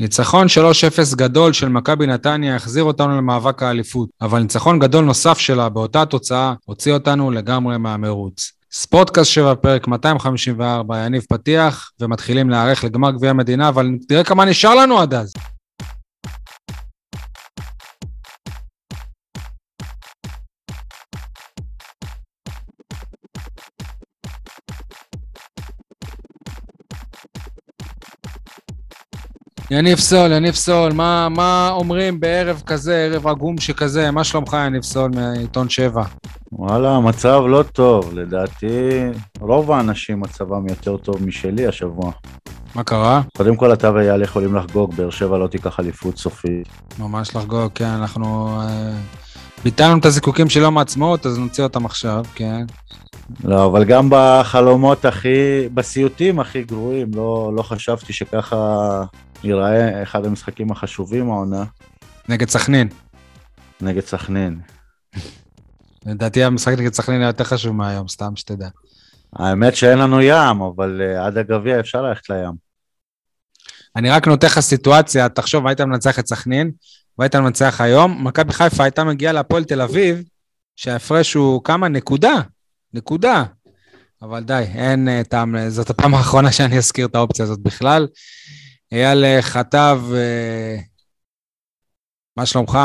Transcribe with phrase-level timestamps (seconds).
[0.00, 0.46] ניצחון
[1.12, 6.04] 3-0 גדול של מכבי נתניה החזיר אותנו למאבק האליפות, אבל ניצחון גדול נוסף שלה באותה
[6.04, 8.52] תוצאה הוציא אותנו לגמרי מהמרוץ.
[8.72, 14.74] ספורטקאסט 7, פרק 254, יניב פתיח, ומתחילים להיערך לגמר גביע המדינה, אבל תראה כמה נשאר
[14.74, 15.32] לנו עד אז.
[29.70, 34.10] יניב סול, יניב סול, מה, מה אומרים בערב כזה, ערב עגום שכזה?
[34.10, 36.02] מה שלומך, יניב סול, מעיתון 7?
[36.52, 38.14] וואלה, המצב לא טוב.
[38.14, 38.90] לדעתי,
[39.40, 42.12] רוב האנשים מצבם יותר טוב משלי השבוע.
[42.74, 43.20] מה קרה?
[43.36, 46.68] קודם כל, אתה ואייל יכולים לחגוג, באר שבע לא תיקח אליפות סופית.
[46.98, 48.60] ממש לחגוג, כן, אנחנו...
[48.60, 48.92] אה,
[49.64, 52.64] ביטלנו את הזיקוקים של יום העצמאות, אז נוציא אותם עכשיו, כן.
[53.44, 59.02] לא, אבל גם בחלומות הכי, בסיוטים הכי גרועים, לא, לא חשבתי שככה
[59.46, 61.64] ייראה אחד המשחקים החשובים העונה.
[62.28, 62.88] נגד סכנין.
[63.80, 64.60] נגד סכנין.
[66.06, 68.68] לדעתי המשחק נגד סכנין היה יותר חשוב מהיום, סתם שתדע.
[69.32, 72.52] האמת שאין לנו ים, אבל uh, עד הגביע אפשר ללכת לים.
[73.96, 76.70] אני רק נותן לך סיטואציה, תחשוב, היית מנצח את סכנין,
[77.18, 80.22] והיית מנצח היום, מכבי חיפה הייתה מגיעה להפועל תל אביב,
[80.76, 81.88] שההפרש הוא כמה?
[81.88, 82.34] נקודה.
[82.94, 83.44] נקודה.
[84.22, 88.06] אבל די, אין uh, טעם, זאת הפעם האחרונה שאני אזכיר את האופציה הזאת בכלל.
[88.92, 90.82] אייל אה, חטב, uh,
[92.36, 92.78] מה שלומך?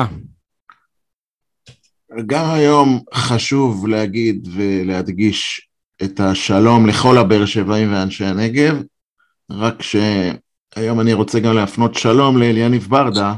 [2.26, 5.70] גם היום חשוב להגיד ולהדגיש
[6.04, 8.82] את השלום לכל הבאר שבעים ואנשי הנגב,
[9.52, 13.36] רק שהיום אני רוצה גם להפנות שלום לאליניב ברדה,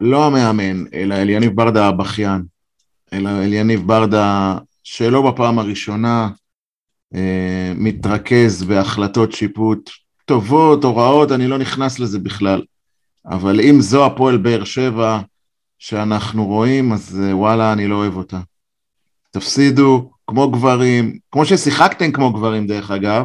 [0.00, 2.42] לא המאמן, אלא אליניב ברדה הבכיין,
[3.12, 6.28] אלא אליניב ברדה שלא בפעם הראשונה
[7.14, 9.90] אה, מתרכז בהחלטות שיפוט
[10.24, 12.62] טובות או רעות, אני לא נכנס לזה בכלל.
[13.26, 15.20] אבל אם זו הפועל באר שבע
[15.78, 18.40] שאנחנו רואים, אז אה, וואלה, אני לא אוהב אותה.
[19.30, 23.24] תפסידו כמו גברים, כמו ששיחקתם כמו גברים דרך אגב,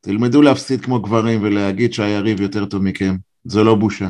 [0.00, 3.16] תלמדו להפסיד כמו גברים ולהגיד שהיריב יותר טוב מכם.
[3.44, 4.08] זו לא בושה.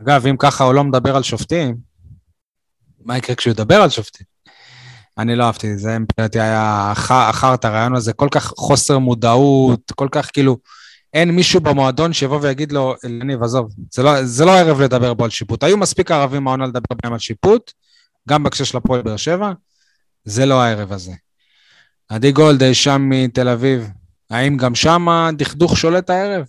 [0.00, 1.76] אגב, אם ככה הוא לא מדבר על שופטים,
[3.04, 4.26] מה יקרה כשהוא ידבר על שופטים?
[5.18, 10.08] אני לא אהבתי, זה מבחינתי היה אחר את הרעיון הזה, כל כך חוסר מודעות, כל
[10.12, 10.56] כך כאילו,
[11.14, 15.24] אין מישהו במועדון שיבוא ויגיד לו, יניב, עזוב, זה לא, זה לא ערב לדבר בו
[15.24, 15.62] על שיפוט.
[15.62, 17.72] היו מספיק ערבים מהעונה לדבר בהם על שיפוט,
[18.28, 19.52] גם בהקשר של הפועל באר שבע,
[20.24, 21.12] זה לא הערב הזה.
[22.08, 23.88] עדי גולד, שם מתל אביב,
[24.30, 26.44] האם גם שם דכדוך שולט הערב?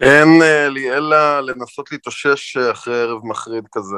[0.00, 3.96] אין אה, לי אלא לנסות להתאושש אחרי ערב מחריד כזה,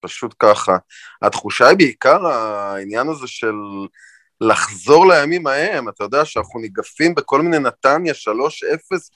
[0.00, 0.76] פשוט ככה.
[1.22, 3.54] התחושה היא בעיקר העניין הזה של
[4.42, 8.16] לחזור לימים ההם, אתה יודע שאנחנו ניגפים בכל מיני נתניה 3-0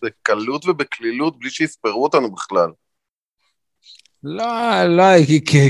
[0.03, 2.71] בקלות ובקלילות בלי שיספרו אותנו בכלל.
[4.25, 5.05] לא, לא,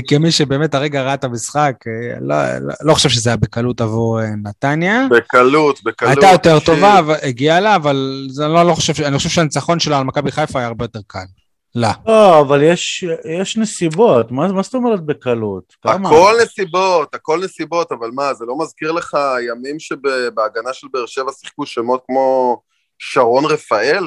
[0.07, 1.73] כמי שבאמת הרגע ראה את המשחק,
[2.21, 5.07] לא, לא, לא חושב שזה היה בקלות עבור אה, נתניה.
[5.11, 6.11] בקלות, בקלות.
[6.11, 6.65] הייתה יותר ש...
[6.65, 10.59] טובה, הגיעה לה, אבל זה לא, לא חושב, אני חושב שהניצחון שלה על מכבי חיפה
[10.59, 11.25] היה הרבה יותר קל.
[11.75, 11.87] לא.
[12.07, 13.05] לא, אבל יש,
[13.41, 15.75] יש נסיבות, מה, מה זאת אומרת בקלות?
[15.81, 16.09] כמה?
[16.09, 19.17] הכל נסיבות, הכל נסיבות, אבל מה, זה לא מזכיר לך
[19.49, 22.61] ימים שבהגנה של באר שבע שיחקו שמות כמו
[22.99, 24.03] שרון רפאל?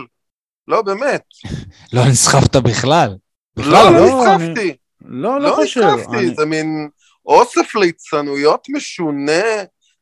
[0.68, 1.22] לא, באמת.
[1.92, 3.16] לא נסחפת בכלל.
[3.56, 4.76] בכלל, לא, לא נסחפתי.
[5.04, 5.80] לא, לא, לא חושב.
[5.80, 6.88] לא נסחפתי, זה מין
[7.26, 9.42] אוסף ליצנויות משונה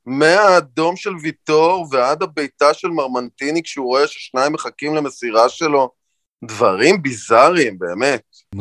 [0.06, 5.97] מהאדום של ויטור ועד הביתה של מרמנטיני כשהוא רואה ששניים מחכים למסירה שלו.
[6.44, 8.20] דברים ביזאריים, באמת.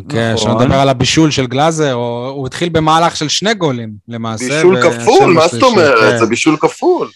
[0.10, 0.38] כן, נכון.
[0.38, 1.94] שלא נדבר על הבישול של גלאזר,
[2.34, 4.46] הוא התחיל במהלך של שני גולים, למעשה.
[4.46, 6.12] בישול כפול, מה זאת אומרת?
[6.12, 6.18] כן.
[6.18, 7.10] זה בישול כפול.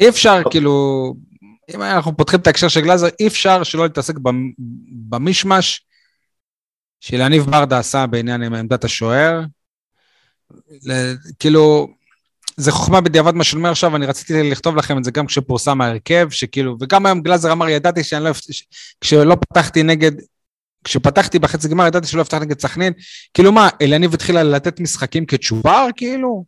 [0.00, 1.14] אי אפשר, כאילו,
[1.74, 4.14] אם אנחנו פותחים את ההקשר של גלאזר, אי אפשר שלא להתעסק
[5.08, 5.84] במישמש
[7.00, 9.40] שלניב ברדה עשה בעניין עם עמדת השוער.
[11.38, 11.88] כאילו,
[12.56, 15.80] זה חוכמה בדיעבד מה שאני אומר עכשיו, אני רציתי לכתוב לכם את זה גם כשפורסם
[15.80, 18.30] ההרכב, שכאילו, וגם היום גלאזר אמר, ידעתי שאני לא,
[19.00, 20.12] כשלא פתחתי נגד,
[20.84, 22.92] כשפתחתי בחצי גמר, ידעתי שלא אפתח נגד סכנין,
[23.34, 26.44] כאילו מה, אלניב התחילה לתת משחקים כצ'ובר, כאילו?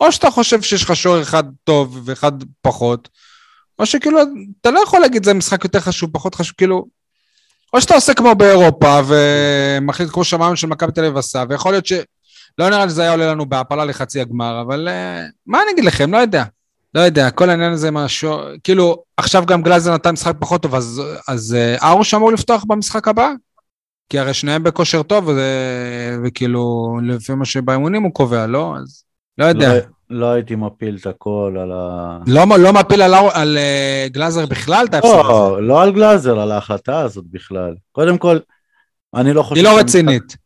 [0.00, 2.32] או שאתה חושב שיש לך שוער אחד טוב ואחד
[2.62, 3.08] פחות,
[3.78, 4.18] או שכאילו,
[4.60, 6.86] אתה לא יכול להגיד זה משחק יותר חשוב, פחות חשוב, כאילו,
[7.72, 11.86] או שאתה עושה כמו באירופה ומחליט כמו שמענו של מכבי תל אביב עשה, ויכול להיות
[11.86, 11.92] ש...
[12.58, 16.12] לא נראה שזה היה עולה לנו בהעפלה לחצי הגמר, אבל uh, מה אני אגיד לכם?
[16.12, 16.44] לא יודע.
[16.94, 21.02] לא יודע, כל העניין הזה משהו, כאילו, עכשיו גם גלאזר נתן משחק פחות טוב, אז,
[21.28, 23.32] אז uh, ארוש אמור לפתוח במשחק הבא?
[24.08, 25.40] כי הרי שניהם בכושר טוב, ו,
[26.24, 28.74] וכאילו, לפי מה שבאימונים הוא קובע, לא?
[28.76, 29.04] אז
[29.38, 29.74] לא יודע.
[29.74, 29.80] לא,
[30.10, 32.18] לא הייתי מפיל את הכל על ה...
[32.26, 37.00] לא, לא מפיל על, על uh, גלאזר בכלל, אתה לא, לא על גלאזר, על ההחלטה
[37.00, 37.74] הזאת בכלל.
[37.92, 38.38] קודם כל,
[39.14, 39.56] אני לא חושב...
[39.56, 40.36] היא לא רצינית.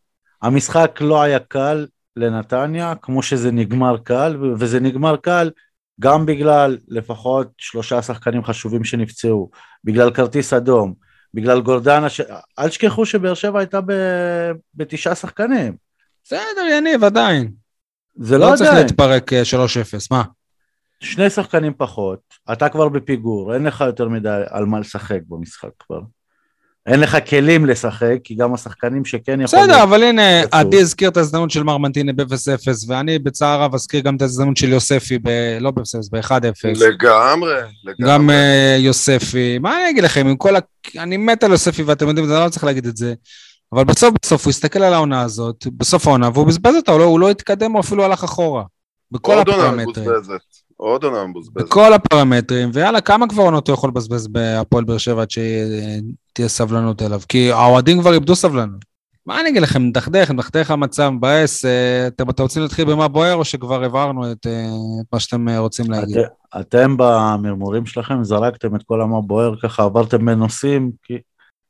[0.42, 1.86] המשחק לא היה קל
[2.16, 5.50] לנתניה, כמו שזה נגמר קל, וזה נגמר קל
[6.00, 9.50] גם בגלל לפחות שלושה שחקנים חשובים שנפצעו,
[9.84, 10.94] בגלל כרטיס אדום,
[11.34, 12.20] בגלל גורדנה, ש...
[12.58, 13.92] אל תשכחו שבאר שבע הייתה ב...
[14.74, 15.76] בתשעה שחקנים.
[16.24, 17.52] בסדר, יניב, עדיין.
[18.16, 18.86] זה לא לא צריך עדיין.
[18.86, 20.22] להתפרק אה, 3-0, מה?
[21.00, 22.20] שני שחקנים פחות,
[22.52, 26.00] אתה כבר בפיגור, אין לך יותר מדי על מה לשחק במשחק כבר.
[26.86, 29.64] אין לך כלים לשחק, כי גם השחקנים שכן יכולים...
[29.64, 30.22] בסדר, אבל הנה.
[30.52, 34.68] עדי הזכיר את ההזדמנות של מרמנטיני ב-0-0, ואני בצער רב אזכיר גם את ההזדמנות של
[34.68, 35.82] יוספי, ב- לא ב-0-0,
[36.12, 36.66] ב-1-0.
[36.66, 37.52] לגמרי,
[37.84, 38.12] לגמרי.
[38.14, 40.58] גם אה, יוספי, מה אני אגיד לכם, עם כל ה...
[40.98, 43.14] אני מת על יוספי ואתם יודעים, אני לא צריך להגיד את זה,
[43.72, 47.04] אבל בסוף בסוף הוא הסתכל על העונה הזאת, בסוף העונה, והוא בזבז אותה, הוא לא,
[47.04, 48.62] הוא לא התקדם, הוא אפילו הלך אחורה.
[49.10, 50.10] בכל הפרמטרים.
[50.80, 51.66] עוד עונה מבוזבזת.
[51.66, 57.02] בכל הפרמטרים, ויאללה, כמה כבר עונות הוא יכול לבזבז בהפועל באר שבע עד שתהיה סבלנות
[57.02, 57.20] אליו?
[57.28, 58.84] כי האוהדים כבר איבדו סבלנות.
[59.26, 61.64] מה אני אגיד לכם, מדכדך, מדכדך המצב, מבאס,
[62.06, 64.66] אתם אתם רוצים להתחיל במה בוער, או שכבר הבהרנו את אה,
[65.00, 66.18] את מה שאתם אה, רוצים להגיד?
[66.18, 66.26] את,
[66.60, 71.18] אתם במרמורים שלכם זרקתם את כל המה בוער ככה, עברתם בין נושאים, כי,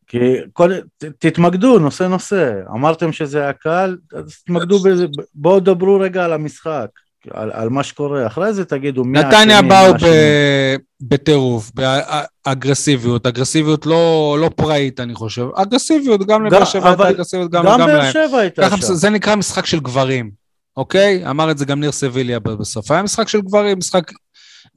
[0.07, 0.19] כי
[0.53, 6.25] כל, ת, תתמקדו נושא נושא, אמרתם שזה היה קל, אז תתמקדו בזה, בואו דברו רגע
[6.25, 6.89] על המשחק,
[7.31, 9.95] על, על מה שקורה, אחרי זה תגידו מי נתניה באו.
[10.03, 15.47] ב- בטירוף, באגרסיביות, אגרסיביות לא לא פראית, אני חושב.
[15.55, 18.13] אגרסיביות, גם לבאר שבע הייתה אגרסיביות, גם גם גם באר להם.
[18.13, 18.95] שבע הייתה שם.
[18.95, 20.31] זה נקרא משחק של גברים,
[20.77, 21.31] אוקיי?
[21.31, 22.91] אמר את זה גם ניר סביליה בסוף.
[22.91, 24.13] היה משחק של גברים, משחק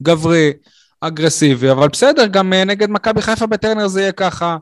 [0.02, 0.52] גברי,
[1.00, 4.56] אגרסיבי, אבל בסדר, גם אה, נגד מכבי חיפה בטרנר זה יהיה ככה.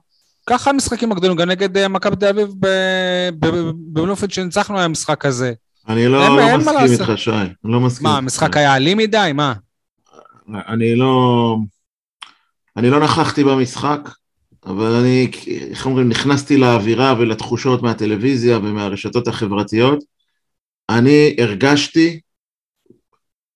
[0.46, 2.49] ככה המשחקים הגדולים, גם נגד אה, מכבי תל אביב
[3.38, 5.52] בבלומפילד שניצחנו היה משחק כזה.
[5.88, 6.76] אני לא, אין- לא אין מסכים.
[6.93, 7.31] איתך, שי.
[7.31, 8.06] אני לא מסכים.
[8.06, 8.17] מה.
[8.17, 9.31] המשחק היה אלים מדי?
[9.34, 9.52] מה?
[10.69, 11.56] אני לא...
[12.76, 14.00] אני לא נכחתי במשחק,
[14.67, 15.31] אבל אני,
[15.70, 19.99] איך אומרים, נכנסתי לאווירה ולתחושות מהטלוויזיה ומהרשתות החברתיות.
[20.90, 22.20] אני הרגשתי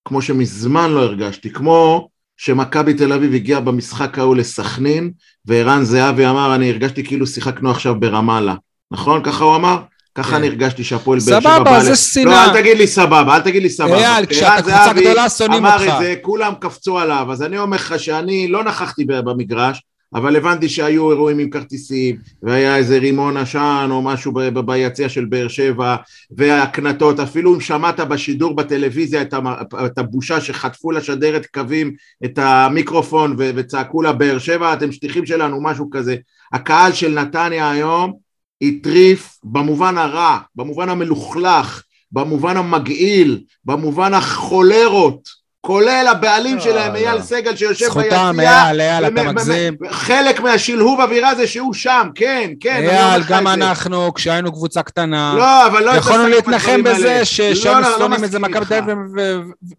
[0.05, 5.11] כמו שמזמן לא הרגשתי, כמו שמכבי תל אביב הגיע במשחק ההוא לסכנין,
[5.45, 8.55] וערן זהבי אמר, אני הרגשתי כאילו שיחקנו עכשיו ברמאללה.
[8.91, 9.23] נכון?
[9.25, 9.83] ככה הוא אמר?
[10.17, 10.35] ככה כן.
[10.37, 12.25] אני הרגשתי שהפועל באר שבע סבבה, בא זה ל- שנאה.
[12.25, 13.95] לא, אל תגיד לי סבבה, אל תגיד לי סבבה.
[13.97, 15.93] אייל, כשאתה קבוצה גדולה, שונאים אמר אותך.
[15.95, 19.83] את זה, כולם קפצו עליו, אז אני אומר לך שאני לא נכחתי במגרש,
[20.15, 24.33] אבל הבנתי שהיו אירועים עם כרטיסים, והיה איזה רימון עשן או משהו
[24.65, 25.97] ביציע של באר שבע,
[26.31, 29.47] והקנטות, אפילו אם שמעת בשידור בטלוויזיה את, המ,
[29.87, 31.93] את הבושה שחטפו לשדרת קווים
[32.25, 36.17] את המיקרופון ו- וצעקו לה באר שבע, אתם שטיחים שלנו, משהו כזה.
[36.53, 38.26] הקהל של נתניה היום
[38.63, 41.83] הטריף במובן הרע, במובן המלוכלך,
[42.13, 45.29] במובן המגעיל, במובן החולרות,
[45.67, 46.99] כולל הבעלים לא, שלהם, לא.
[46.99, 49.75] אייל סגל שיושב זכותם, ביציע, אייל, אייל, אתה מגזים.
[49.91, 53.47] חלק מהשלהוב אווירה זה שהוא שם, כן, כן, אומר אייל, גם.
[53.47, 56.83] אנחנו, כשהיינו קבוצה קטנה, לא, אבל לא יכולנו להתנחם.
[56.83, 58.65] בזה ש- לא, שהיינו לא, לא שונאים את זה מכבי.
[58.65, 58.97] תל אביב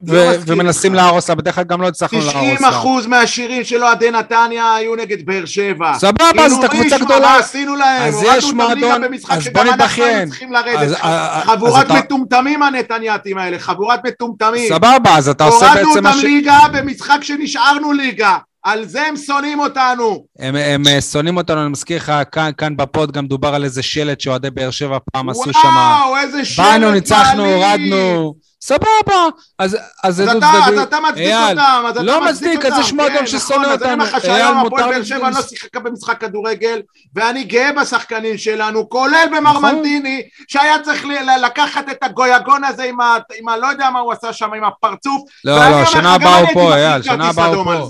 [0.07, 0.94] לא ומנסים.
[0.95, 2.69] להרוס לה, בדרך כלל גם לא הצלחנו להרוס 90 לה.
[2.69, 5.94] אחוז מהשירים של אוהדי נתניה היו נגד באר שבע.
[5.98, 7.36] סבבה, אז כאילו, אתה קבוצה גדולה.
[7.38, 8.07] עשינו להם?
[8.07, 10.80] אז הורדנו יש אותם ליגה מועדון, במשחק אז שגם בוא אנחנו צריכים אז- לרדת.
[10.81, 14.69] אז- אז חבורת מטומטמים הנתניאתים האלה, חבורת מטומטמים.
[14.69, 16.19] סבבה, אז אתה עושה הורדנו אותם.
[16.24, 18.38] ליגה במשחק שנשארנו ליגה.
[18.63, 20.25] על זה הם שונאים אותנו.
[20.39, 23.83] הם, הם אה, שונאים אותנו, אני מזכיר לך, כאן, כאן בפוד גם דובר על איזה
[23.83, 25.59] שלט שאוהדי באר שבע פעם עשו שם.
[25.68, 27.45] וואו, איזה שלט באנו, ניצחנו.
[27.45, 28.35] הורדנו.
[28.61, 29.28] סבבה,
[29.59, 30.80] אז, אז אז אתה, אז.
[30.80, 32.76] אתה מצדיק אייל, אותם, אז אתה לא מצדיק מצדיק, אותם.
[32.76, 34.18] אז יש מועדון כן, ששונא נכון, אז אני אומר אותנו.
[34.18, 36.81] לך שהיום הפועל באר שבע לא שיחקה במשחק כדורגל,
[37.16, 41.06] ואני גאה בשחקנים שלנו, כולל במרמנטיני, שהיה צריך
[41.44, 43.18] לקחת את הגויגון הזה עם ה...
[43.40, 43.57] עם ה...
[43.57, 45.21] לא יודע מה הוא עשה שם, עם הפרצוף.
[45.45, 47.87] לא, לא, שנה הבאה הוא פה, אייל, שנה הבאה הוא פה.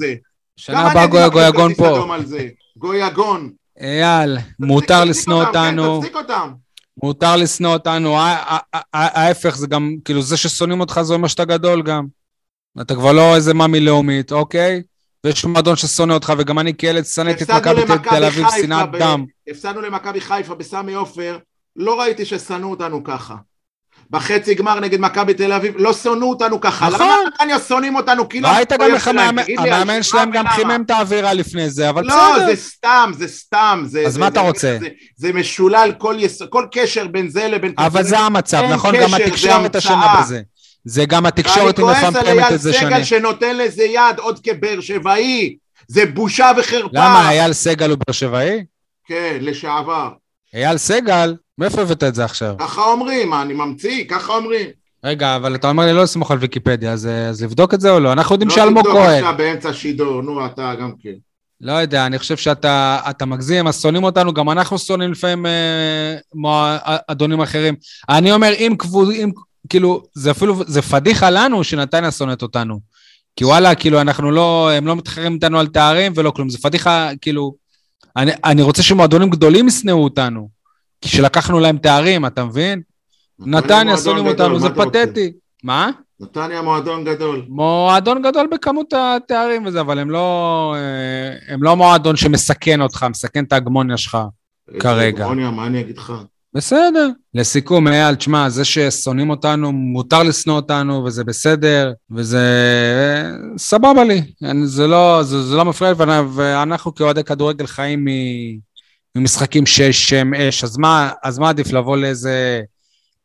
[0.58, 2.06] שנה הבאה גויגון פה.
[2.78, 3.50] גויגון.
[3.82, 6.67] אייל, מותר לשנוא כן, אותנו, תצדיק אותם.
[7.04, 8.18] מותר לשנוא אותנו,
[8.94, 12.06] ההפך זה גם, כאילו זה ששונאים אותך זה אומר שאתה גדול גם.
[12.82, 14.82] אתה כבר לא איזה מאמי לאומית, אוקיי?
[15.24, 19.26] ויש מועדון ששונא אותך, וגם אני כילד שנאתי את מכבי תל אביב, שנאת דם.
[19.48, 21.38] הפסדנו למכבי חיפה בסמי עופר,
[21.76, 23.36] לא ראיתי ששנאו אותנו ככה.
[24.10, 26.88] בחצי גמר נגד מכבי תל אביב, לא שנאו אותנו ככה.
[26.90, 27.08] נכון.
[27.08, 28.30] למה נתניה שונאים אותנו?
[28.30, 28.50] כאילו...
[28.50, 29.08] ראית גם איך.
[29.58, 30.48] המאמן על שלהם גם?
[30.48, 32.46] חימם את האווירה לפני זה, אבל לא, בסדר.
[32.46, 33.84] זה סתם, זה סתם.
[33.86, 34.78] זה, אז זה, מה זה, אתה רוצה?
[34.82, 35.92] זה, זה משולל
[36.50, 37.74] כל, קשר בין זה לבין...
[37.78, 38.04] אבל.
[38.04, 38.96] זה המצב, נכון?
[39.02, 40.22] גם זה התקשורת אשמה.
[40.22, 40.42] בזה.
[40.86, 42.90] זה גם התקשורת היא ואני כועס על מפמפמת אייל את זה שנים.
[42.90, 45.58] סגל שנותן לזה יד עוד כבאר שבעי.
[45.88, 46.90] זה בושה וחרפה.
[46.94, 48.66] למה, אייל סגל הוא באר שבעי?
[49.08, 50.10] כן, לשעבר.
[50.54, 51.36] אייל סגל?
[51.58, 52.56] מאיפה הבאת את זה עכשיו?
[52.60, 54.04] ככה אומרים, אני ממציא?
[54.10, 54.68] ככה אומרים.
[55.04, 58.00] רגע, אבל אתה אומר לי לא לסמוך על ויקיפדיה, אז, אז לבדוק את זה או
[58.00, 58.12] לא?
[58.12, 59.24] אנחנו יודעים לא שאלמוג כהן.
[59.24, 61.14] עכשיו באמצע שידור, נו, אתה גם כן.
[61.62, 66.16] לא יודע, אני חושב שאתה אתה מגזים, אז שונאים אותנו, גם אנחנו שונאים לפעמים אה,
[66.34, 67.76] מועדונים אחרים.
[68.10, 69.32] אני אומר, אם כבוד, אם,
[69.70, 72.80] כאילו, זה אפילו, זה פדיחה לנו שנתניה שונאת אותנו.
[73.36, 77.10] כי וואלה, כאילו, אנחנו לא, הם לא מתחרים איתנו על תארים ולא כלום, זה פדיחה,
[77.22, 77.56] כאילו,
[78.18, 80.50] אני, אני רוצה שמועדונים גדולים ישנאו אותנו,
[81.06, 82.82] שלקחנו להם תארים, אתה מבין?
[83.40, 85.32] נתניה שונאים אותנו, זה פתטי.
[85.64, 85.90] מה?
[86.20, 87.46] נתניה מועדון גדול.
[87.50, 93.44] מועדון גדול בכמות התארים וזה, אבל הם לא, אה, הם לא מועדון שמסכן אותך, מסכן
[93.44, 94.18] את ההגמוניה שלך
[94.80, 95.24] כרגע.
[95.24, 96.14] הגמוניה, מה אני אגיד לך?
[96.54, 97.10] בסדר.
[97.34, 102.40] לסיכום, אייל, תשמע, זה ששונאים אותנו, מותר לשנוא אותנו, וזה בסדר, וזה
[103.18, 104.22] אה, סבבה לי.
[104.64, 105.98] זה לא, זה, זה לא מפריע לי,
[106.34, 108.08] ואנחנו כאוהדי כדורגל חיים
[109.20, 112.62] ממשחקים שיש שם אש, אז מה, אז מה עדיף לבוא לאיזה...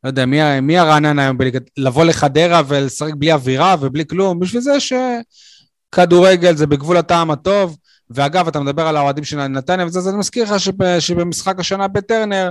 [0.04, 1.62] לא יודע, מי, מי הרענן היום בליגת...
[1.76, 4.40] לבוא לחדרה ולשחק בלי אווירה ובלי כלום?
[4.40, 7.76] בשביל זה שכדורגל זה בגבול הטעם הטוב.
[8.11, 10.61] ואגב, אתה מדבר על האוהדים של נתניה, וזה, אז אני מזכיר לך
[11.00, 12.50] שבמשחק השנה בטרנר,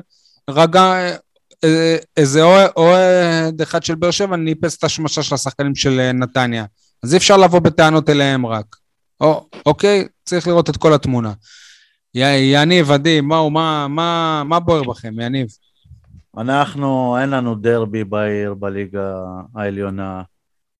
[0.49, 1.09] רגע,
[1.63, 2.43] אה, איזה
[2.77, 6.65] אוהד אחד של באר שבע ניפס את השמשה של השחקנים של אה, נתניה.
[7.03, 8.65] אז אי אפשר לבוא בטענות אליהם רק.
[9.21, 11.33] או, אוקיי, צריך לראות את כל התמונה.
[12.15, 15.47] יניב, עדי, מה, מה, מה, מה בוער בכם, יניב?
[16.37, 19.15] אנחנו, אין לנו דרבי בעיר בליגה
[19.55, 20.21] העליונה,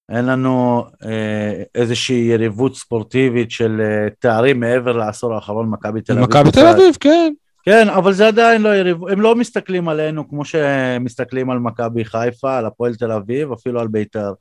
[0.09, 6.25] אין לנו אה, איזושהי יריבות ספורטיבית של אה, תארים מעבר לעשור האחרון, מכבי תל אביב.
[6.25, 7.33] מכבי תל אביב, כן.
[7.63, 12.57] כן, אבל זה עדיין לא יריבות, הם לא מסתכלים עלינו כמו שמסתכלים על מכבי חיפה,
[12.57, 14.33] על הפועל תל אביב, אפילו על בית"ר.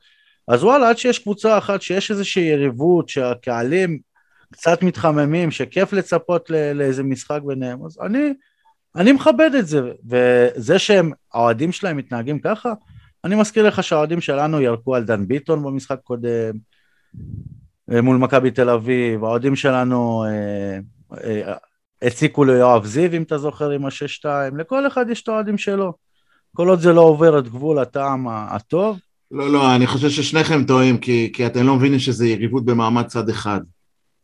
[0.47, 3.99] אז וואלה, עד שיש קבוצה אחת שיש איזושהי יריבות, שהקהלים
[4.51, 8.33] קצת מתחממים, שכיף לצפות לאיזה משחק ביניהם, אז אני...
[8.95, 12.73] אני מכבד את זה, וזה שהם, האוהדים שלהם מתנהגים ככה,
[13.23, 16.51] אני מזכיר לך שהאוהדים שלנו ירקו על דן ביטון במשחק קודם,
[17.91, 20.79] אה, מול מכבי תל אביב, האוהדים שלנו אה,
[21.23, 21.53] אה,
[22.01, 25.93] הציקו ליואב זיו, אם אתה זוכר, עם השש-שתיים, לכל אחד יש את האוהדים שלו.
[26.55, 28.99] כל עוד זה לא עובר את גבול הטעם הטוב.
[29.31, 33.29] לא, לא, אני חושב ששניכם טועים, כי, כי אתם לא מבינים שזה יריבות במעמד צד
[33.29, 33.61] אחד.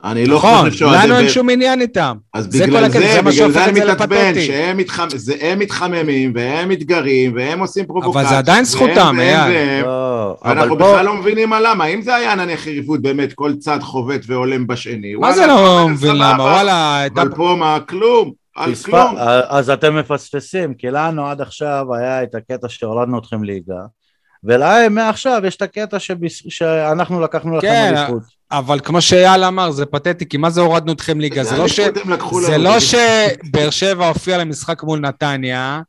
[0.04, 0.98] אני לא נכון, חושב שאוהדי...
[0.98, 2.18] נכון, לנו אין שום עניין איתם.
[2.34, 5.08] אז בגלל זה, זה בגלל זה אני מתעצבן, שהם מתחמ...
[5.16, 8.16] זה, הם מתחממים, והם מתגרים, והם עושים פרובוקציות.
[8.16, 9.86] אבל זה עדיין זכותם, אייל.
[9.86, 11.02] לא, אנחנו בכלל בוא...
[11.02, 11.86] לא מבינים על למה.
[11.86, 15.16] אם זה היה נניח יריבות באמת, כל צד חובט והולם בשני.
[15.16, 16.44] מה זה לא מבין למה?
[16.44, 17.06] וואלה...
[17.16, 18.32] אבל פה מה, כלום.
[18.56, 19.16] על כלום.
[19.48, 23.82] אז אתם מפספסים, כי לנו עד עכשיו היה את הקטע שהורדנו אתכם ליגה.
[24.44, 25.98] ולהם מעכשיו יש את הקטע.
[26.50, 28.37] שאנחנו לקחנו לכם כן, אליפות.
[28.52, 31.44] אבל כמו שאייל אמר, זה פתטי, כי מה זה הורדנו אתכם ליגה?
[31.44, 31.80] זה לא, ש...
[32.46, 35.82] זה לא שבאר שבע הופיע למשחק מול נתניה,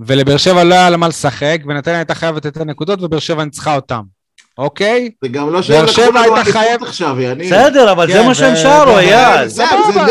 [0.00, 4.15] ולבאר שבע לא היה למה לשחק, ונתניה הייתה חייבת את הנקודות, ובאר שבע ניצחה אותם.
[4.58, 5.10] אוקיי?
[5.22, 7.46] זה גם לא שהם לקחו לנו אליפות עכשיו, יניב.
[7.46, 9.48] בסדר, אבל זה מה שהם שרו, אייל.
[9.48, 9.64] זה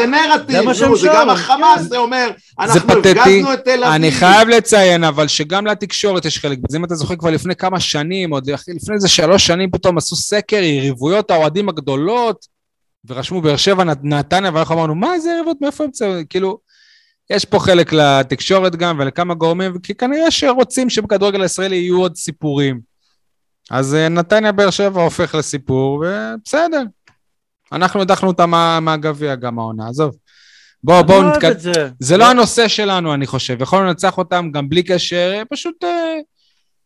[0.08, 3.94] נרטיב, זה גם החמאס, זה אומר, אנחנו הפגזנו את תל אביב.
[3.96, 6.78] אני חייב לציין, אבל שגם לתקשורת יש חלק בזה.
[6.78, 10.56] אם אתה זוכר כבר לפני כמה שנים, עוד לפני איזה שלוש שנים פתאום עשו סקר,
[10.56, 12.46] יריבויות האוהדים הגדולות,
[13.08, 16.08] ורשמו באר שבע נתניה, ואנחנו אמרנו, מה איזה יריבות, מאיפה הם צאו?
[16.30, 16.58] כאילו,
[17.30, 22.95] יש פה חלק לתקשורת גם ולכמה גורמים, כי כנראה שרוצים שבכדורגל הישראלי יהיו עוד סיפורים.
[23.72, 26.84] אז אה, נתניה באר שבע הופך לסיפור, ובסדר.
[27.72, 30.16] אנחנו הדחנו אותה מה, מהגביע גם העונה, עזוב.
[30.84, 31.60] בואו, בואו נתקדם.
[31.60, 33.62] זה, זה לא הנושא שלנו, אני חושב.
[33.62, 35.84] יכולנו לנצח אותם גם בלי קשר, פשוט...
[35.84, 36.16] אה,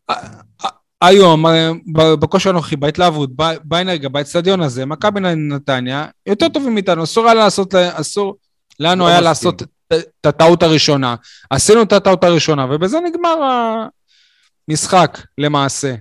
[0.10, 0.70] אה,
[1.02, 1.46] היום,
[1.94, 3.30] בכושר הנוכחי, בהתלהבות,
[3.64, 8.36] באנרגיה, באצטדיון הזה, מכבי נתניה, יותר טובים מאיתנו, אסור היה לעשות, אסור
[8.80, 9.22] לנו לא היה.
[9.22, 11.16] לעשות את הטעות הראשונה.
[11.50, 13.36] עשינו את הטעות הראשונה, ובזה נגמר
[14.68, 15.96] המשחק, למעשה.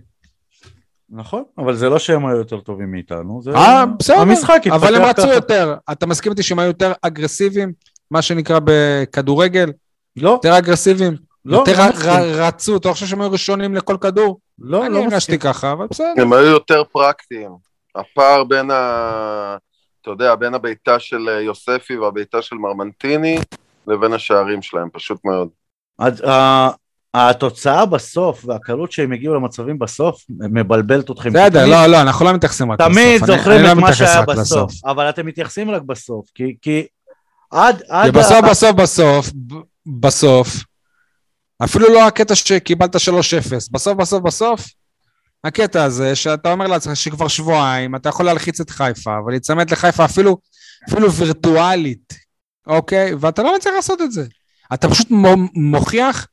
[1.11, 5.03] נכון, אבל זה לא שהם היו יותר טובים מאיתנו, זה אה, בסדר, המשחק אבל הם
[5.03, 5.75] רצו יותר.
[5.93, 7.73] אתה מסכים איתי שהם היו יותר אגרסיביים,
[8.11, 9.73] מה שנקרא בכדורגל?
[10.17, 10.31] לא.
[10.31, 11.17] יותר אגרסיביים?
[11.45, 14.41] לא, יותר לא רצו, אתה חושב שהם היו ראשונים לכל כדור?
[14.59, 14.97] לא, לא מסכים.
[14.97, 16.13] אני הרגשתי ככה, אבל בסדר.
[16.17, 17.51] הם היו יותר פרקטיים.
[17.95, 19.57] הפער בין ה...
[20.03, 23.39] אתה יודע, בין הביתה של יוספי והביתה של מרמנטיני
[23.87, 25.49] לבין השערים שלהם, פשוט מאוד.
[26.25, 26.71] אה,
[27.15, 31.33] התוצאה בסוף והקלות שהם הגיעו למצבים בסוף מבלבלת אתכם.
[31.33, 32.93] בסדר, לא, לא, אנחנו לא מתייחסים רק בסוף.
[32.93, 36.27] תמיד זוכרים את לא מה שהיה בסוף, אבל אתם מתייחסים רק בסוף,
[36.63, 36.87] כי,
[37.51, 37.83] עד...
[38.13, 39.31] בסוף, בסוף, בסוף,
[40.01, 40.49] בסוף,
[41.65, 42.99] אפילו לא הקטע שקיבלת 3-0,
[43.71, 44.67] בסוף, בסוף, בסוף,
[45.45, 50.37] הקטע הזה שאתה אומר לעצמך שכבר שבועיים אתה יכול להלחיץ את חיפה ולהיצמד לחיפה אפילו,
[50.89, 52.15] אפילו וירטואלית,
[52.67, 53.15] אוקיי?
[53.21, 54.27] ואתה לא מצליח לעשות את זה.
[54.75, 55.07] אתה פשוט
[55.55, 56.27] מוכיח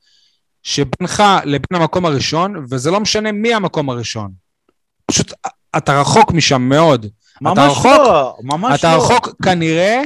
[0.69, 4.31] שבינך לבין המקום הראשון, וזה לא משנה מי המקום הראשון.
[5.05, 5.31] פשוט
[5.77, 7.05] אתה רחוק משם מאוד.
[7.41, 9.01] ממש אתה רחוק, לא, ממש אתה לא.
[9.03, 10.01] רחוק כנראה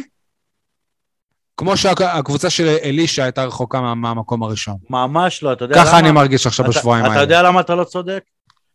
[1.58, 4.76] כמו שהקבוצה של אלישע הייתה רחוקה מה- מהמקום הראשון.
[4.90, 5.86] ממש לא, אתה יודע למה?
[5.86, 7.24] ככה אני מרגיש עכשיו אתה- בשבועיים אתה האלה.
[7.24, 8.24] יודע למה אתה לא צודק?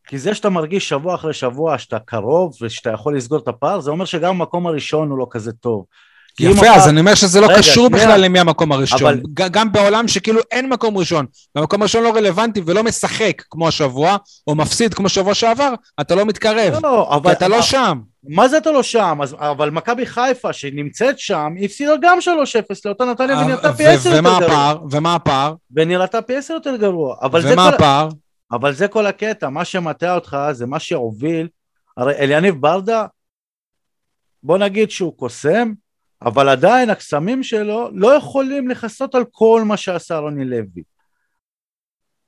[0.06, 3.90] כי זה שאתה מרגיש שבוע אחרי שבוע שאתה קרוב ושאתה יכול לסגור את הפער, זה
[3.90, 5.84] אומר שגם המקום הראשון הוא לא כזה טוב.
[6.40, 8.04] יפה, אז אני אומר שזה לא רגע, קשור שנייה.
[8.06, 8.98] בכלל למי המקום הראשון.
[9.02, 14.16] אבל- גם בעולם שכאילו אין מקום ראשון, והמקום הראשון לא רלוונטי ולא משחק כמו השבוע,
[14.46, 16.72] או מפסיד כמו שבוע שעבר, אתה לא מתקרב.
[16.82, 17.32] לא, כי אבל...
[17.32, 17.98] אתה לא שם.
[18.28, 19.18] מה זה אתה לא שם?
[19.22, 22.26] אז, אבל מכבי חיפה שנמצאת שם, הפסידה גם 3-0
[22.84, 24.44] לאותה נתניה ונראתה פי ו- 10 יותר גרוע.
[24.46, 24.78] הפער?
[24.90, 25.54] ומה הפער?
[25.76, 27.16] ונראתה פי 10 יותר גרוע.
[27.42, 28.08] ומה הפער?
[28.52, 31.48] אבל זה כל הקטע, מה שמטעה אותך זה מה שהוביל,
[31.96, 33.06] הרי אליניב ברדה,
[34.42, 35.72] בוא נגיד שהוא קוסם,
[36.24, 40.93] אבל עדיין הקסמים שלו לא יכולים לכסות על כל מה שעשה רוני לוי.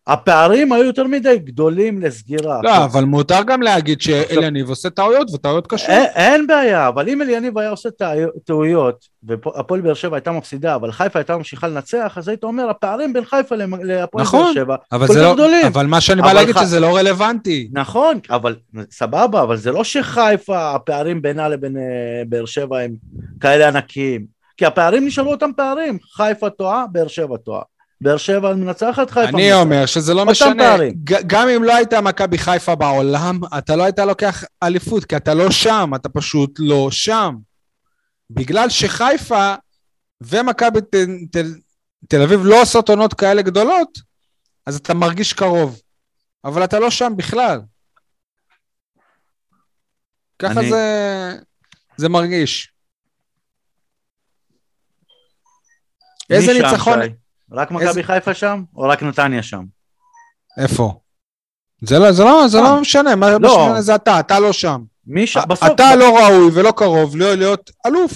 [0.07, 2.61] הפערים היו יותר מדי גדולים לסגירה.
[2.63, 5.89] לא, אבל מותר גם להגיד שאליניב עושה טעויות, וטעויות קשות.
[5.89, 10.75] אין, אין בעיה, אבל אם אליניב היה עושה טעו- טעויות, והפועל באר שבע הייתה מפסידה,
[10.75, 14.77] אבל חיפה הייתה ממשיכה לנצח, אז היית אומר, הפערים בין חיפה להפועל נכון, באר שבע
[14.93, 15.35] אבל כל זה כך לא...
[15.35, 15.67] גדולים.
[15.67, 17.69] אבל מה שאני בא להגיד ח- שזה לא רלוונטי.
[17.73, 18.57] נכון, אבל
[18.91, 21.83] סבבה, אבל זה לא שחיפה, הפערים בינה לבין אה,
[22.29, 22.91] באר שבע הם
[23.41, 24.37] כאלה ענקיים.
[24.57, 27.63] כי הפערים נשארו אותם פערים, חיפה טועה, באר שבע טועה.
[28.01, 29.61] באר שבע מנצחת, חיפה אני מנצחת.
[29.63, 30.77] אומר שזה לא משנה.
[31.27, 35.51] גם אם לא היית מכבי חיפה בעולם, אתה לא היית לוקח אליפות, כי אתה לא
[35.51, 37.35] שם, אתה פשוט לא שם.
[38.31, 39.55] בגלל שחיפה
[40.21, 40.95] ומכבי ת-
[41.33, 41.55] תל-
[42.09, 43.99] תל אביב לא עושות עונות כאלה גדולות,
[44.67, 45.81] אז אתה מרגיש קרוב.
[46.45, 47.61] אבל אתה לא שם בכלל.
[50.39, 51.35] ככה אני- זה,
[51.97, 52.73] זה מרגיש.
[56.31, 57.03] איזה ניצחון...
[57.03, 57.09] שי?
[57.53, 59.63] רק מכבי איזה- חיפה שם, או רק נתניה שם?
[60.61, 60.93] איפה?
[61.83, 62.63] זה לא, זה לא, זה אה.
[62.63, 63.39] לא משנה, מה לא.
[63.39, 64.83] משנה זה אתה, אתה לא שם.
[65.07, 65.41] מי שם?
[65.49, 65.69] בסוף...
[65.73, 68.13] אתה לא ראוי ולא קרוב להיות, להיות אלוף.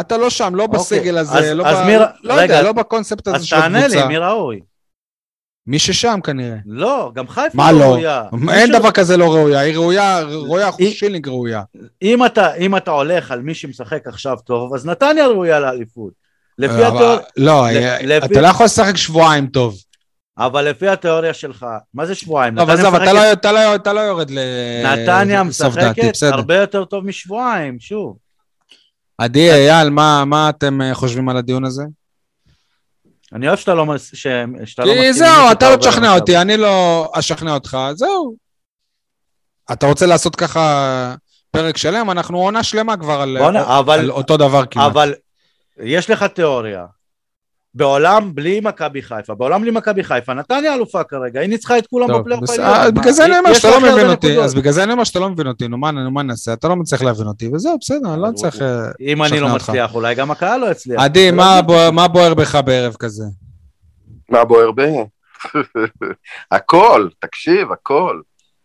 [0.00, 1.50] אתה לא שם, לא בסגל הזה, אוקיי.
[1.50, 1.84] אז- לא, אז ב...
[1.86, 4.00] מי- לא רגע, יודע, לא בקונספט הזה אז של תענה הקבוצה.
[4.02, 4.60] לי, מי ראוי?
[5.66, 6.56] מי ששם כנראה.
[6.66, 7.78] לא, גם חיפה מה לא?
[7.84, 8.22] ראויה.
[8.32, 11.62] מי אין ש- דבר כזה לא ראויה, היא ראויה, ראויה היא- שילינג ראויה.
[12.02, 16.25] אם אתה, אם אתה הולך על מי שמשחק עכשיו טוב, אז נתניה ראויה לאליפות.
[16.58, 17.66] לפי התיאוריה, לא,
[18.02, 19.76] לפי- אתה לא יכול לשחק שבועיים טוב.
[20.38, 22.56] אבל לפי התיאוריה שלך, מה זה שבועיים?
[22.56, 24.30] לא, אבל נתניה עזוב, אתה לא- אתה לא- אתה לא יורד
[24.84, 25.96] נתניה משחקת.
[26.22, 28.16] הרבה יותר טוב משבועיים, שוב.
[29.18, 31.82] עדי, אייל, מה אתם אה, חושבים על הדיון הזה?
[33.32, 36.14] אני אוהב שאתה לא לא מסכים כי זהו, אתה לא תשכנע.
[36.14, 38.34] אותי, אני לא אשכנע אותך, זהו.
[39.72, 41.14] אתה רוצה לעשות ככה
[41.50, 42.10] פרק שלם?
[42.10, 44.86] אנחנו עונה שלמה כבר על בוא'נה, אבל- על אותו דבר כמעט.
[44.90, 45.14] אבל
[45.82, 46.86] יש לך תיאוריה.
[47.76, 52.08] בעולם בלי מכבי חיפה, בעולם בלי מכבי חיפה, נתניה אלופה כרגע, היא ניצחה את כולם
[52.20, 52.66] בפלייאוף העליון.
[52.66, 54.40] אה, מה, בגלל זה אני אומר יש שאתה לה לא מבין אותי.
[54.40, 56.52] אז בגלל זה אני אומר שאתה לא מבין אותי, נו מה נעשה?
[56.52, 58.62] אתה לא מצליח להבין אותי, וזהו, בסדר, אני לא צריך...
[58.62, 59.54] אה, אם אני לא.
[59.54, 61.00] מצליח, אולי גם הקהל לא יצליח.
[61.00, 63.24] עדי, מה לא מה בוער בך בערב כזה?
[64.28, 64.92] מה בוער בי?
[66.56, 68.20] הכל, תקשיב, הכל.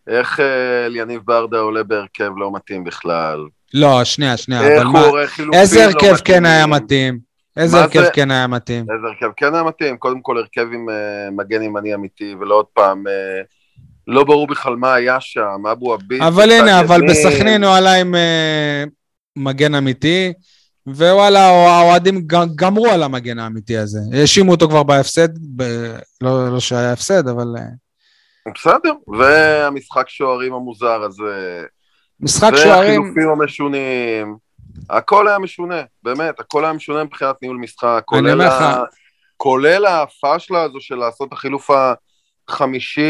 [0.06, 3.38] איך אה, אליניב ברדה עולה בהרכב לא מתאים בכלל.
[3.74, 5.00] לא, שנייה, שנייה, איך אבל הוא מה...
[5.00, 6.46] עורך חילופים איזה לא הרכב כן.
[6.46, 7.18] היה מתאים?
[7.56, 8.02] איזה הרכב?
[8.12, 8.86] כן היה מתאים?
[8.94, 9.96] איזה הרכב כן היה מתאים?
[9.96, 13.42] קודם כל הרכב עם אה, מגן ימני אמיתי, ולא עוד פעם, אה,
[14.06, 16.22] לא ברור בכלל מה היה שם, אבו עביד.
[16.22, 17.00] אבל הנה, אבל.
[17.08, 18.84] בסכנין הוא עלה עם אה,
[19.36, 20.32] מגן אמיתי,
[20.86, 23.98] ווואלה, האוהדים גמרו על המגן האמיתי הזה.
[24.12, 27.46] האשימו אותו כבר בהפסד, ב- לא לא שהיה הפסד, אבל...
[28.54, 31.62] בסדר, והמשחק שוערים המוזר הזה,
[32.22, 33.00] משחק שוערים...
[33.02, 34.36] והחילופים המשונים,
[34.90, 38.82] הכל היה משונה, באמת, הכל היה משונה מבחינת ניהול משחק, כולל, ה...
[39.36, 41.70] כולל הפאשלה הזו של לעשות את החילוף
[42.48, 43.02] החמישי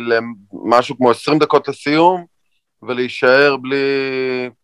[0.00, 2.24] למשהו כמו 20 דקות לסיום,
[2.82, 3.76] ולהישאר בלי...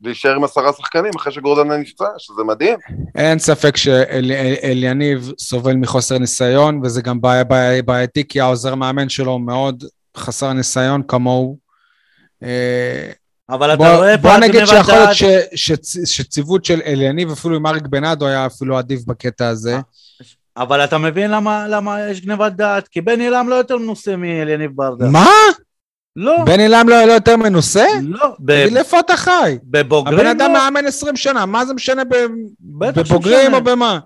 [0.00, 2.79] להישאר עם עשרה שחקנים אחרי שגורדנה נפצע, שזה מדהים.
[3.14, 9.38] אין ספק שאליניב סובל מחוסר ניסיון, וזה גם בעיה- בעיה- בעייתי, כי העוזר מאמן שלו
[9.38, 9.85] מאוד
[10.16, 11.59] חסר ניסיון כמוהו.
[13.50, 15.14] אה, אבל אתה בוא, רואה איפה בוא נגיד שיכול להיות?
[15.54, 15.72] ש,
[16.04, 19.78] שציוות של אליניב, אפילו עם אריק בנאדו, היה אפילו עדיף בקטע הזה.
[20.56, 22.88] אבל אתה מבין למה, למה יש גניבת דעת?
[22.88, 25.06] כי בן עילם לא יותר מנוסה מאליניב ברדה.
[25.06, 25.28] מה?
[26.16, 27.87] לא, בן אילם לא, לא יותר מנוסה?
[28.02, 28.37] לא.
[28.46, 29.59] תגיד איפה אתה חי?
[29.64, 30.59] בבוגרים הבן אדם לא.
[30.59, 32.14] מאמן 20 שנה, מה זה משנה ב,
[32.61, 33.54] בבוגרים.
[33.54, 33.98] או במה?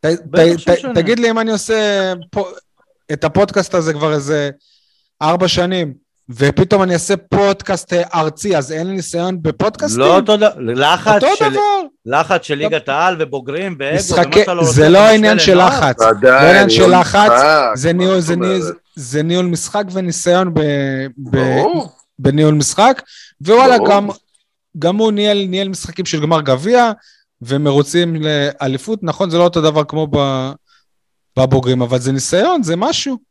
[0.00, 0.38] ת, ת.
[0.68, 2.48] ת, תגיד לי אם אני עושה פה,
[3.12, 4.50] את הפודקאסט הזה כבר איזה
[5.22, 5.94] ארבע שנים,
[6.30, 10.00] ופתאום אני אעשה פודקאסט אה, ארצי, אז אין לי ניסיון בפודקאסטים?
[10.00, 11.60] לא אותו דבר, לחץ אותו של, דבר.
[12.06, 15.58] לחץ של ליגת העל ובוגרים ואגו, משחקי, שאתה לא רוצה זה לא במשווה עניין של.
[15.58, 16.00] לחץ.
[16.00, 17.32] ועדיין, לא עניין של לחץ,
[17.74, 18.74] זה ניהול, זה ניהול?
[18.96, 20.60] זה ניהול משחק וניסיון ב,
[21.30, 21.38] ב.
[22.18, 23.02] בניהול משחק,
[23.40, 23.76] ווואלה.
[23.88, 24.08] גם,
[24.78, 26.92] גם הוא ניהל, ניהל משחקים של גמר גביע,
[27.42, 30.06] ומרוצים לאליפות, נכון, זה לא אותו דבר כמו
[31.36, 33.27] בבוגרים, אבל זה ניסיון, זה משהו.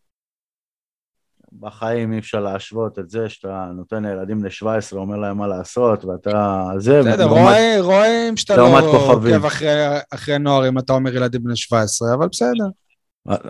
[1.60, 6.68] בחיים אי אפשר להשוות את זה שאתה נותן לילדים ל-17, אומר להם מה לעשות, ואתה...
[6.78, 7.02] זה...
[7.02, 9.70] בסדר, רואים, רואים שאתה לא עוקב אחרי,
[10.14, 12.66] אחרי נוער אם אתה אומר ילדים בני 17, אבל בסדר.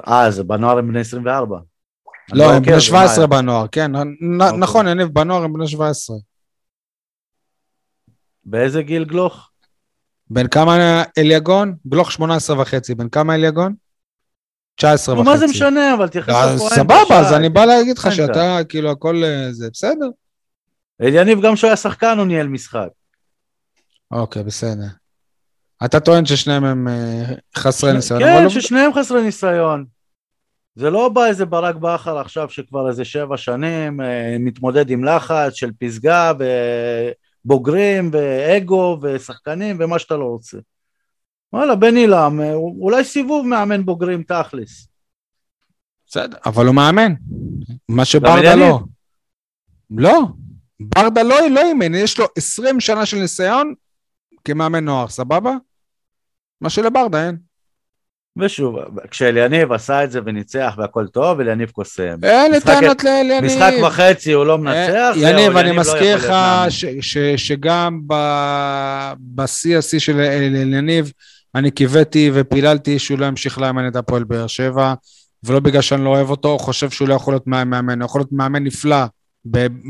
[0.08, 1.58] אה, זה בנוער הם בני 24.
[2.34, 3.96] לא, הם בני 17 בנוער, כן.
[3.96, 4.58] אוקיי.
[4.60, 6.17] נכון, יניב, בנוער הם בני 17.
[8.46, 9.50] באיזה גיל גלוך?
[10.30, 11.76] בן כמה אליגון?
[11.88, 12.96] גלוך 18 וחצי.
[12.96, 13.74] בן כמה אליגון?
[14.77, 15.29] 19 וחצי.
[15.29, 16.75] מה זה משנה, אבל תתייחס לפועל.
[16.75, 20.09] סבבה, אז אני בא להגיד לך שאתה, כאילו, הכל אה, זה בסדר.
[21.01, 22.87] אליניב, גם כשהוא היה שחקן, הוא ניהל משחק.
[24.11, 24.87] אוקיי, בסדר.
[25.85, 27.23] אתה טוען ששניהם הם אה,
[27.57, 28.23] חסרי ניסיון.
[28.23, 29.85] כן, ששניהם חסרי ניסיון.
[30.75, 35.53] זה לא בא איזה ברק בכר עכשיו שכבר איזה שבע שנים אה, מתמודד עם לחץ
[35.53, 36.33] של פסגה
[37.45, 40.57] ובוגרים ואגו ושחקנים ומה שאתה לא רוצה.
[41.53, 44.88] וואלה, בן אילם, אה, אולי סיבוב מאמן בוגרים תכלס.
[46.07, 47.13] בסדר, אבל הוא מאמן.
[47.89, 48.79] מה שברדה לא.
[49.89, 50.21] לא,
[50.79, 53.73] ברדה לא, לא אימן, יש לו 20 שנה של ניסיון
[54.45, 55.51] כמאמן נוער, סבבה?
[56.62, 57.38] מה שלברדה אין.
[58.39, 58.75] ושוב,
[59.12, 62.23] כשאליניב עשה את זה וניצח והכל טוב, אליניב קוסם.
[62.23, 63.45] אין לי טענות לאליניב.
[63.45, 66.33] משחק וחצי הוא לא מנצח, זהו, יניב, אני לא מזכיר לך
[67.38, 67.99] שגם
[69.19, 71.12] בשיא השיא של אליניב,
[71.58, 74.93] אני קיוויתי ופיללתי שהוא לא ימשיך לאמן את הפועל באר שבע,
[75.43, 78.32] ולא בגלל שאני לא אוהב אותו, חושב שהוא לא יכול להיות מאמן, הוא יכול להיות
[78.32, 79.06] מאמן נפלא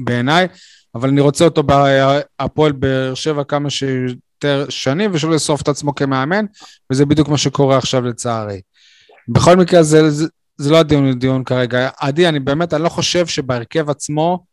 [0.03, 0.47] בעיניי,
[0.95, 6.45] אבל אני רוצה אותו בהפועל באר שבע כמה שיותר שנים, ושלא ישרוף את עצמו כמאמן,
[6.91, 8.61] וזה בדיוק מה שקורה עכשיו לצערי.
[9.29, 10.27] בכל מקרה, זה, זה,
[10.57, 11.89] זה לא הדיון לדיון כרגע.
[11.99, 14.45] עדי, אני באמת, אני לא חושב שבהרכב עצמו,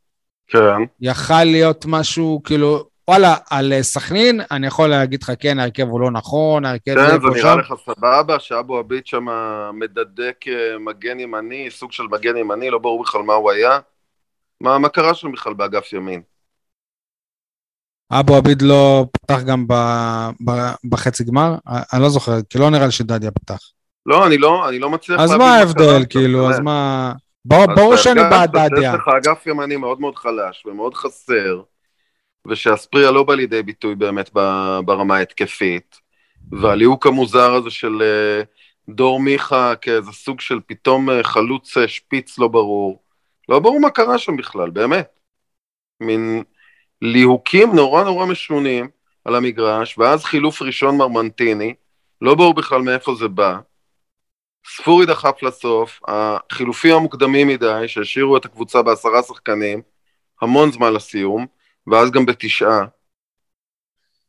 [0.48, 0.59] כן.
[1.00, 6.00] יכל להיות משהו, כאילו, וואלה, על אה, סכנין, אני יכול להגיד לך, כן, ההרכב הוא
[6.00, 6.94] לא נכון, ההרכב...
[6.94, 9.26] כן, זה נראה לך סבבה, שאבו עביד שם
[9.72, 13.78] מדדק אה, מגן ימני, סוג של מגן ימני, לא ברור בכלל מה הוא היה.
[14.60, 16.22] מה, מה קרה שם בכלל באגף ימין?
[18.12, 19.74] אבו עביד לא פתח גם ב,
[20.44, 20.50] ב,
[20.90, 21.54] בחצי גמר?
[21.92, 23.58] אני לא זוכר, כי לא נראה לי שדדיה פתח.
[24.06, 25.34] לא, אני לא, אני לא מצליח להבין.
[25.34, 27.12] אז מה ההבדל, כאילו, אז מה...
[27.44, 28.90] ברור שאני בעד דדיה.
[28.90, 31.62] יש לך אגף ימני מאוד מאוד חלש ומאוד חסר.
[32.48, 34.30] ושאספריה לא בא לידי ביטוי באמת
[34.85, 36.00] ברמה ההתקפית,
[36.52, 38.42] והליהוק המוזר הזה של אה,
[38.88, 43.02] דור מיכה כאיזה סוג של פתאום אה, חלוץ אה, שפיץ לא ברור,
[43.48, 45.18] לא ברור מה קרה שם בכלל, באמת.
[46.00, 46.42] מין
[47.02, 48.88] ליהוקים נורא נורא משונים
[49.24, 51.74] על המגרש, ואז חילוף ראשון מרמנטיני,
[52.20, 53.59] לא ברור בכלל מאיפה זה בא.
[54.66, 59.83] ספורי דחף לסוף, החילופים המוקדמים מדי, שהשאירו את הקבוצה בעשרה שחקנים,
[60.42, 61.46] המון זמן לסיום,
[61.86, 62.84] ואז גם בתשעה.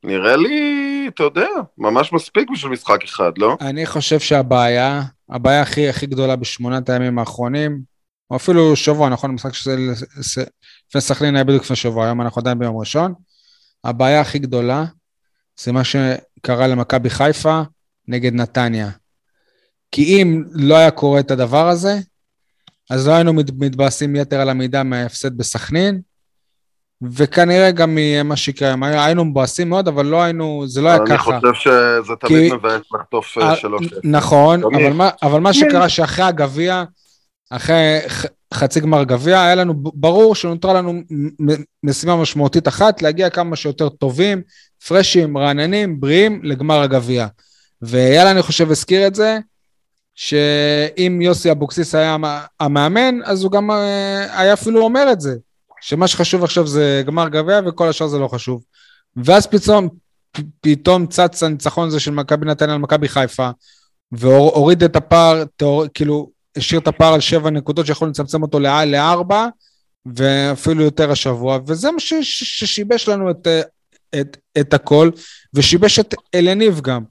[0.03, 3.57] נראה לי, אתה יודע, ממש מספיק בשביל משחק אחד, לא?
[3.61, 7.81] אני חושב שהבעיה, הבעיה הכי הכי גדולה בשמונת הימים האחרונים,
[8.31, 9.31] או אפילו שבוע, נכון?
[9.31, 9.75] משחק שזה
[10.87, 13.13] לפני סכנין היה בדיוק לפני שבוע, היום אנחנו עדיין ביום ראשון.
[13.83, 14.85] הבעיה הכי גדולה
[15.59, 17.61] זה מה שקרה למכבי חיפה
[18.07, 18.89] נגד נתניה.
[19.91, 21.99] כי אם לא היה קורה את הדבר הזה,
[22.89, 26.01] אז לא היינו מתבאסים יתר על המידה מההפסד בסכנין,
[27.03, 31.37] וכנראה גם ממה שיקרה, היינו מבואסים מאוד, אבל לא היינו, זה לא היה ככה.
[31.37, 33.85] אני חושב שזה תמיד מבאס לחטוף אה, שלוש.
[34.03, 36.83] נכון, אבל מה, אבל מה שקרה שאחרי הגביע,
[37.49, 37.99] אחרי
[38.53, 40.93] חצי גמר גביע, היה לנו ברור שנותרה לנו
[41.83, 44.41] משימה משמעותית אחת, להגיע כמה שיותר טובים,
[44.87, 47.27] פרשים, רעננים, בריאים, לגמר הגביע.
[47.81, 49.39] ויאללה, אני חושב, הזכיר את זה,
[50.15, 52.17] שאם יוסי אבוקסיס היה
[52.59, 55.35] המאמן, אז הוא גם אה, היה אפילו אומר את זה.
[55.87, 58.63] שמה שחשוב עכשיו זה גמר גביע וכל השאר זה לא חשוב.
[59.15, 59.89] ואז פתאום,
[60.61, 63.49] פתאום צץ הניצחון הזה של מכבי נתניה על מכבי חיפה,
[64.11, 69.47] והוריד את הפער, תאור, כאילו, השאיר את הפער על שבע נקודות שיכול לצמצם אותו לארבע,
[70.05, 73.47] ואפילו יותר השבוע, וזה מה ששיבש לנו את,
[74.21, 75.09] את, את הכל,
[75.53, 77.03] ושיבש את אלניב גם.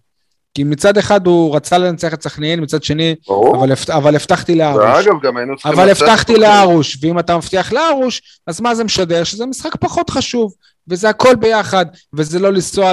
[0.55, 4.85] כי מצד אחד הוא רצה לנצח את סכנין, מצד שני, אבל, אבל הבטחתי לארוש.
[4.85, 5.73] ואגב, גם היינו צריכים...
[5.73, 9.25] אבל הבטחתי לארוש, ואם אתה מבטיח לארוש, אז מה זה משדר?
[9.25, 10.55] שזה משחק פחות חשוב,
[10.89, 12.93] וזה הכל ביחד, וזה לא לנסוע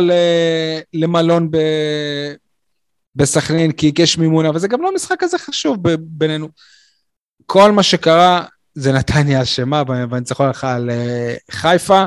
[0.93, 1.58] למלון ב...
[3.15, 6.50] בסכנין, כי יש מימונה, וזה גם לא משחק כזה חשוב בינינו.
[7.45, 8.45] כל מה שקרה,
[8.76, 12.06] זה נתניה אשמה בניצחון לך על אה, חיפה,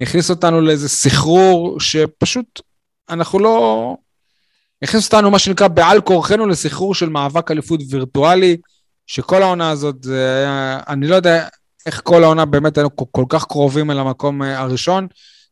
[0.00, 2.60] הכניס אותנו לאיזה סחרור שפשוט
[3.10, 3.96] אנחנו לא...
[4.82, 8.56] הכניס אותנו, מה שנקרא, בעל כורחנו לסחרור של מאבק אליפות וירטואלי,
[9.06, 9.96] שכל העונה הזאת,
[10.88, 11.48] אני לא יודע
[11.86, 15.06] איך כל העונה באמת היינו כל כך קרובים אל המקום אה, הראשון,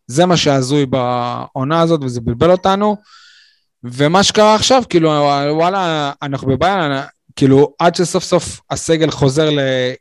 [0.06, 2.96] זה מה שהזוי בעונה הזאת וזה בלבל אותנו.
[3.84, 5.10] ומה שקרה עכשיו, כאילו,
[5.50, 7.02] וואלה, אנחנו בבעיה,
[7.36, 9.48] כאילו, עד שסוף סוף הסגל חוזר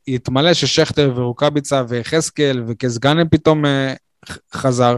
[0.08, 3.94] להתמלא, ששכטר ורוקאביצה ויחזקאל וקזגנם פתאום אה,
[4.54, 4.98] חזר,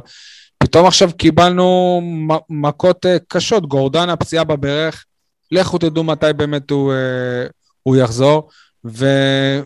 [0.64, 2.02] פתאום עכשיו קיבלנו
[2.50, 5.06] מכות אה, קשות, גורדן הפציעה בברך,
[5.52, 7.48] לכו תדעו מתי באמת הוא, אה,
[7.84, 8.50] הוא יחזור,
[8.86, 9.06] ו,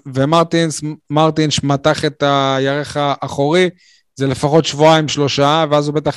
[0.05, 3.69] ומרטינס, מרטינש מתח את הירך האחורי,
[4.15, 6.15] זה לפחות שבועיים, שלושה, ואז הוא בטח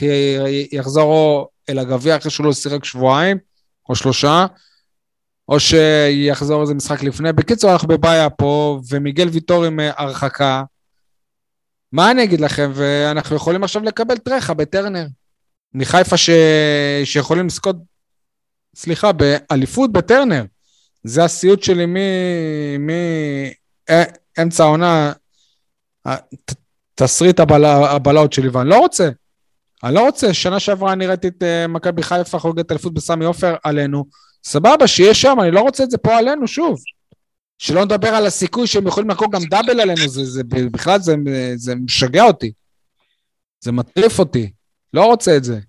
[0.73, 3.37] יחזור אל הגביע אחרי שהוא לא שיחק שבועיים,
[3.89, 4.47] או שלושה,
[5.49, 7.33] או שיחזור איזה משחק לפני.
[7.33, 10.63] בקיצור, אנחנו בבעיה פה, ומיגל ויטור עם אה, הרחקה.
[11.93, 12.71] מה אני אגיד לכם?
[12.75, 15.07] ואנחנו יכולים עכשיו לקבל טרחה בטרנר.
[15.75, 16.31] מחיפה ש...
[17.05, 17.77] שיכולים לזכות,
[18.75, 20.45] סליחה, באליפות בטרנר.
[21.05, 21.87] זה הסיוט שלי
[24.39, 25.13] מאמצע העונה,
[26.95, 29.09] תסריט הבלעות שלי, ואני לא רוצה.
[29.85, 30.35] אני לא רוצה.
[30.35, 34.05] שנה שעברה אני ראיתי את uh, מכבי חיפה חוגגת אליפות בסמי עופר עלינו.
[34.45, 36.81] סבבה, שיהיה שם, אני לא רוצה את זה פה עלינו, שוב.
[37.61, 41.15] שלא נדבר על הסיכוי שהם יכולים לקרוא גם דאבל עלינו, זה, זה, בכלל זה,
[41.57, 42.53] זה משגע אותי.
[43.61, 44.53] זה מטריף אותי.
[44.95, 45.61] לא רוצה את זה.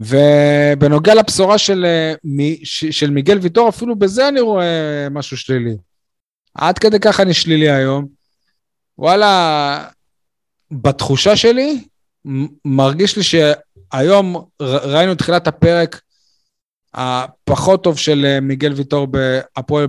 [0.00, 2.14] ובנוגע לבשורה של, אה,
[2.90, 5.76] של מיגל ויטור, אפילו בזה אני רואה משהו שלילי.
[6.54, 8.06] עד כדי כך אני שלילי היום.
[8.98, 9.88] וואלה,
[10.70, 11.84] בתחושה שלי,
[12.64, 16.00] מרגיש לי שהיום ראינו תחילת הפרק
[16.94, 19.86] הפחות טוב של אה, מיגל ויטור בהפועל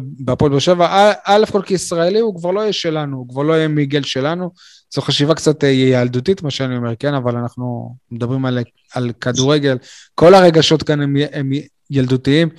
[0.52, 1.12] באר שבע.
[1.24, 4.52] א' כל כישראלי הוא כבר לא יהיה שלנו, הוא כבר לא יהיה מיגל שלנו.
[4.94, 8.60] זו חשיבה קצת אה, ילדותית, מה שאני אומר, כן, אבל אנחנו מדברים על,
[8.94, 9.78] על כדורגל.
[10.16, 11.50] כל הרגשות כאן הם, הם
[11.90, 12.50] ילדותיים.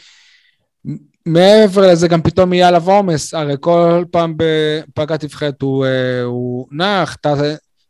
[1.26, 6.66] מעבר לזה, גם פתאום יהיה עליו עומס, הרי כל פעם בפגרת נבחרת הוא, אה, הוא
[6.70, 7.16] נח,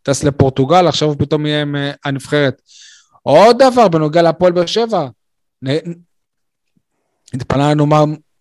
[0.03, 2.62] טס לפורטוגל, עכשיו הוא פתאום יהיה עם הנבחרת.
[3.23, 5.07] עוד דבר בנוגע להפועל באר שבע,
[7.35, 7.87] התפנה לנו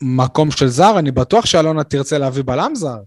[0.01, 2.97] מקום של זר, אני בטוח שאלונה תרצה להביא בלם זר.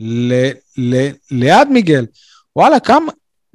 [0.00, 0.32] ל,
[0.78, 2.06] ל, ליד מיגל.
[2.56, 3.12] וואלה, כמה,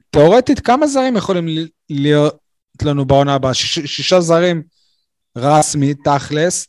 [0.10, 1.48] תאורטית, כמה זרים יכולים
[1.90, 2.38] להיות
[2.84, 3.54] לנו בעונה הבאה?
[3.54, 4.64] שיש, שישה זרים
[5.38, 6.68] רסמי, תכלס,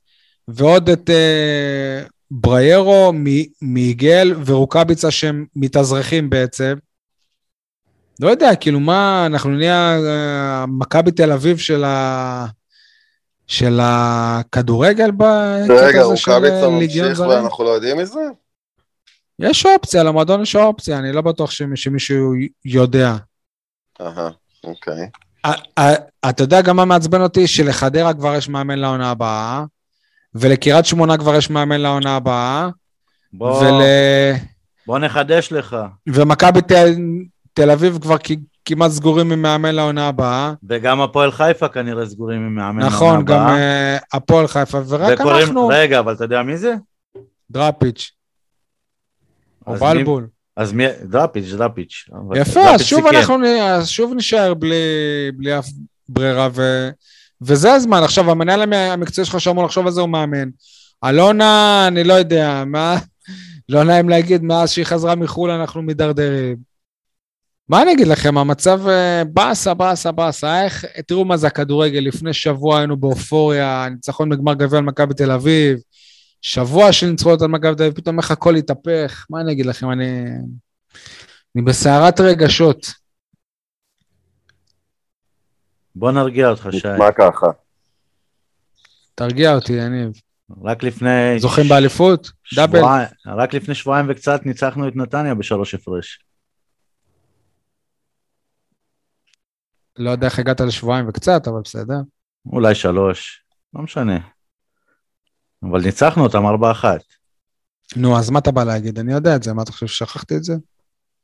[0.49, 3.13] ועוד את אה, בריירו,
[3.63, 6.75] מיגל ורוקאביצה שהם מתאזרחים בעצם.
[8.21, 12.47] לא יודע, כאילו מה, אנחנו נהיה אה, מכבי תל אביב של ה...
[13.47, 16.49] של הכדורגל בקטע הזה של ליגיון זרים?
[16.51, 18.21] רגע, רוקאביצה ממשיך ואנחנו לא יודעים מזה?
[19.39, 22.33] יש אופציה, למועדון יש אופציה, אני לא בטוח שמישהו
[22.65, 23.17] יודע.
[24.01, 24.31] אהה,
[24.65, 25.11] אוקיי.
[26.29, 27.47] אתה יודע גם מה מעצבן אותי?
[27.47, 29.65] שלחדרה כבר יש מאמן לעונה הבאה,
[30.35, 32.69] ולקריית שמונה כבר יש מאמן לעונה הבאה,
[33.33, 33.83] בוא, ול...
[34.87, 35.77] בוא נחדש לך.
[36.07, 36.95] ומכבי תל,
[37.53, 38.17] תל אביב כבר
[38.67, 40.53] כמעט סגורים עם מאמן לעונה הבאה.
[40.69, 43.45] וגם הפועל חיפה כנראה סגורים עם מאמן נכון, לעונה הבאה.
[43.45, 43.57] נכון, גם
[44.03, 45.69] uh, הפועל חיפה, ורק וקוראים, אנחנו...
[45.69, 46.75] רגע, אבל אתה יודע מי זה?
[47.51, 48.13] דראפיץ'.
[49.67, 50.23] או בלבול.
[50.23, 50.29] מי...
[50.57, 50.85] אז מי...
[51.03, 52.09] דראפיץ', דראפיץ'.
[52.35, 54.77] יפה, אז שוב אנחנו אז שוב נשאר בלי,
[55.37, 55.67] בלי אף
[56.09, 56.89] ברירה, ו...
[57.43, 58.03] וזה הזמן.
[58.03, 60.49] עכשיו, המנהל המקצועי שלך שאמור לחשוב על זה הוא מאמן.
[61.05, 62.99] אלונה, אני לא יודע, מה...
[63.69, 66.76] לא נעים להגיד, מאז שהיא חזרה מחו"ל אנחנו מידרדרים.
[67.69, 70.65] מה אני אגיד לכם, המצב אה, באסה, באסה, באסה.
[70.65, 75.31] איך, תראו מה זה הכדורגל, לפני שבוע היינו באופוריה, ניצחון בגמר גביע על מכבי תל
[75.31, 75.79] אביב,
[76.43, 79.27] שבוע של ניצחונות על מכבי תל אביב, פתאום איך הכל התהפך.
[79.31, 80.25] מה אני אגיד לכם, אני...
[81.57, 82.93] אני בסערת רגשות.
[85.95, 86.89] בוא נרגיע אותך, שי.
[86.99, 87.47] מה ככה?
[89.15, 90.13] תרגיע אותי, יניב.
[90.65, 91.39] רק לפני...
[91.39, 92.31] זוכים באליפות?
[92.55, 92.81] דאבל?
[93.27, 96.27] רק לפני שבועיים וקצת ניצחנו את נתניה בשלוש הפרש.
[99.99, 102.01] לא יודע איך הגעת לשבועיים וקצת, אבל בסדר.
[102.47, 104.19] אולי שלוש, לא משנה.
[105.63, 107.01] אבל ניצחנו אותם ארבע אחת.
[107.97, 108.99] נו, אז מה אתה בא להגיד?
[108.99, 110.55] אני יודע את זה, מה אתה חושב ששכחתי את זה?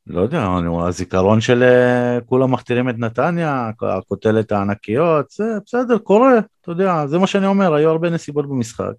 [0.06, 0.46] לא יודע,
[0.86, 7.18] הזיכרון של אה, כולם מכתירים את נתניה, הכותלת הענקיות, זה בסדר, קורה, אתה יודע, זה
[7.18, 8.92] מה שאני אומר, היו הרבה נסיבות במשחק.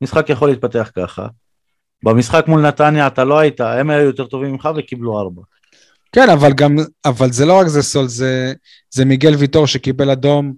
[0.00, 1.26] משחק יכול להתפתח ככה.
[2.04, 5.42] במשחק מול נתניה אתה לא היית, הם היו יותר טובים ממך וקיבלו ארבע.
[6.12, 8.52] כן, אבל גם, אבל זה לא רק זה סול, זה,
[8.90, 10.52] זה מיגל ויטור שקיבל אדום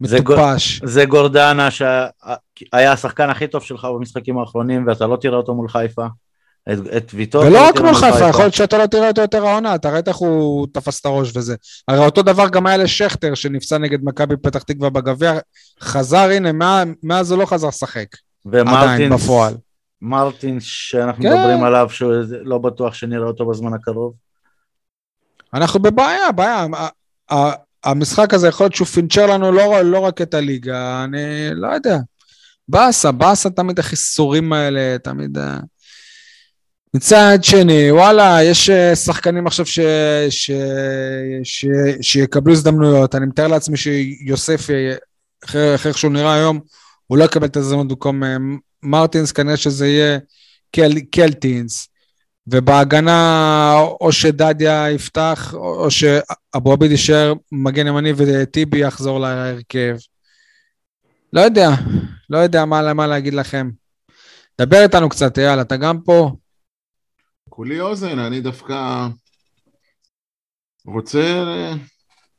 [0.00, 0.80] מטופש.
[0.84, 5.68] זה, זה גורדנה שהיה השחקן הכי טוב שלך במשחקים האחרונים ואתה לא תראה אותו מול
[5.68, 6.06] חיפה.
[6.72, 7.44] את, את ויטור...
[7.44, 10.16] ולא רק מול חיפה, יכול להיות שאתה לא תראה אותו יותר העונה, אתה ראית איך
[10.16, 11.56] הוא תפס את הראש וזה.
[11.88, 15.32] הרי אותו דבר גם היה לשכטר שנפצע נגד מכבי פתח תקווה בגביע,
[15.80, 18.06] חזר, הנה, מאז הוא לא חזר לשחק.
[18.46, 19.54] עדיין, בפועל.
[20.02, 21.32] מרטינס, שאנחנו כן.
[21.32, 24.12] מדברים עליו, שלא בטוח שנראה אותו בזמן הקרוב.
[25.54, 26.66] אנחנו בבעיה, בעיה.
[27.84, 31.98] המשחק הזה יכול להיות שהוא פינצ'ר לנו לא, לא רק את הליגה, אני לא יודע.
[32.68, 35.38] באסה, באסה תמיד החיסורים האלה, תמיד...
[35.38, 35.58] אה.
[36.94, 39.78] מצד שני, וואלה, יש אה, שחקנים עכשיו ש...
[40.30, 40.50] ש...
[41.42, 41.66] ש...
[42.00, 43.14] שיקבלו הזדמנויות.
[43.14, 44.94] אני מתאר לעצמי שיוסף, אה,
[45.44, 46.60] אחרי איך שהוא נראה היום,
[47.06, 48.22] הוא לא יקבל את הזדמנות במקום
[48.82, 50.18] מרטינס, כנראה שזה יהיה
[50.72, 50.92] קל...
[51.10, 51.88] קלטינס.
[52.46, 59.96] ובהגנה או שדדיה יפתח, או שאבו עביד יישאר מגן ימני וטיבי יחזור להרכב.
[61.32, 61.68] לא יודע,
[62.30, 63.70] לא יודע מה, מה להגיד לכם.
[64.60, 66.30] דבר איתנו קצת, אייל, אתה גם פה?
[67.48, 69.06] כולי אוזן, אני דווקא
[70.86, 71.44] רוצה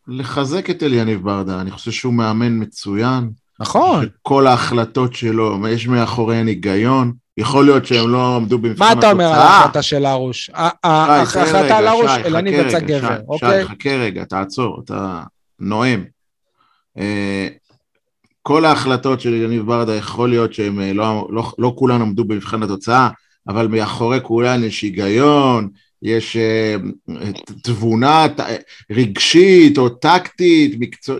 [0.07, 3.31] לחזק את אליניב ברדה, אני חושב שהוא מאמן מצוין.
[3.59, 4.05] נכון.
[4.21, 7.13] כל ההחלטות שלו, יש מאחוריהן היגיון.
[7.37, 8.93] יכול להיות שהם לא עמדו במבחן התוצאה.
[8.93, 10.51] מה אתה אומר על ההחלטה של הרוש?
[10.83, 13.63] ההחלטה על הרוש, אלניב יצא גבר, אוקיי?
[13.63, 15.23] שי, חכה רגע, תעצור, אתה
[15.59, 16.03] נואם.
[16.97, 17.47] אה,
[18.41, 22.63] כל ההחלטות של יניב ברדה, יכול להיות שהם אה, לא, לא, לא כולן עמדו במבחן
[22.63, 23.09] התוצאה,
[23.47, 25.69] אבל מאחורי כולן יש היגיון,
[26.03, 27.11] יש uh,
[27.63, 28.27] תבונה
[28.91, 31.15] רגשית או טקטית, מקצוע...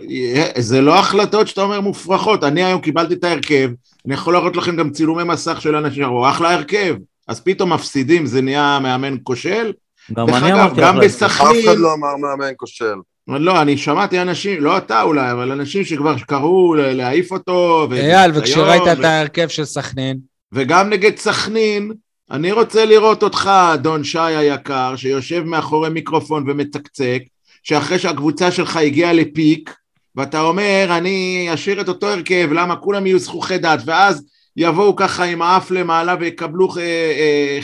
[0.58, 2.44] זה לא החלטות שאתה אומר מופרכות.
[2.44, 3.70] אני היום קיבלתי את ההרכב,
[4.06, 6.96] אני יכול להראות לכם גם צילומי מסך של אנשים, הוא אחלה הרכב,
[7.28, 9.72] אז פתאום מפסידים, זה נהיה מאמן כושל.
[10.12, 11.50] גם אני אמרתי גם בסכנין...
[11.50, 12.94] אף אחד לא אמר מאמן כושל.
[13.28, 17.88] לא, אני שמעתי אנשים, לא אתה אולי, אבל אנשים שכבר קראו להעיף אותו.
[17.92, 18.92] אייל, וכשראית ו...
[18.92, 20.18] את ההרכב של סכנין?
[20.52, 21.92] וגם נגד סכנין,
[22.30, 27.22] אני רוצה לראות אותך, אדון שי היקר, שיושב מאחורי מיקרופון ומצקצק,
[27.62, 29.74] שאחרי שהקבוצה שלך הגיעה לפיק,
[30.16, 34.24] ואתה אומר, אני אשאיר את אותו הרכב, למה כולם יהיו זכוכי דעת, ואז
[34.56, 37.58] יבואו ככה עם האף למעלה ויקבלו 1-0, אה,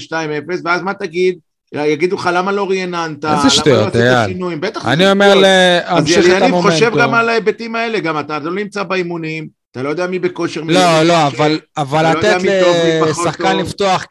[0.00, 1.38] 2-0, אה, ואז מה תגיד?
[1.72, 4.56] יגידו לך למה לא רעננת, איזה שטויות, אייל.
[4.60, 6.66] בטח אני אומר להמשיך את המומנטום.
[6.66, 10.06] אז יניב חושב גם על ההיבטים האלה, גם אתה לא נמצא באימונים, אתה לא יודע
[10.06, 10.60] מי בכושר.
[10.60, 12.36] לא, לא, אבל, אבל לא לתת
[13.10, 14.04] לשחקן לפתוח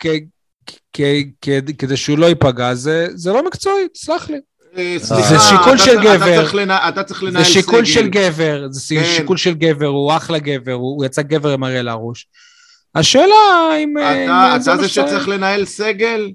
[1.77, 4.37] כדי שהוא לא ייפגע, זה, זה לא מקצועי, סלח לי.
[4.77, 6.43] אה, זה שיקול של גבר,
[6.89, 7.53] אתה צריך לנהל סגל.
[7.53, 9.03] זה שיקול של גבר, זה כן.
[9.03, 12.27] שיקול של גבר, הוא אחלה גבר, הוא יצא גבר עם אריאל הרוש.
[12.95, 13.35] השאלה
[13.83, 13.97] אם...
[13.97, 16.31] אה, אתה זה שצריך לנהל סגל?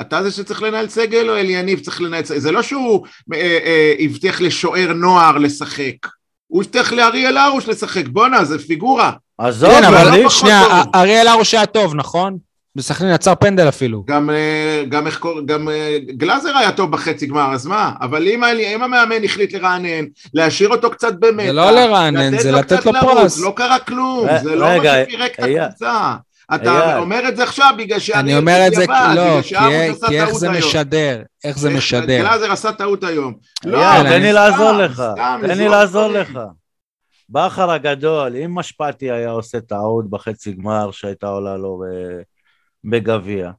[0.00, 2.38] אתה זה שצריך לנהל סגל או אליניב צריך לנהל סגל?
[2.38, 6.21] זה לא שהוא אה, הבטיח לשוער נוער לשחק.
[6.52, 9.12] הוא הבטיח לאריאל הרוש לשחק, בואנה, זה פיגורה.
[9.38, 12.38] עזוב, כן, אבל שנייה, אריאל הרוש היה טוב, נכון?
[12.76, 14.04] בסכנין יצר פנדל אפילו.
[14.06, 15.06] גם, אה, גם,
[15.46, 17.92] גם אה, גלאזר היה טוב בחצי גמר, אז מה?
[18.00, 22.86] אבל אם, אם המאמן החליט לרענן, להשאיר אותו קצת במתח, זה לא לרענן, זה לתת
[22.86, 23.40] לו פרס.
[23.40, 26.14] לא קרה כלום, זה לא מה שפירק את הקבוצה.
[26.54, 28.20] אתה אומר את זה עכשיו בגלל שאני...
[28.20, 32.18] אני אומר את זה, לא, כי איך זה משדר, איך זה משדר.
[32.18, 33.34] גלאזר עשה טעות היום.
[33.64, 35.02] לא, תן לי לעזור לך,
[35.40, 36.38] תן לי לעזור לך.
[37.28, 41.82] בכר הגדול, אם משפטי היה עושה טעות בחצי גמר שהייתה עולה לו
[42.84, 43.50] בגביע,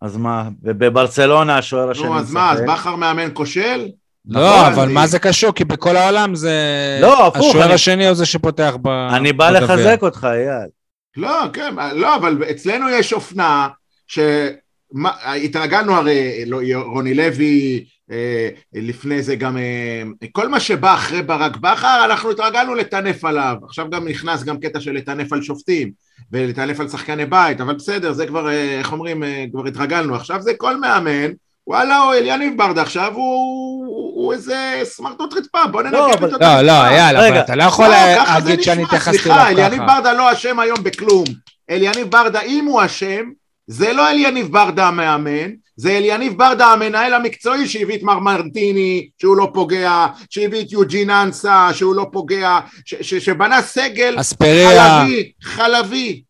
[0.00, 2.06] אז מה, ובברצלונה השוער השני...
[2.06, 3.88] נו, אז מה, אז בכר מאמן כושל?
[4.28, 5.52] לא, נכון, אבל מה זה קשור?
[5.52, 6.52] כי בכל העולם זה...
[7.00, 7.46] לא, הפוך.
[7.46, 9.16] השוער השני הוא זה שפותח בגביע.
[9.16, 10.68] אני בא לחזק אותך, אייל.
[11.16, 13.68] לא, כן, לא, אבל אצלנו יש אופנה
[14.06, 21.56] שהתרגלנו הרי, לא, רוני לוי, אה, לפני זה גם, אה, כל מה שבא אחרי ברק
[21.56, 23.56] בכר, אנחנו התרגלנו לטנף עליו.
[23.64, 25.92] עכשיו גם נכנס גם קטע של לטנף על שופטים,
[26.32, 29.22] ולטנף על שחקני בית, אבל בסדר, זה כבר, אה, איך אומרים,
[29.52, 30.14] כבר התרגלנו.
[30.14, 31.30] עכשיו זה כל מאמן,
[31.66, 36.26] וואלה, אליניב ברדה, עכשיו הוא, הוא איזה סמרטוט רצפה, בוא לא, אותו.
[36.40, 39.44] לא, לא, יאללה, אתה לא יכול להגיד שאני התייחסתי אליו ככה.
[39.44, 41.24] סליחה, אליניב ברדה לא אשם היום בכלום.
[41.70, 43.24] אליניב ברדה, אם הוא אשם,
[43.66, 49.36] זה לא אליניב ברדה המאמן, זה אליניב ברדה המנהל המקצועי שהביא את מר מרטיני שהוא
[49.36, 52.58] לא פוגע, שהביא את יוג'ין אנסה שהוא לא פוגע,
[53.02, 55.00] שבנה סגל אספריה.
[55.00, 56.22] חלבי, חלבי.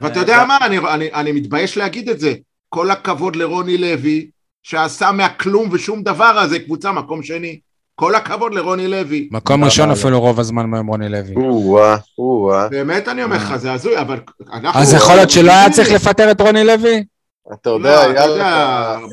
[0.00, 2.34] ואתה יודע מה, אני, אני, אני מתבייש להגיד את זה,
[2.68, 4.30] כל הכבוד לרוני לוי
[4.62, 7.60] שעשה מהכלום ושום דבר הזה קבוצה מקום שני.
[7.94, 9.28] כל הכבוד לרוני לוי.
[9.32, 11.34] מקום ראשון אפילו רוב הזמן מהיום רוני לוי.
[11.36, 12.68] או-אה, או-אה.
[12.68, 14.20] באמת אני אומר לך, זה הזוי, אבל
[14.52, 14.80] אנחנו...
[14.80, 17.04] אז יכול להיות שלא היה צריך לפטר את רוני לוי?
[17.52, 18.00] אתה יודע,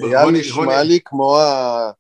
[0.10, 1.92] היה נשמע לי כמו ה...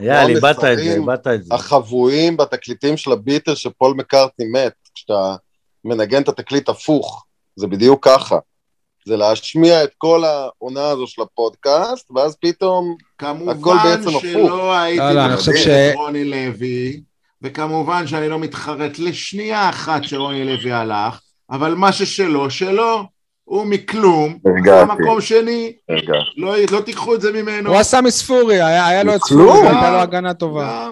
[0.00, 1.54] אייל, איבדת את זה, איבדת את זה.
[1.54, 5.36] החבויים בתקליטים של הביטר שפול מקארטי מת, כשאתה
[5.84, 7.24] מנגן את התקליט הפוך,
[7.56, 8.38] זה בדיוק ככה.
[9.04, 14.22] זה להשמיע את כל העונה הזו של הפודקאסט, ואז פתאום הכל בעצם הפוך.
[14.22, 15.68] כמובן שלא הייתי ש...
[15.68, 17.00] את רוני לוי,
[17.42, 23.04] וכמובן שאני לא מתחרט לשנייה אחת שרוני לוי הלך, אבל מה ששלו, שלו.
[23.44, 24.92] הוא מכלום, הרגעתי.
[24.92, 25.72] מקום שני,
[26.36, 27.70] לא, לא תיקחו את זה ממנו.
[27.70, 30.90] הוא עשה מספורי, היה, היה לו את ספורי, הייתה לו הגנה טובה.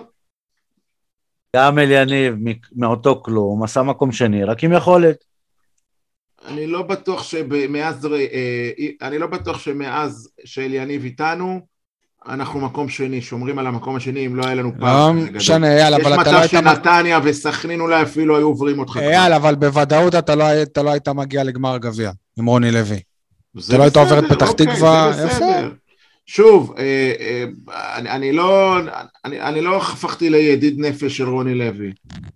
[1.57, 2.35] גם אליניב
[2.77, 5.32] מאותו כלום, עשה מקום שני, רק עם יכולת.
[6.49, 8.71] אני לא בטוח שמאז, אה,
[9.03, 11.61] אני לא בטוח שמאז שאליניב איתנו,
[12.29, 15.21] אנחנו מקום שני, שומרים על המקום השני, אם לא היה לנו לא פעם.
[15.21, 15.37] גדול.
[15.37, 16.67] משנה, אייל, אבל אתה לא יש היית...
[16.67, 18.97] מצב שנתניה וסכנין אולי אפילו היו עוברים אותך.
[18.97, 23.01] אייל, אבל בוודאות אתה לא אתה לא היית מגיע לגמר גביע עם רוני לוי.
[23.55, 25.45] זה אתה לא היית עובר את פתח אוקיי, תקווה, יפה.
[26.27, 27.45] שוב, אה, אה,
[27.97, 28.77] אני, אני לא,
[29.25, 31.93] אני, אני לא הפכתי לידיד נפש של רוני לוי,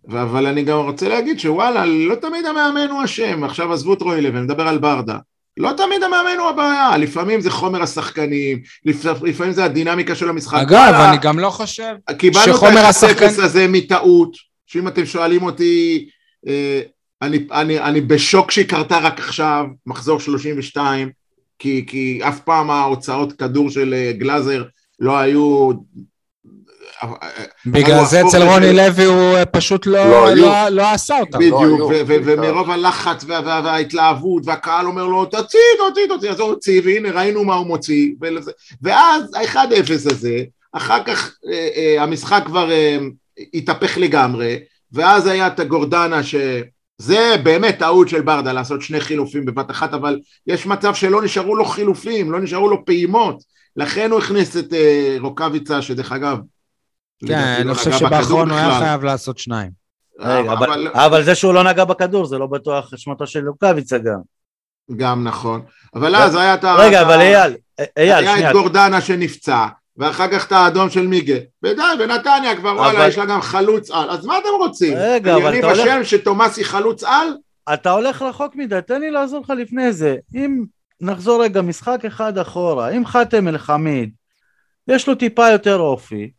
[0.09, 4.21] אבל אני גם רוצה להגיד שוואלה, לא תמיד המאמן הוא אשם, עכשיו עזבו את רוני
[4.21, 5.17] לוי, אני מדבר על ברדה.
[5.57, 10.59] לא תמיד המאמן הוא הבעיה, לפעמים זה חומר השחקנים, לפ- לפעמים זה הדינמיקה של המשחק.
[10.59, 11.95] אגב, וואלה, אני גם לא חושב...
[12.19, 16.09] קיבלנו את שחומר ה-0 השחקן- הזה מטעות, שאם אתם שואלים אותי,
[16.49, 16.81] אה,
[17.23, 21.11] אני, אני, אני בשוק שהיא קרתה רק עכשיו, מחזור 32,
[21.59, 24.65] כי, כי אף פעם ההוצאות כדור של אה, גלאזר
[25.01, 25.71] לא היו...
[27.03, 27.09] אה,
[27.67, 28.43] בגלל הוא זה אצל.
[28.43, 30.37] רוני לוי הוא אה, פשוט לא לא- היו.
[30.47, 31.39] לא לא עשה אותם.
[31.39, 32.23] בדיוק, ו- בעיקר.
[32.27, 37.11] ומרוב הלחץ וה- וה- וההתלהבות, והקהל אומר לו, תוציא, תוציא, תוציא, אז הוא הוציא, והנה
[37.11, 38.13] ראינו מה הוא מוציא,
[38.83, 40.39] ואז ה-1-0 הזה,
[40.73, 42.99] אחר כך אה, אה, המשחק כבר אה,
[43.55, 44.59] התהפך לגמרי,
[44.93, 46.35] ואז היה את הגורדנה ש...
[46.99, 51.57] זה באמת טעות של ברדה לעשות שני חילופים בבת אחת, אבל יש מצב שלא נשארו
[51.57, 53.43] לו חילופים, לא נשארו לו פעימות,
[53.77, 58.59] לכן הוא הכניס את אה, רוקאביצה, שדרך אגב, כן, לדעתי אני לא חושב שבאחרון הוא
[58.59, 58.79] היה.
[58.79, 59.71] חייב לעשות שניים.
[60.21, 63.99] רגע, אבל- אבל, אבל זה שהוא לא נגע בכדור זה לא בטוח אשמתו של לוקאביצה
[63.99, 64.19] גם.
[64.97, 65.63] גם נכון,
[65.95, 66.75] אבל אז היה את ה...
[66.75, 67.55] רגע, אבל אייל,
[67.97, 69.67] אייל, היה שנייה, את גורדנה שנפצע,
[69.99, 71.35] ואחר כך את האדום של מיגה.
[71.63, 74.11] ודי, בנתניה כבר וואלה, אבל- יש לה גם חלוץ על.
[74.11, 74.95] אז מה אתם רוצים?
[74.97, 77.29] רגע, אבל אני אתה הולך- בשם שתומאסי חלוץ על?
[77.75, 80.17] אתה הולך רחוק מדי, תן לי לעזור לך לפני זה.
[80.35, 80.65] אם
[81.01, 84.11] נחזור רגע משחק אחד אחורה, אם חאתם אל חמיד,
[84.89, 86.31] יש לו טיפה יותר אופי,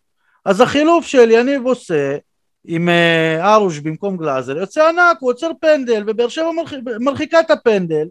[0.45, 2.17] אז החילוף של יניב עושה
[2.65, 6.73] עם אה, ארוש במקום גלאזר יוצא ענק, הוא עוצר פנדל, ובאר שבע מרח...
[6.99, 8.05] מרחיקה את הפנדל,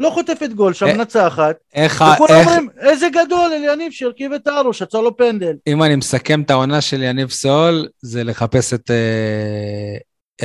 [0.00, 4.32] לא חוטפת גול שם, אה, מנצחת, איך, וכולם איך, אומרים, איזה גדול אל יניב שהרכיב
[4.32, 5.52] את ארוש, עצר לו פנדל.
[5.66, 9.96] אם אני מסכם את העונה של יניב סול, זה לחפש את אה,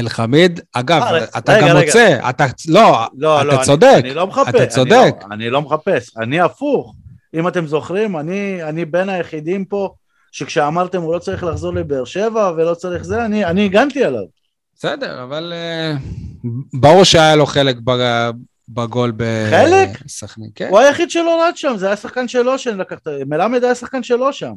[0.02, 0.60] אלחמיד.
[0.74, 1.86] אגב, אה, אתה רגע, גם רגע.
[1.86, 3.96] מוצא, אתה, לא, לא, אתה לא, אני- צודק.
[4.00, 4.50] אני לא מחפש.
[4.50, 5.14] אתה אני צודק.
[5.22, 6.96] לא, אני לא מחפש, אני הפוך.
[7.34, 9.90] אם אתם זוכרים, אני, אני בין היחידים פה,
[10.32, 14.24] שכשאמרתם הוא לא צריך לחזור לבאר שבע ולא צריך זה, אני, אני הגנתי עליו.
[14.78, 15.94] בסדר, אבל אה,
[16.74, 18.30] ברור שהיה לו חלק ב-
[18.70, 19.14] בגול
[19.50, 19.90] חלק?
[20.06, 20.50] בסכנין.
[20.56, 20.68] כן.
[20.70, 22.98] הוא היחיד שלא רץ שם, זה היה שחקן שלו שלקח,
[23.28, 24.52] מלמד היה שחקן שלו שם.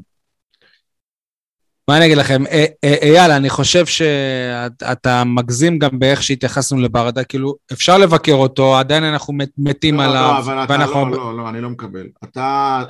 [1.89, 7.25] מה אני אגיד לכם, אה, אה, אייל, אני חושב שאתה מגזים גם באיך שהתייחסנו לברדה,
[7.25, 10.77] כאילו, אפשר לבקר אותו, עדיין אנחנו מת- מתים לא, עליו, לא, אבל אתה.
[10.77, 12.07] לא, לא, לא, אני לא מקבל.
[12.25, 12.83] אתה,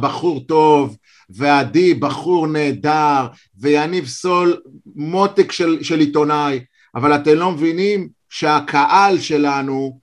[0.00, 0.96] בחור טוב,
[1.30, 3.26] ועדי בחור נהדר,
[3.58, 4.60] ויניב סול
[4.96, 6.60] מותק של, של עיתונאי,
[6.94, 9.98] אבל אתם לא מבינים שהקהל שלנו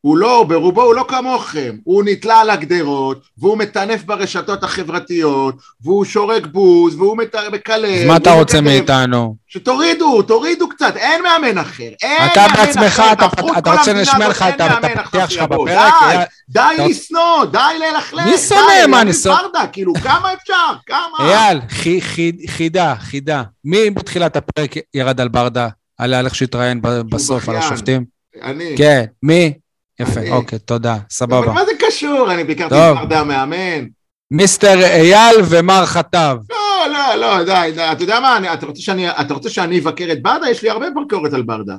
[0.00, 6.04] הוא לא, ברובו הוא לא כמוכם, הוא נתלה על הגדרות, והוא מטנף ברשתות החברתיות, והוא
[6.04, 7.84] שורק בוז, והוא מת- מקלל.
[8.00, 8.64] אז מה אתה רוצה מקדם.
[8.64, 9.36] מאיתנו?
[9.46, 13.84] שתורידו, תורידו קצת, אין מאמן אחר, אין אתה מאמן בעצמך, אחר, אתה- אתה כל רוצה
[13.84, 15.42] שנשמיע לך את הפתיח שלך.
[15.42, 15.94] בפרק?
[16.02, 16.16] די,
[16.48, 18.86] די אתה- לשנוא, די ללכלך, מי שונא?
[18.88, 19.36] מה, אני שונא?
[19.42, 20.54] ברדה, כאילו, כמה אפשר?
[20.86, 21.18] כמה?
[21.20, 23.42] אייל, חי- חי- חידה, חידה.
[23.64, 25.68] מי בתחילת הפרק ירד על ברדה?
[25.98, 26.80] על איך שהתראיין
[27.10, 27.56] בסוף על.
[27.56, 28.04] השופטים?
[28.42, 28.74] אני.
[28.78, 29.52] כן, מי?
[30.00, 30.30] יפה, אני.
[30.30, 31.52] אוקיי, תודה, אבל סבבה.
[31.52, 32.32] מה זה קשור?
[32.32, 32.74] אני ביקרתי.
[32.74, 33.84] את ברדה המאמן.
[34.30, 36.36] מיסטר אייל ומר חטב.
[36.50, 36.56] לא,
[36.92, 37.92] לא, לא, די, די.
[37.92, 40.50] אתה יודע מה, אני- אתה רוצה שאני- אתה רוצה שאני אבקר את ברדה?
[40.50, 41.74] יש לי הרבה ביקורת על ברדה.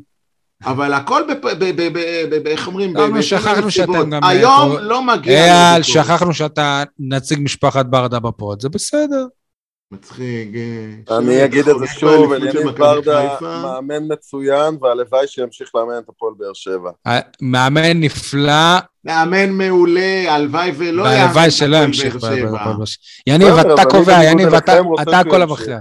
[0.65, 1.97] אבל הכל, בפ- ב- ב- ב-
[2.29, 2.93] ב- ב- איך אומרים?
[2.93, 4.09] בכל שכחנו שאתם סיבות.
[4.09, 5.45] גם, היום אה, לא מגיע...
[5.71, 5.83] אייל.
[5.83, 9.25] שכחנו שאתה נציג משפחת ברדה בפוד, זה בסדר.
[9.91, 10.47] מצחיק.
[11.11, 13.37] אה, אני אגיד את זה שוב, אליניב ברדה.
[13.41, 16.91] מאמן מצוין, והלוואי שימשיך לאמן את הפועל באר שבע.
[17.41, 22.15] מאמן נפלא, מאמן מעולה, הלוואי ולא והלוואי שלא ימשיך.
[22.15, 22.51] באר שבע.
[22.51, 23.03] בהפועל באר שבע.
[23.27, 24.79] יניב, אתה קובע, יניב, אתה-
[25.19, 25.41] הכל.
[25.41, 25.79] המכריע.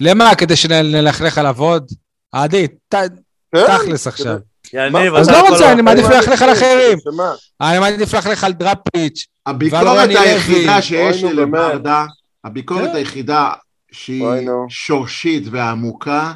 [0.00, 0.34] למה?
[0.34, 1.86] כדי שנלכלך עליו עוד?
[2.32, 3.06] עדי, כן,
[3.54, 4.36] תכלס עכשיו.
[4.72, 5.82] יניב, אז אתה לא רוצה, אני.
[5.82, 6.98] מעדיף ללכלך על אחרים.
[7.60, 9.26] אני מעדיף ללכלך על דראפיץ'.
[9.46, 10.08] הביקורת.
[10.08, 11.32] היחידה שיש לי.
[11.32, 12.06] לברדה,
[12.48, 12.96] הביקורת כן.
[12.96, 13.52] היחידה
[13.92, 14.26] שהיא.
[14.68, 16.32] שורשית ועמוקה,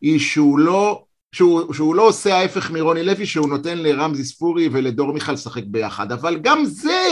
[0.00, 1.02] היא שהוא לא,
[1.32, 6.12] שהוא, שהוא לא עושה ההפך מרוני לוי, שהוא נותן לרמזי ספורי ולדור מיכל לשחק ביחד,
[6.12, 7.08] אבל גם זה,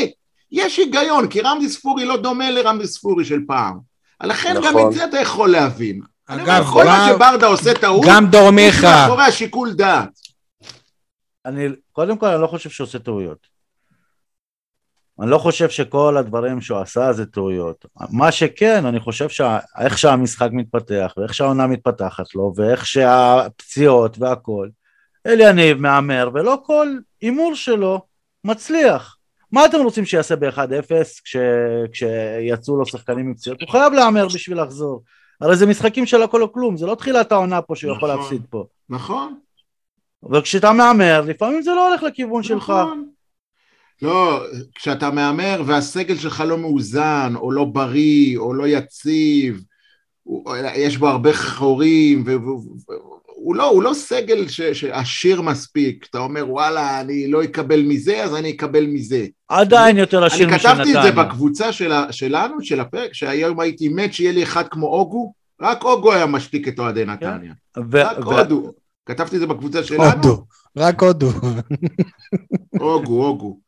[0.52, 3.78] יש היגיון, כי רמזי ספורי לא דומה לרמזי ספורי של פעם.
[4.22, 4.88] לכן גם נכון.
[4.88, 6.00] את זה אתה יכול להבין.
[6.28, 8.80] אני אומר, אגב, כל מה גם- שברדה עושה טעות, גם דור מיכה.
[9.06, 10.08] מאחורי השיקול דעת.
[11.46, 13.53] אני, קודם כל, אני לא חושב שהוא עושה טעויות.
[15.20, 17.86] אני לא חושב שכל הדברים שהוא עשה זה טעויות.
[18.10, 24.68] מה שכן, אני חושב שאיך שהמשחק מתפתח, ואיך שהעונה מתפתחת לו, ואיך שהפציעות והכל,
[25.26, 26.88] אליניב מהמר, ולא כל
[27.20, 28.00] הימור שלו
[28.44, 29.16] מצליח.
[29.52, 30.92] מה אתם רוצים שיעשה ב-1-0
[31.24, 31.36] כש...
[31.92, 33.60] כשיצאו לו שחקנים עם פציעות?
[33.60, 35.02] הוא חייב להמר בשביל לחזור.
[35.40, 38.22] הרי זה משחקים של הכל או כלום, זה לא תחילת העונה פה שהוא יכול נכון.
[38.22, 38.64] להפסיד פה.
[38.88, 39.38] נכון,
[40.32, 42.72] וכשאתה מהמר, לפעמים זה לא הולך לכיוון שלך.
[44.02, 49.62] לא, כשאתה מהמר והסגל שלך לא מאוזן, או לא בריא, או לא יציב,
[50.22, 56.44] הוא- יש בו הרבה חורים, והוא לא, הוא לא סגל ש- שעשיר מספיק, אתה אומר
[56.50, 59.26] וואלה, אני לא אקבל מזה, אז אני אקבל מזה.
[59.48, 61.24] עדיין יותר עשיר אני משל כתבתי את זה נתניה.
[61.24, 65.84] בקבוצה של ה- שלנו, של הפרק, שהיום הייתי מת שיהיה לי אחד כמו אוגו, רק
[65.84, 67.52] אוגו היה משתיק את אוהדי נתניה.
[67.90, 68.72] ו- רק הודו.
[69.06, 70.44] כתבתי את זה בקבוצה שלנו, הודו,
[70.76, 71.28] רק הודו.
[72.80, 73.58] אוגו, אוגו.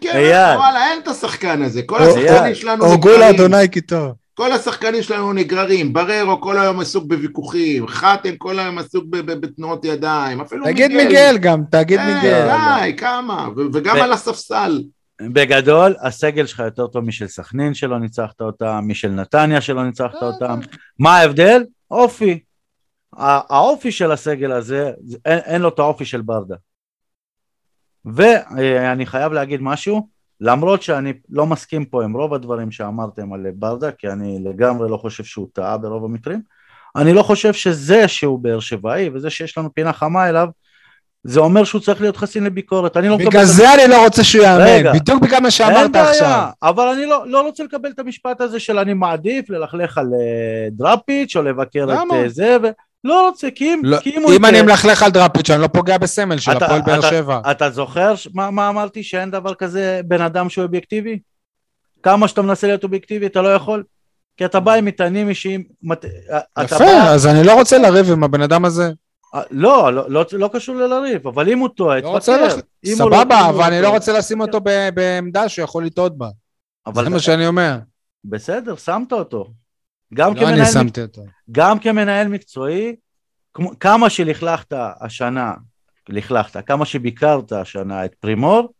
[0.00, 0.56] כן, אייל.
[0.56, 2.54] וואלה, אין את השחקן הזה, כל השחקנים.
[2.54, 4.12] שלנו הוגו נגררים, לאדוני כי טוב.
[4.34, 10.40] כל השחקנים שלנו נגררים, בררו כל היום עסוק בוויכוחים, חתם כל היום עסוק בתנועות ידיים,
[10.40, 12.48] אפילו תגיד מיגל גם, תגיד כן, מיגל.
[12.80, 14.82] די, כמה, וגם על הספסל.
[15.22, 20.26] בגדול, הסגל שלך יותר טוב משל סכנין שלא ניצחת אותם, משל נתניה שלא ניצחת אה,
[20.28, 20.58] אותם.
[20.98, 21.64] מה ההבדל?
[21.90, 22.38] אופי.
[23.16, 26.54] האופי של הסגל הזה, זה- אין, אין לו את האופי של ברדה.
[28.06, 30.08] ואני חייב להגיד משהו,
[30.40, 34.96] למרות שאני לא מסכים פה עם רוב הדברים שאמרתם על ברדה, כי אני לגמרי לא
[34.96, 36.40] חושב שהוא טעה ברוב המקרים,
[36.96, 40.48] אני לא חושב שזה שהוא באר שבעי וזה שיש לנו פינה חמה אליו,
[41.24, 42.96] זה אומר שהוא צריך להיות חסין לביקורת.
[42.96, 44.44] אני לא מקבל בגלל זה אני לא רוצה שהוא.
[44.44, 46.48] יאמן, בדיוק בגלל מה שאמרת עכשיו.
[46.62, 50.68] אבל אני לא, לא רוצה לקבל את המשפט הזה של אני מעדיף ללכלך על אה,
[50.70, 52.04] דראפיץ' או לבקר למה?
[52.04, 52.58] את אה, זה,
[53.06, 55.66] ולא רוצה, כי אם, לא, כי אם הוא אם אני מלכלך על דראפיץ', אני לא
[55.66, 57.40] פוגע בסמל של אתה- הפועל באר שבע.
[57.50, 61.18] אתה זוכר מה, מה אמרתי, שאין דבר כזה בן אדם שהוא אובייקטיבי?
[62.02, 63.82] כמה שאתה מנסה להיות אובייקטיבי אתה לא יכול?
[64.36, 65.64] כי אתה בא עם מטענים אישיים,
[66.62, 68.90] יפה, בא- אז אני לא רוצה לריב עם הבן אדם הזה.
[69.34, 72.46] אה, לא, לא, לא, לא קשור ללריב, אבל אם הוא טועה, לא רוצה תפטר.
[72.56, 73.88] לח- אם הוא לא- אם סבבה, הוא אבל אני לא.
[73.88, 74.60] רוצה לשים אותו
[74.94, 76.28] בעמדה שהוא יכול לטעות בה.
[76.86, 77.76] אבל זה מה שאני אומר.
[78.24, 79.48] בסדר, שמת אותו.
[80.14, 81.22] גם לא כמנהל אותו.
[81.50, 82.96] גם כמנהל מקצועי,
[83.54, 85.52] כמו, כמה שלכלכת השנה,
[86.08, 88.72] לכלכת, כמה שביקרת השנה את פרימור,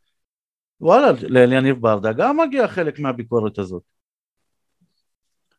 [0.81, 3.83] וואלה, לאליניב ברדה גם מגיע חלק מהביקורת הזאת.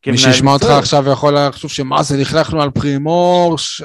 [0.08, 0.66] מי שישמע אותך.
[0.66, 3.84] עכשיו יכול לחשוב שמה זה, לכלכנו על פרימור, ש-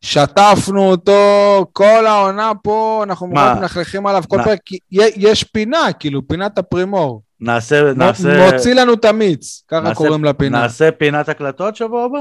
[0.00, 3.30] שטפנו אותו, כל העונה פה, אנחנו?
[3.36, 4.44] רק מלכלכים עליו כל מה?
[4.44, 7.22] פרק, יש פינה, כאילו, פינת הפרימור.
[7.40, 10.62] נעשה, נעשה, מוציא לנו את המיץ, ככה נעשה- קוראים לפינה.
[10.62, 12.18] נעשה פינת הקלטות שבוע הבא?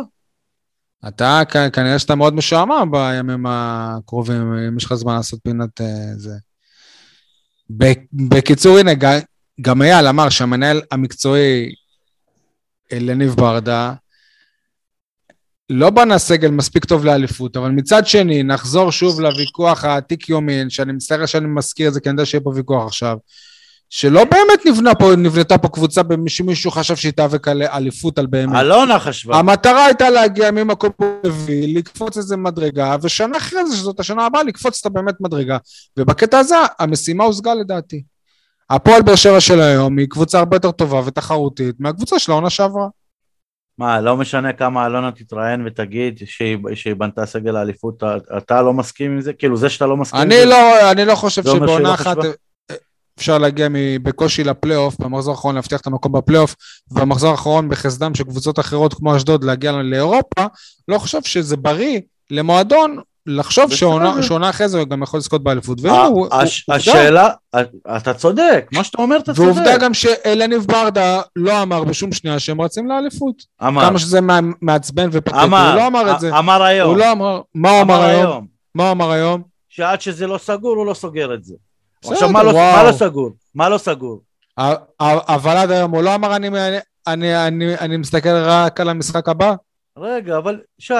[1.07, 1.41] אתה,
[1.73, 6.33] כנראה שאתה מאוד משועמם בימים הקרובים, אם יש לך זמן לעשות פינת אה, זה.
[8.13, 8.91] בקיצור, הנה,
[9.61, 11.69] גם אייל אמר שהמנהל המקצועי
[12.93, 13.93] אלניב ברדה
[15.69, 20.93] לא בנה סגל מספיק טוב לאליפות, אבל מצד שני, נחזור שוב לוויכוח העתיק יומין, שאני
[20.93, 23.17] מצטער שאני מזכיר את זה, כי אני יודע שיהיה פה ויכוח עכשיו,
[23.89, 28.59] שלא באמת נבנה פה, נבנתה פה קבוצה שמישהו חשב שהיא תיאבק על אליפות על באמת.
[28.59, 29.37] אלונה חשבה.
[29.37, 30.89] המטרה הייתה להגיע ממקום
[31.25, 35.57] רביעי, לקפוץ איזה מדרגה, ושנה אחרי זה, שזאת השנה הבאה, לקפוץ את באמת מדרגה.
[35.97, 38.03] ובקטע הזה, המשימה הושגה לדעתי.
[38.69, 42.87] הפועל באר שבע של היום היא קבוצה הרבה יותר טובה ותחרותית מהקבוצה של העונה שעברה.
[43.77, 48.03] מה, לא משנה כמה אלונה תתראיין ותגיד שהיא, שהיא בנתה סגל האליפות,
[48.37, 49.33] אתה- לא מסכים עם זה?
[49.33, 50.45] כאילו זה שאתה לא מסכים עם אני זה?
[50.45, 52.17] לא, אני לא חושב זה שבעונה לא אחת?
[53.17, 53.67] אפשר להגיע
[54.03, 56.55] בקושי לפלייאוף, במחזור האחרון להבטיח את המקום בפלייאוף,
[56.91, 60.45] ובמחזור האחרון בחסדם של קבוצות אחרות כמו אשדוד להגיע לאירופה,
[60.87, 61.99] לא חושב שזה בריא
[62.31, 63.73] למועדון לחשוב.
[64.21, 65.77] שעונה אחרי זה הוא גם יכול לזכות באליפות.
[66.69, 67.29] השאלה,
[67.97, 69.47] אתה צודק, מה שאתה אומר אתה צודק.
[69.47, 73.43] ועובדה גם שאלניב ברדה לא אמר בשום שנייה שהם רצים לאליפות.
[73.67, 76.37] אמר, כמה שזה מע- מעצבן ופתטי, אמר, הוא לא אמר את זה.
[76.37, 78.47] אמר היום, הוא לא אמר, מה הוא אמר היום?
[78.75, 79.41] מה הוא אמר היום?
[79.69, 81.55] שעד שזה לא סגור הוא לא סוגר את זה.
[82.11, 82.53] עכשיו מה לא.
[82.53, 83.31] מה לא סגור?
[83.55, 84.21] מה לא סגור?
[85.27, 86.49] אבל עד היום הוא לא אמר אני,
[87.07, 89.53] אני, אני, אני מסתכל רק על המשחק הבא?
[89.97, 90.93] רגע, אבל שי,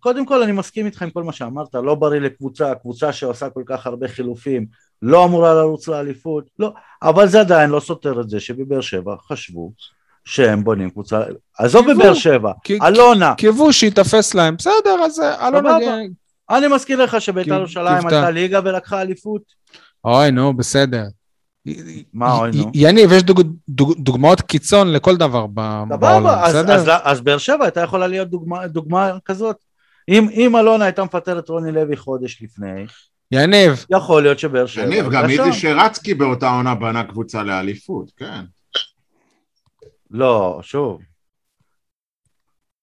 [0.00, 3.62] קודם כל אני מסכים איתך עם כל מה שאמרת, לא בריא לקבוצה, קבוצה שעושה כל
[3.66, 4.66] כך הרבה חילופים,
[5.02, 9.72] לא אמורה לרוץ לאליפות, לא, אבל זה עדיין לא סותר את זה שבבאר שבע חשבו
[10.24, 11.22] שהם בונים קבוצה,
[11.58, 11.92] עזוב.
[11.92, 12.52] בבאר שבע,
[12.86, 15.78] אלונה, קיוו שייתפס להם, בסדר, אז אה, אלונה...
[16.50, 18.06] אני מזכיר לך שבית"ר ירושלים.
[18.06, 19.42] עלתה ליגה ולקחה אליפות,
[20.04, 21.04] אוי, נו, בסדר.
[22.12, 22.70] מה אוי, נו?
[22.74, 26.74] יניב, יש דוג, דוג, דוגמאות קיצון לכל דבר בעולם, אז, בסדר?
[26.74, 29.56] אז, אז באר שבע הייתה יכולה להיות דוגמה, דוגמה כזאת.
[30.08, 32.86] אם, אם אלונה הייתה מפטרת רוני לוי חודש לפני,
[33.32, 34.84] יניב, יכול להיות שבאר שבע...
[34.84, 35.52] יניב, גם איזי.
[35.52, 38.44] שרצקי באותה עונה בנה קבוצה לאליפות, כן.
[40.10, 41.00] לא, שוב.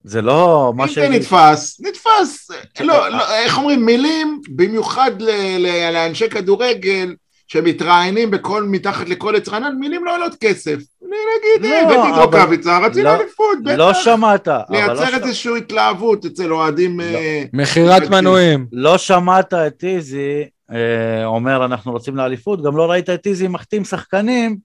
[0.07, 0.99] זה לא מה אם ש...
[0.99, 2.47] זה נתפס, נתפס.
[2.79, 7.15] לא, לא, איך אומרים, מילים, במיוחד ל- ל- לאנשי כדורגל
[7.47, 10.77] שמתראיינים בכל, מתחת לכל עץ רענן, מילים לא עולות כסף.
[11.01, 13.99] נגיד, לא, אה, הבאתי את אבל- רוקאביצה, רצינו לא- אליפות, לא בטח.
[14.03, 15.23] שמעת, לא לייצר שמעת.
[15.23, 17.01] איזושהי התלהבות אצל אוהדים...
[17.01, 18.09] אה, מכירת.
[18.09, 18.65] מנויים.
[18.71, 23.85] לא שמעת את איזי אה, אומר אנחנו רוצים לאליפות, גם לא ראית את איזי מחתים
[23.85, 24.57] שחקנים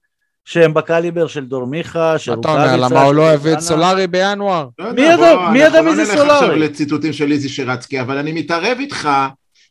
[0.45, 3.59] שהם בקליבר של דור מיכה, של מה אתה אומר, רוקאביצה, למה הוא לא הביא את.
[3.59, 4.67] סולארי בינואר?
[4.79, 6.59] לא מי ידע- מי ידע מי אנחנו זה לא נלך עכשיו סולארי?
[6.59, 9.09] לציטוטים של איזי שרצקי, אבל אני מתערב איתך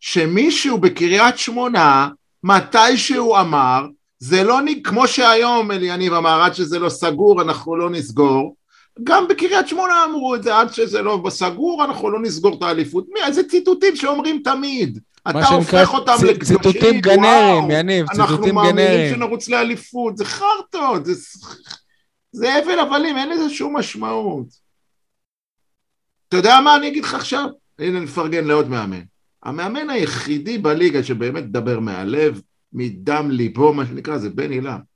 [0.01, 2.09] שמישהו בקריית שמונה,
[2.45, 3.87] מתישהו אמר,
[4.19, 8.55] זה לא, כמו שהיום אליניב אמר, עד שזה לא סגור אנחנו לא נסגור,
[9.05, 13.07] גם בקריית שמונה אמרו את זה, עד שזה לא סגור אנחנו לא נסגור את האליפות.
[13.15, 14.99] מי, איזה ציטוטים שאומרים תמיד.
[15.31, 19.15] אתה הופך אותם צי- לקדושים, ציטוטים גנריים, יניב, אנחנו ציטוטים מאמינים גנריים.
[19.15, 21.13] שנרוץ לאליפות, זה חרטות, זה,
[22.33, 24.47] זה הבל הבלים, אין לזה שום משמעות.
[26.29, 27.49] אתה יודע מה אני אגיד לך עכשיו?
[27.79, 29.01] הנה נפרגן לעוד מאמן.
[29.43, 32.41] המאמן היחידי בליגה שבאמת מדבר מהלב,
[32.73, 34.92] מדם ליבו, מה שנקרא, זה בן עילם.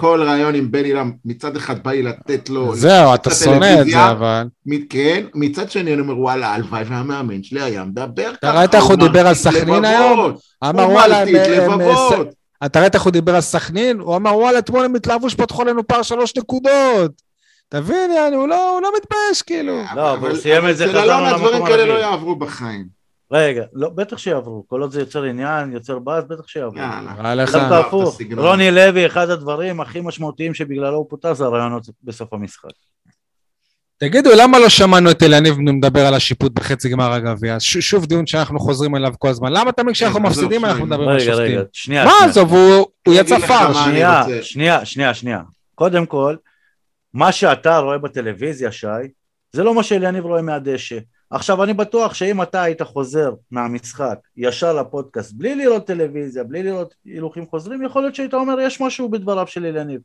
[0.00, 2.74] כל רעיון עם בן עילם, מצד אחד בא לי לתת לו...
[2.74, 4.46] זהו, אתה שונא את זה, אבל...
[4.90, 8.52] כן, מצד שני אני אומר, וואלה, הלוואי והמאמן שלי היה מדבר ככה.
[8.52, 10.34] ראית איך הוא דיבר על סכנין היום?
[10.64, 11.28] אמר וואלה, הם-.
[12.66, 14.00] אתה ראית איך הוא דיבר על סכנין?
[14.00, 17.12] הוא אמר וואלה, אתמול הם התלהבו שפתחו לנו פער שלוש נקודות.
[17.68, 19.82] תבין, יעני, הוא לא הוא לא מתבייש, כאילו.
[19.96, 22.10] לא, אבל הוא סיים את זה, חזרנו למקום דברים כאלה לא הרביעי.
[22.10, 22.97] יעברו בחיים.
[23.30, 26.78] רגע, לא, בטח שיעברו, כל עוד זה יוצר עניין, יוצר באז, בטח שיעברו.
[26.78, 27.36] יאללה.
[27.46, 28.20] דווקא אהבת הפוך.
[28.36, 32.70] רוני לוי, אחד הדברים הכי משמעותיים שבגללו הוא פוטר זה הרעיונות בסוף המשחק.
[33.98, 37.56] תגידו, למה לא שמענו את אליניב מדבר על השיפוט בחצי גמר הגביע?
[37.60, 39.52] שוב דיון שאנחנו חוזרים אליו כל הזמן.
[39.52, 40.64] למה תמיד כשאנחנו כן, עזוב, מפסידים.
[40.64, 41.44] אנחנו מדברים על רגע, שופטים?
[41.44, 42.04] רגע, שנייה.
[42.04, 42.12] מה.
[42.24, 43.76] עזוב, הוא יצא פארש.
[43.76, 45.40] אני שנייה, שנייה, שנייה, שנייה.
[45.74, 46.36] קודם כל,
[47.14, 48.86] מה שאתה רואה בטלוויזיה, שי,
[49.52, 50.98] זה לא מה שאליניב רואה מהדשא.
[51.30, 56.94] עכשיו, אני בטוח שאם אתה היית חוזר מהמשחק ישר לפודקאסט, בלי לראות טלוויזיה, בלי לראות
[57.04, 60.00] הילוכים חוזרים, יכול להיות שהיית אומר, יש משהו בדבריו של אליניב.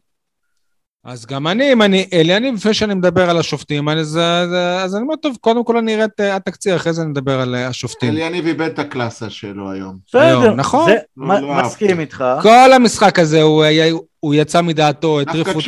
[1.05, 4.95] אז גם אני, אם אני, אליניב, לפני שאני מדבר על השופטים, אני- זה- זה- אז
[4.95, 8.09] אני אומר, טוב, קודם כל אני אראה את התקציר, אחרי זה נדבר על אה, השופטים.
[8.09, 9.97] אליניב איבד את הקלאסה שלו היום.
[10.07, 10.85] בסדר, היום, נכון.
[10.89, 11.99] זה, לא, מ- לא מסכים.
[11.99, 12.23] איתך.
[12.41, 15.61] כל המשחק הזה, הוא היה- הוא יצא מדעתו, הטריפו אותו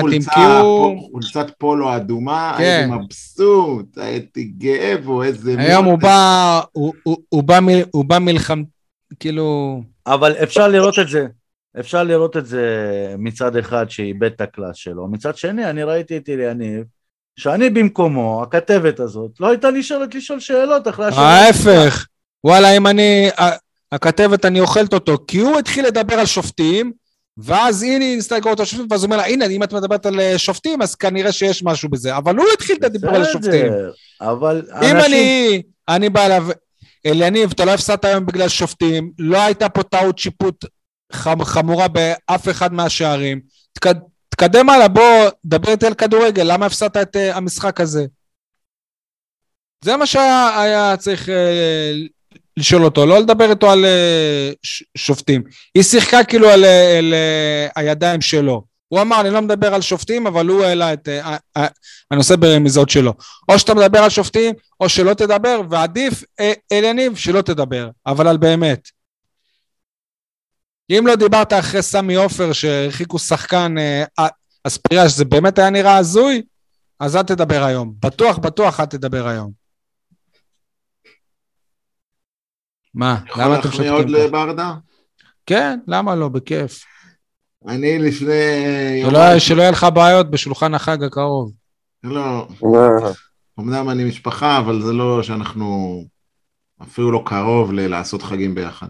[0.00, 1.10] חולצה, כי הוא...
[1.12, 2.88] חולצת פולו אדומה, כן.
[2.90, 5.54] הייתי מבסוט, הייתי גאה בו, איזה...
[5.58, 5.98] היום הוא.
[5.98, 8.62] בא, הוא- הוא- הוא בא מ- הוא בא מלחם...
[9.20, 9.80] כאילו...
[10.06, 11.26] אבל אפשר לראות את זה,
[11.80, 12.66] אפשר לראות את זה
[13.18, 16.84] מצד אחד שאיבד את הקלאס שלו, מצד שני אני ראיתי את אליניב,
[17.36, 21.22] שאני במקומו, הכתבת הזאת, לא הייתה נשארת לשאול שאלות אחרי השאלה.
[21.22, 22.06] ההפך.
[22.44, 23.30] וואלה, אם אני...
[23.94, 26.92] הכתבת, אני אוכלת אותו, כי הוא התחיל לדבר על שופטים,
[27.38, 28.04] ואז הנה
[28.36, 30.94] לקרוא אותו שופטים, ואז הוא אומר לה, הנה, אם את מדברת על אה, שופטים, אז
[30.94, 32.16] כנראה שיש משהו בזה.
[32.16, 33.66] אבל הוא התחיל את הדיבור על השופטים.
[33.66, 35.06] בסדר, אבל אם אנשים...
[35.06, 36.46] אני, אני בא אליו,
[37.06, 40.64] אליניב, אתה לא הפסדת היום בגלל שופטים, לא הייתה פה טעות שיפוט
[41.44, 43.40] חמורה באף אחד מהשערים.
[43.78, 43.98] תק-
[44.28, 48.04] תקדם הלאה, בוא, דבר איתי על כדורגל, למה הפסדת את uh, המשחק הזה?
[49.84, 51.32] זה מה שהיה היה צריך uh,
[52.56, 55.42] לשאול אותו, לא לדבר איתו על uh, ש- שופטים.
[55.74, 56.66] היא שיחקה כאילו על, uh,
[56.98, 58.64] על uh, הידיים שלו.
[58.88, 61.26] הוא אמר, אני לא מדבר על שופטים, אבל הוא העלה את uh,
[61.58, 61.62] uh,
[62.10, 63.14] הנושא ברמיזות שלו.
[63.48, 68.36] או שאתה מדבר על שופטים, או שלא תדבר, ועדיף, אה, אליניב, שלא תדבר, אבל על
[68.36, 68.88] באמת.
[70.90, 74.28] אם לא דיברת אחרי סמי עופר שהרחיקו שחקן אה, אה,
[74.66, 76.42] אספיריה, שזה באמת היה נראה הזוי,
[77.00, 77.94] אז אל תדבר היום.
[78.02, 79.52] בטוח, בטוח אל תדבר היום.
[82.94, 83.18] מה?
[83.28, 84.24] יכול למה אתם להחמיא עוד שותקים פה?
[84.24, 84.74] לברדה?
[85.46, 86.28] כן, למה לא?
[86.28, 86.84] בכיף.
[87.68, 89.02] אני לפני...
[89.08, 91.52] שלא יהיה- שלא יהיה לך בעיות בשולחן החג הקרוב.
[92.04, 92.48] לא,
[93.60, 96.04] אמנם אני משפחה, אבל זה לא שאנחנו
[96.82, 98.86] אפילו לא קרוב ל- לעשות חגים ביחד.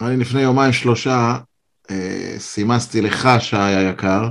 [0.00, 1.38] אני לפני יומיים שלושה
[1.90, 4.30] אה, סימסתי לך, שי היקר,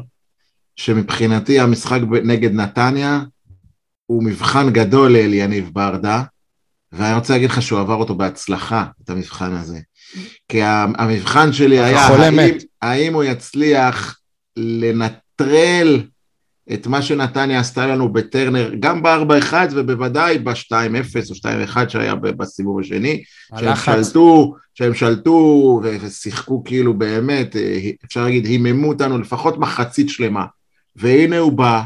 [0.75, 3.21] שמבחינתי המשחק נגד נתניה
[4.05, 6.23] הוא מבחן גדול לאליניב ברדה,
[6.91, 9.79] ואני רוצה להגיד לך שהוא עבר אותו בהצלחה, את המבחן הזה.
[10.49, 12.39] כי המבחן שלי היה, האם.
[12.81, 14.19] האם הוא יצליח
[14.57, 16.03] לנטרל
[16.73, 20.73] את מה שנתניה עשתה לנו בטרנר, גם ב-4-1 ובוודאי ב-2-0
[21.29, 21.35] או
[21.85, 23.23] 2-1 שהיה בסיבוב השני,
[23.59, 23.75] שהם.
[24.03, 30.45] שלטו, שהם שלטו ושיחקו כאילו באמת, אה, אפשר להגיד, היממו אותנו לפחות מחצית שלמה.
[30.95, 31.81] והנה הוא בא,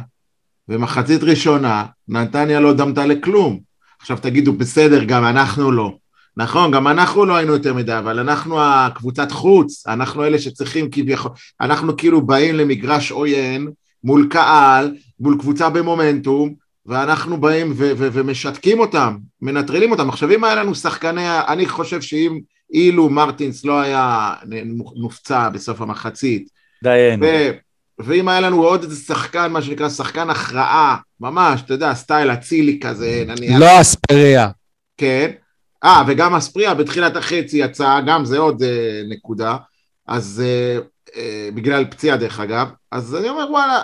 [0.70, 3.60] ומחצית ראשונה, נתניה לא דמתה לכלום.
[4.00, 5.96] עכשיו תגידו, בסדר, גם אנחנו לא.
[6.38, 11.32] נכון, גם אנחנו לא היינו יותר מדי, אבל אנחנו הקבוצת חוץ, אנחנו אלה שצריכים כביכול,
[11.62, 13.68] אנחנו כאילו באים למגרש עוין,
[14.04, 16.54] מול קהל, מול קבוצה במומנטום,
[16.86, 20.10] ואנחנו באים ו- ו- ומשתקים אותם, מנטרלים אותם.
[20.10, 22.40] עכשיו אם היה לנו שחקני, אני חושב שאם
[22.74, 24.34] אילו מרטינס לא היה
[24.96, 26.50] מופצע בסוף המחצית,
[26.84, 27.24] דיין.
[27.24, 27.52] ו-
[28.00, 32.80] ואם היה לנו עוד איזה שחקן, מה שנקרא שחקן הכרעה, ממש, אתה יודע, סטייל אצילי
[32.80, 33.60] כזה, נניח.
[33.60, 34.50] לא אספריה.
[34.98, 35.32] כן.
[35.84, 39.58] אה, וגם אספריה בתחילת החצי יצא, גם זה עוד אה, נקודה.
[40.08, 40.80] אז אה,
[41.54, 43.82] בגלל פציעה דרך אגב, אז אני אומר וואלה,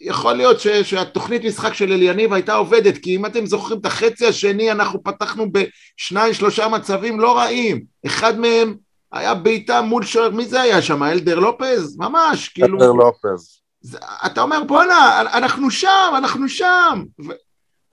[0.00, 4.26] יכול להיות ש, שהתוכנית משחק של אליניב הייתה עובדת, כי אם אתם זוכרים את החצי
[4.26, 8.74] השני, אנחנו פתחנו בשניים שלושה מצבים לא רעים, אחד מהם
[9.12, 11.02] היה בעיטה מול שוער, מי זה היה שם?
[11.02, 11.96] אלדר לופז?
[11.98, 12.78] ממש, כאילו...
[12.78, 13.60] אלדר לופז.
[13.80, 17.04] זה, אתה אומר בואנה, אנחנו שם, אנחנו שם.
[17.26, 17.30] ו...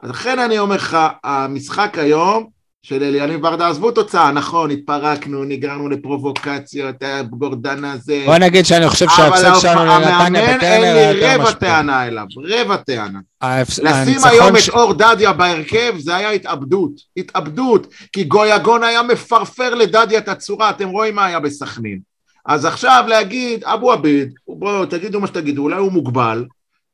[0.03, 6.95] לכן אני אומר לך, המשחק היום, של אליניב ברדה, עזבו תוצאה, נכון, התפרקנו, נגררנו לפרובוקציות,
[7.30, 8.23] גורדנה זה...
[8.25, 11.69] בוא נגיד שאני חושב שההפסד שלנו לנתניה המאמן, בטרנר אין היה לי יותר רבע משפיע.
[11.69, 13.19] טענה אליו, רבע טענה.
[13.84, 20.19] לשים היום את אור דדיה בהרכב זה היה התאבדות, התאבדות, כי גויגון היה מפרפר לדדיה
[20.19, 21.99] את הצורה, אתם רואים מה היה בסכנין.
[22.45, 26.45] אז עכשיו להגיד, אבו עביד, בואו תגידו מה שתגידו, אולי הוא מוגבל,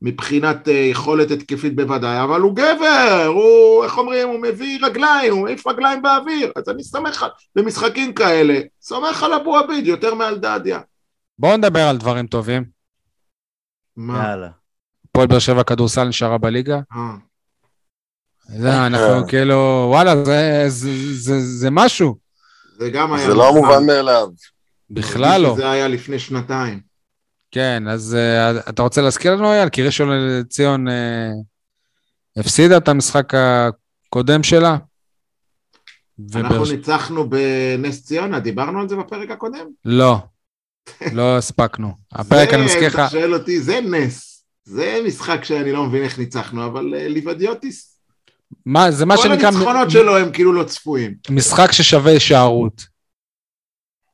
[0.04, 5.43] מבחינת אה, יכולת התקפית בוודאי, אבל הוא גבר, הוא, איך אומרים, הוא מביא רגליים, הוא
[5.43, 10.38] מעיף רגליים באוויר, אז אני סומך על, במשחקים כאלה, סומך על אבו עביד יותר מעל
[10.38, 10.80] דדיה.
[11.39, 12.64] בואו נדבר על דברים טובים.
[13.97, 14.24] מה?
[14.24, 14.49] יאללה.
[15.10, 16.80] הפועל באר שבע כדורסל נשארה בליגה.
[16.95, 17.14] אה.
[18.47, 22.16] זה, אנחנו כאילו, וואלה, זה- זה- זה- זה משהו.
[22.78, 23.28] זה גם היה...
[23.28, 24.28] זה לא מובן מאליו.
[24.89, 25.56] בכלל לא.
[25.58, 26.92] זה היה לפני שנתיים.
[27.54, 29.70] כן, אז uh, אתה רוצה להזכיר לנו, אייל?
[29.70, 30.91] כי ראשון לציון uh,
[32.38, 34.78] הפסידה את המשחק הקודם שלה.
[36.36, 39.66] אנחנו ובאר- ניצחנו בנס ציונה, דיברנו על זה בפרק הקודם?
[39.86, 40.18] לא,
[41.12, 41.91] לא הספקנו.
[42.12, 44.45] הפרק, זה, אני מזכיר לך, אתה שואל אותי, זה נס.
[44.66, 47.99] זה משחק שאני לא מבין איך ניצחנו, אבל אה, ליבדיוטיס,
[48.66, 51.16] מה, זה מה כל שנקרא הניצחונות שלו הם כאילו לא צפויים.
[51.30, 52.92] משחק ששווה הישארות.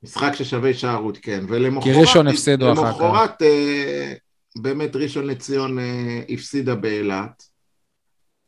[0.04, 1.46] משחק ששווה הישארות, כן.
[1.48, 1.94] ולמחרת...
[1.94, 3.02] כי ראשון הפסידו אחר כך.
[3.02, 4.14] למחרת, אה,
[4.56, 7.44] באמת ראשון לציון אה, הפסידה באילת,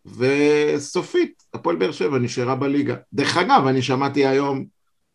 [0.05, 2.95] וסופית, הפועל באר שבע נשארה בליגה.
[3.13, 4.65] דרך אגב, אני שמעתי היום...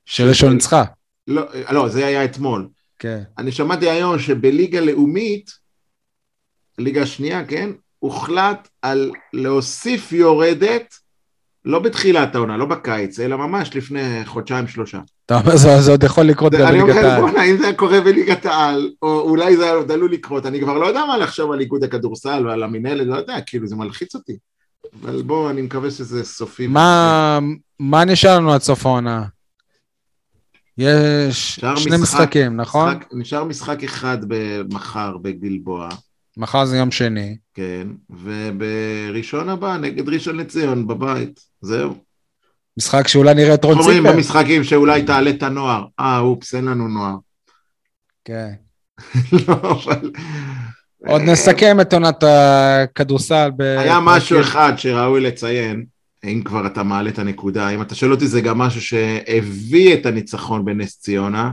[0.05, 0.85] שראשון ניצחה.
[1.27, 2.69] לא, לא, זה היה אתמול.
[2.99, 3.23] כן.
[3.39, 5.51] אני שמעתי היום שבליגה לאומית,
[6.79, 7.71] ליגה השנייה, כן?
[7.99, 10.95] הוחלט על להוסיף יורדת,
[11.67, 14.99] לא בתחילת העונה, לא בקיץ, אלא ממש לפני חודשיים-שלושה.
[15.27, 17.21] אתה אומר, זה זה עוד יכול לקרות גם אני בליגת אומר, העל.
[17.21, 20.79] בוא'נה, אם זה היה קורה בליגת העל, או אולי זה עוד עלול לקרות, אני כבר
[20.79, 24.37] לא יודע מה לחשוב על איגוד הכדורסל ועל המינהלת, לא יודע, כאילו זה מלחיץ אותי.
[25.03, 26.67] אבל בוא, אני מקווה שזה סופי.
[26.67, 27.39] מה
[27.81, 29.25] מה נשאר לנו עד סוף העונה?
[30.79, 32.89] יש שני משחק- משחקים, נכון?
[32.97, 34.19] משחק- נשאר משחק אחד
[34.73, 35.89] מחר בגלבוע.
[36.37, 37.37] מחר זה יום שני.
[37.55, 41.95] כן, ובראשון הבא נגד ראשון לציון בבית, זהו.
[42.79, 44.15] משחק שאולי נראה את רון אומרים ציפר.
[44.17, 45.85] במשחקים שאולי תעלה את הנוער.
[46.01, 47.17] אה, אופס, אין לנו נוער.
[48.25, 48.51] כן.
[49.49, 50.11] לא, אבל...
[51.07, 53.51] עוד נסכם את עונת הכדורסל.
[53.57, 55.85] ב- היה משהו אחד שראוי לציין,
[56.25, 60.07] אם כבר אתה מעלה את הנקודה, אם אתה שואל אותי זה גם משהו שהביא את
[60.07, 61.51] הניצחון בנס ציונה,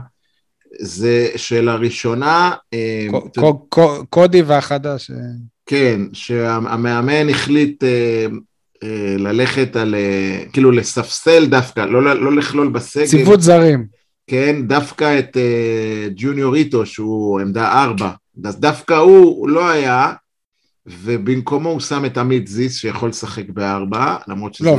[0.80, 5.10] זה שלראשונה, אה, קו- קו- קו- קודי והחדש.
[5.10, 5.16] אה,
[5.66, 8.26] כן, שהמאמן החליט אה,
[9.18, 9.94] ללכת על,
[10.52, 13.86] כאילו לספסל דווקא, לא, לא לכלול בסגל, ציוות זרים.
[14.26, 18.10] כן, דווקא את אה, ג'וניוריטו שהוא עמדה ארבע,
[18.44, 20.12] אז דווקא הוא, לא היה,
[20.86, 24.76] ובמקומו הוא שם את עמית זיס שיכול לשחק בארבע, למרות שזה לא.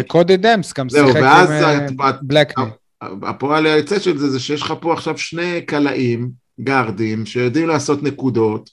[0.00, 2.64] וקודי דמס גם שיחק עם בלקני.
[3.02, 6.30] הפועל היוצא של זה, זה שיש לך פה עכשיו שני קלעים,
[6.60, 8.70] גארדים, שיודעים לעשות נקודות,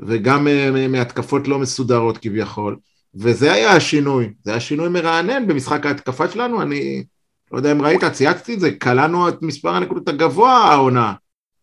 [0.00, 2.76] וגם אה, מהתקפות לא מסודרות כביכול,
[3.14, 7.04] וזה היה השינוי, זה היה שינוי מרענן במשחק ההתקפה שלנו, אני
[7.52, 11.12] לא יודע אם ראית, צייצתי את זה, קלענו את מספר הנקודות הגבוה העונה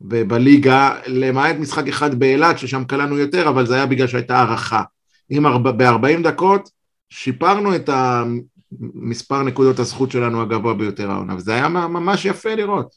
[0.02, 4.84] ב- בליגה, למעט משחק אחד באילת, ששם קלענו יותר, אבל זה היה בגלל שהייתה הערכה.
[5.32, 6.70] אם ב-40 דקות
[7.10, 7.90] שיפרנו את
[8.94, 12.96] המספר נקודות הזכות שלנו הגבוה ביותר העונה, וזה היה ממש יפה לראות.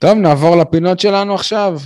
[0.00, 1.78] טוב, נעבור לפינות שלנו עכשיו.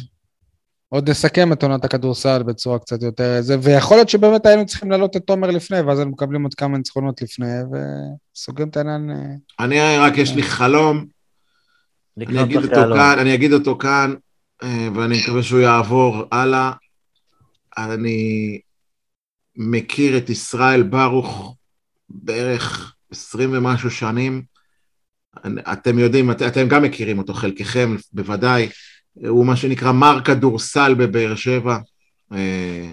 [0.88, 5.16] עוד נסכם את עונת הכדורסל בצורה קצת יותר זה, ויכול להיות שבאמת היינו צריכים להעלות
[5.16, 9.10] את תומר לפני, ואז היינו מקבלים עוד כמה ניצחונות לפני, וסוגרים את העניין.
[9.10, 11.06] אה, אני רק, יש לי חלום,
[12.18, 12.74] אני אגיד אותו.
[12.74, 14.14] כאן, אני אגיד אותו כאן,
[14.62, 16.72] אה, ואני מקווה שהוא יעבור הלאה.
[17.78, 18.60] אני
[19.56, 21.56] מכיר את ישראל ברוך
[22.08, 24.42] בערך 20 ומשהו שנים.
[25.72, 28.68] אתם יודעים, את, אתם גם מכירים אותו, חלקכם בוודאי.
[29.14, 31.78] הוא מה שנקרא מר כדורסל בבאר שבע.
[32.32, 32.90] אה,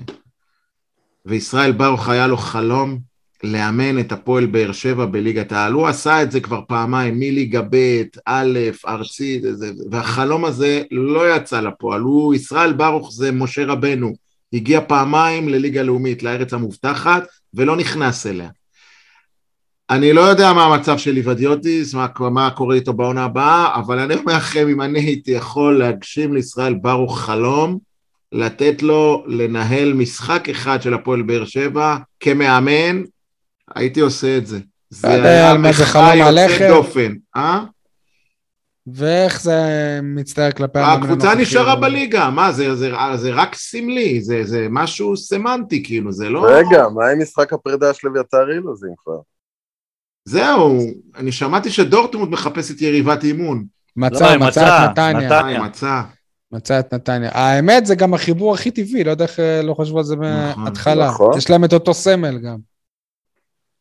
[1.26, 3.00] וישראל ברוך היה לו חלום
[3.44, 5.74] לאמן את הפועל באר שבע בליגת העל.
[5.74, 9.44] הוא עשה את זה כבר פעמיים, מליגה ב', א', ארצית,
[9.92, 12.02] והחלום הזה לא יצא לפועל.
[12.02, 14.14] הוא, ישראל ברוך זה משה רבנו.
[14.54, 17.24] הגיע פעמיים לליגה לאומית, לארץ המובטחת,
[17.54, 18.50] ולא נכנס אליה.
[19.90, 24.16] אני לא יודע מה המצב של ליבדיוטיס, מה, מה קורה איתו בעונה הבאה, אבל אני
[24.16, 27.78] אומר לכם, אם אני הייתי יכול להגשים לישראל ברוך חלום,
[28.32, 33.04] לתת לו לנהל משחק אחד של הפועל באר שבע כמאמן,
[33.76, 34.60] הייתי עושה את זה.
[34.90, 37.64] זה היה מחווה יוצאת דופן, אה?
[38.88, 39.60] ואיך זה
[40.04, 45.84] מצטער כלפי הקבוצה נשארה בליגה, מה, זה, זה, זה רק סמלי, זה, זה משהו סמנטי,
[45.84, 46.46] כאילו, זה לא...
[46.50, 49.20] רגע, מה עם משחק הפרידה של אביתר אילוזים כבר?
[50.26, 50.80] זהו,
[51.16, 53.66] אני שמעתי שדורטמונד מחפש את יריבת אימון.
[53.96, 55.30] מצא, לא, מצא את נתניה.
[55.30, 55.64] נתניה.
[55.64, 56.02] מצא.
[56.52, 57.30] מצא את נתניה.
[57.34, 60.64] האמת, זה גם החיבור הכי טבעי, לא יודע איך אה, לא חשבו על זה נכון.
[60.64, 61.08] מההתחלה.
[61.08, 61.38] נכון.
[61.38, 62.58] יש להם את אותו סמל גם.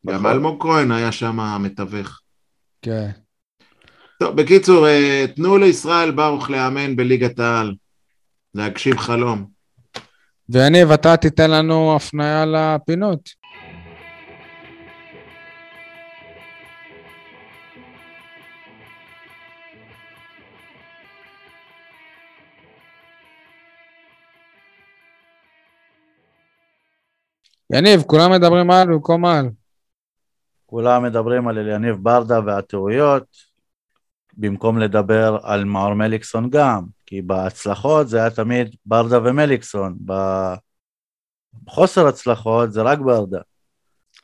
[0.07, 0.27] גם נכון.
[0.27, 2.21] אלמוג כהן היה שם המתווך.
[2.83, 3.11] כן.
[4.23, 7.75] טוב, בקיצור, אה, תנו לישראל ברוך לאמן בליגת העל,
[8.55, 9.47] להגשים חלום.
[10.49, 13.29] ויניב, אתה תיתן לנו הפניה לפינות.
[27.73, 29.49] יניב, כולם מדברים על במקום על.
[30.67, 33.50] כולם מדברים על אליניב ברדה והטעויות,
[34.41, 39.99] במקום לדבר על מאור מליקסון גם, כי בהצלחות זה היה תמיד ברדה ומליקסון,
[41.67, 43.39] בחוסר הצלחות זה רק ברדה.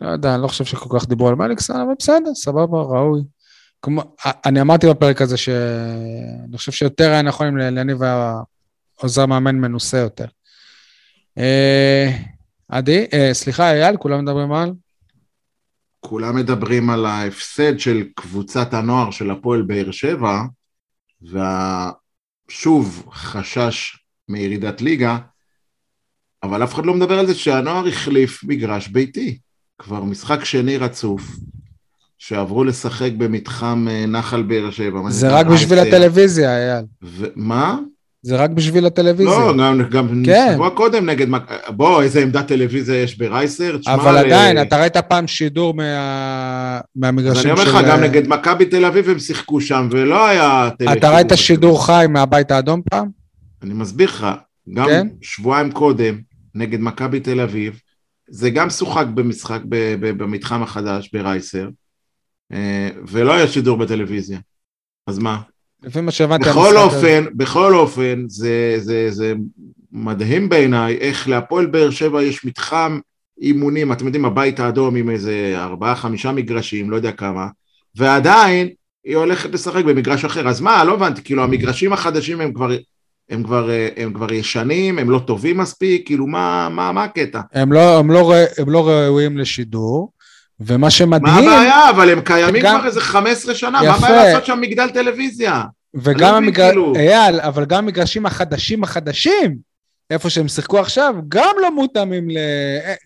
[0.00, 3.22] לא יודע, אני לא חושב שכל כך דיברו על מליקסון, אבל בסדר, סבבה, ראוי.
[3.82, 4.02] כמו,
[4.46, 8.34] אני אמרתי בפרק הזה שאני חושב שיותר היה נכון אם לאליניב היה
[8.94, 10.26] עוזר מאמן מנוסה יותר.
[11.38, 12.16] אה,
[12.68, 14.72] עדי, אה, סליחה, אייל, כולם מדברים על?
[16.08, 20.42] כולם מדברים על ההפסד של קבוצת הנוער של הפועל באר שבע,
[21.22, 23.98] ושוב, חשש
[24.28, 25.18] מירידת ליגה,
[26.42, 29.38] אבל אף אחד לא מדבר על זה שהנוער החליף מגרש ביתי.
[29.78, 31.22] כבר משחק שני רצוף,
[32.18, 35.10] שעברו לשחק במתחם אה, נחל באר שבע.
[35.10, 36.84] זה רק בשביל הטלוויזיה, אייל.
[37.36, 37.78] מה?
[38.22, 39.38] זה רק בשביל הטלוויזיה.
[39.38, 40.52] לא, גם, גם כן.
[40.54, 41.26] שבוע קודם נגד...
[41.68, 43.76] בוא, איזה עמדת טלוויזיה יש ברייסר?
[43.86, 44.62] אבל עדיין, ל...
[44.62, 46.80] אתה ראית פעם שידור מה...
[46.96, 47.50] מהמגרשים של...
[47.50, 50.68] אני אומר לך, גם נגד מכבי תל אביב הם שיחקו שם, ולא היה...
[50.92, 53.08] אתה ראית שידור חי מהבית האדום פעם?
[53.62, 54.26] אני מסביר לך,
[54.74, 55.08] גם כן?
[55.22, 56.18] שבועיים קודם,
[56.54, 57.80] נגד מכבי תל אביב,
[58.28, 61.68] זה גם שוחק במשחק ב- ב- במתחם החדש ברייסר,
[62.52, 64.38] אה, ולא היה שידור בטלוויזיה.
[65.06, 65.38] אז מה?
[65.82, 66.48] לפי מה שהבנתי...
[66.48, 67.20] בכל אופן, הזה.
[67.34, 69.34] בכל אופן, זה, זה, זה
[69.92, 72.98] מדהים בעיניי איך להפועל באר שבע יש מתחם
[73.40, 77.48] אימונים, אתם יודעים, הבית האדום עם איזה ארבעה, חמישה מגרשים, לא יודע כמה,
[77.96, 78.68] ועדיין
[79.04, 80.48] היא הולכת לשחק במגרש אחר.
[80.48, 82.70] אז מה, לא הבנתי, כאילו המגרשים החדשים הם כבר...
[83.30, 87.40] הם כבר, הם כבר ישנים, הם לא טובים מספיק, כאילו מה, מה, מה הקטע?
[87.52, 90.12] הם לא, הם, לא, הם לא ראויים לשידור,
[90.60, 91.34] ומה שמדהים...
[91.34, 91.90] מה הבעיה?
[91.90, 92.78] אבל הם קיימים גם...
[92.78, 93.86] כבר איזה 15 שנה, יפה.
[93.90, 95.62] מה הבעיה לעשות שם מגדל טלוויזיה?
[95.94, 96.96] וגם לא המגרשים, כאילו...
[96.96, 99.56] אייל, אבל גם המגרשים החדשים החדשים,
[100.10, 102.36] איפה שהם שיחקו עכשיו, גם לא מותאמים ל...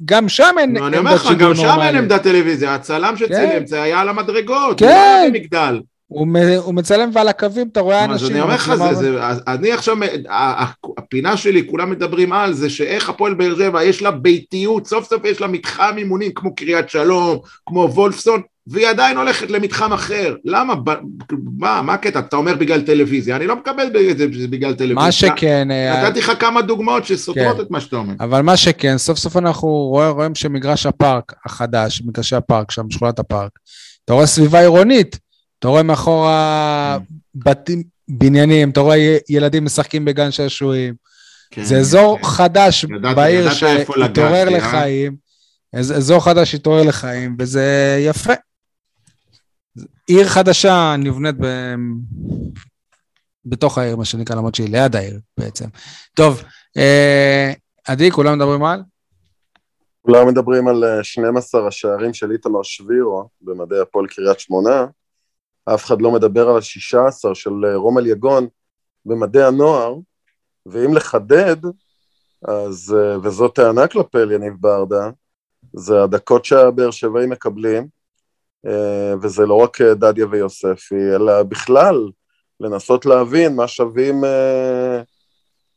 [0.05, 0.94] גם שם אין עמדת שידור נורמלית.
[0.94, 3.66] אני אומר לך, גם שם אין עמדת טלוויזיה, הצלם שצילם, כן.
[3.66, 4.86] זה היה על המדרגות, כן.
[4.86, 5.80] לא היה במגדל.
[6.11, 8.26] הוא, הוא מצלם ועל הקווים אתה רואה אנשים...
[8.26, 9.96] אז אני אומר לך, זה, זה, אני עכשיו,
[10.98, 15.24] הפינה שלי, כולם מדברים על זה שאיך הפועל באר שבע יש לה ביתיות, סוף סוף
[15.24, 20.34] יש לה מתחם אימונים כמו קריית שלום, כמו וולפסון, והיא עדיין הולכת למתחם אחר.
[20.44, 20.74] למה?
[21.58, 22.18] מה, מה הקטע?
[22.18, 24.94] אתה אומר בגלל טלוויזיה, אני לא מקבל את זה בגלל טלוויזיה.
[24.94, 25.70] מה שכן...
[25.70, 27.62] אה, נתתי לך כמה דוגמאות שסותרות כן.
[27.62, 28.14] את מה שאתה אומר.
[28.20, 33.18] אבל מה שכן, סוף סוף אנחנו רואים, רואים שמגרש הפארק החדש, מגרשי הפארק שם, שכונת
[33.18, 33.50] הפארק,
[34.04, 35.18] אתה רואה סביבה עירונית,
[35.61, 36.98] אתה רואה מאחורה
[37.34, 40.94] בתים, בניינים, אתה רואה ילדים משחקים בגן שעשועים.
[41.50, 42.24] כן, זה אזור כן.
[42.24, 44.56] חדש ידעת, בעיר שהתעורר אה?
[44.56, 45.16] לחיים,
[45.72, 48.32] אזור חדש שהתעורר לחיים, וזה יפה.
[50.06, 51.74] עיר חדשה נבנית ב...
[53.44, 55.64] בתוך העיר, מה שנקרא, למרות שהיא ליד העיר בעצם.
[56.14, 56.42] טוב,
[56.76, 57.52] אה,
[57.84, 58.82] עדי, כולם מדברים על?
[60.02, 64.86] כולם מדברים על 12 אה, השערים של איתמר שבירו במדעי הפועל קריית שמונה.
[65.64, 68.48] אף אחד לא מדבר על ה-16 של אה, רומל יגון
[69.06, 69.94] במדעי הנוער,
[70.66, 71.56] ואם לחדד,
[72.48, 75.11] אז, וזו טענה כלפי יניב ברדה,
[75.72, 77.86] זה הדקות שהבאר שבעים מקבלים,
[78.66, 82.11] אה, וזה לא רק דדיה ויוספי, אלא בכלל,
[82.61, 85.02] לנסות להבין מה שווים, אה,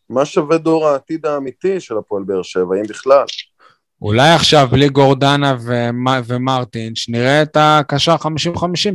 [0.10, 3.26] מה שווה דור העתיד האמיתי של הפועל באר שבע, אם בכלל.
[4.04, 8.28] אולי עכשיו, בלי גורדנה ומ- ומרטין, שנראה את הקשר 50-50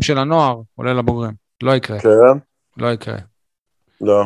[0.02, 1.32] של הנוער, עולה לבוגרים.
[1.62, 2.08] לא יקרה, כן?
[2.76, 3.16] לא יקרה.
[4.00, 4.24] לא,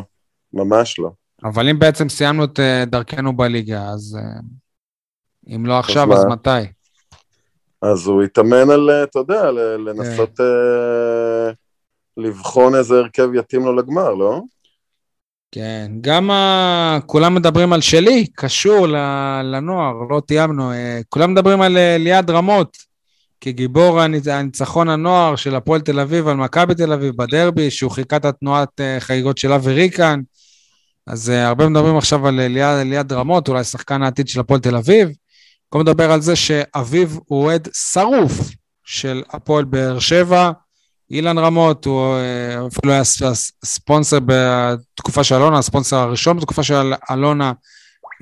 [0.52, 1.10] ממש לא.
[1.44, 4.40] אבל אם בעצם סיימנו את אה, דרכנו בליגה, אז אה,
[5.54, 6.14] אם לא עכשיו, מה?
[6.14, 6.50] אז מתי?
[7.82, 11.52] אז הוא יתאמן על, אה, אתה יודע, ל- לנסות אה,
[12.16, 14.40] לבחון איזה הרכב יתאים לו לגמר, לא?
[15.54, 16.98] כן, גם ה...
[17.06, 18.86] כולם מדברים על שלי, קשור
[19.44, 20.72] לנוער, לא תיאמנו.
[20.72, 22.76] אה, כולם מדברים על אה, ליעד רמות,
[23.40, 28.16] כגיבור הניצ- הניצחון הנוער של הפועל תל אביב על מכבי תל אביב בדרבי, שהוא חיכה
[28.16, 30.20] את התנועת אה, חגיגות של אבי ריקן.
[31.06, 35.08] אז הרבה מדברים עכשיו על ליעד, ליעד רמות, אולי שחקן העתיד של הפועל תל אביב.
[35.08, 38.50] במקום לדבר על זה שאביו הוא אוהד שרוף
[38.84, 40.50] של הפועל באר שבע.
[41.12, 43.02] אילן רמות, הוא אה, אפילו היה
[43.64, 47.52] ספונסר בתקופה של אלונה, הספונסר הראשון בתקופה של אלונה,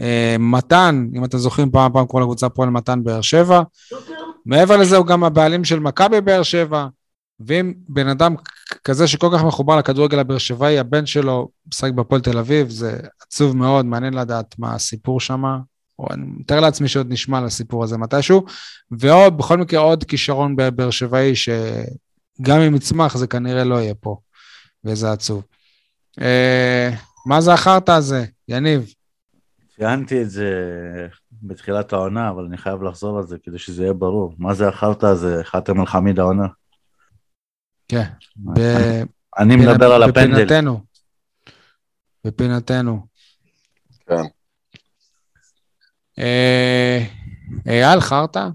[0.00, 3.62] אה, מתן, אם אתם זוכרים, פעם פעם קראו לקבוצה פועל מתן באר שבע.
[4.46, 6.86] מעבר לזה הוא גם הבעלים של מכבי באר שבע,
[7.40, 8.34] ואם בן אדם
[8.84, 13.56] כזה שכל כך מחובר לכדורגל הבאר שבעי, הבן שלו משחק בפועל תל אביב, זה עצוב
[13.56, 15.44] מאוד, מעניין לדעת מה הסיפור שם.
[16.10, 18.44] אני מתאר לעצמי שעוד נשמע על הסיפור הזה מתישהו,
[18.90, 21.32] בכל מקרה עוד כישרון בבאר שבעי
[22.40, 24.16] שגם אם יצמח זה כנראה לא יהיה פה,
[24.84, 25.44] וזה עצוב.
[26.20, 26.90] אה,
[27.26, 28.94] מה זה החרטא הזה, יניב?
[29.76, 30.50] ציינתי את זה
[31.42, 34.34] בתחילת העונה, אבל אני חייב לחזור על זה כדי שזה יהיה ברור.
[34.38, 36.46] מה זה החרטא הזה, חאתם אל-חמיד העונה?
[37.88, 38.04] כן,
[38.36, 39.02] ב-
[39.38, 40.44] אני מדבר על הפנדל.
[40.44, 40.80] בפינתנו.
[42.26, 43.06] בפינתנו.
[44.06, 44.22] כן.
[46.18, 47.04] אה,
[47.66, 48.48] אייל, חרטא?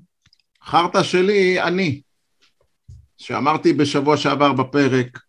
[0.63, 2.01] חרטא שלי, אני.
[3.25, 5.19] שאמרתי בשבוע שעבר בפרק,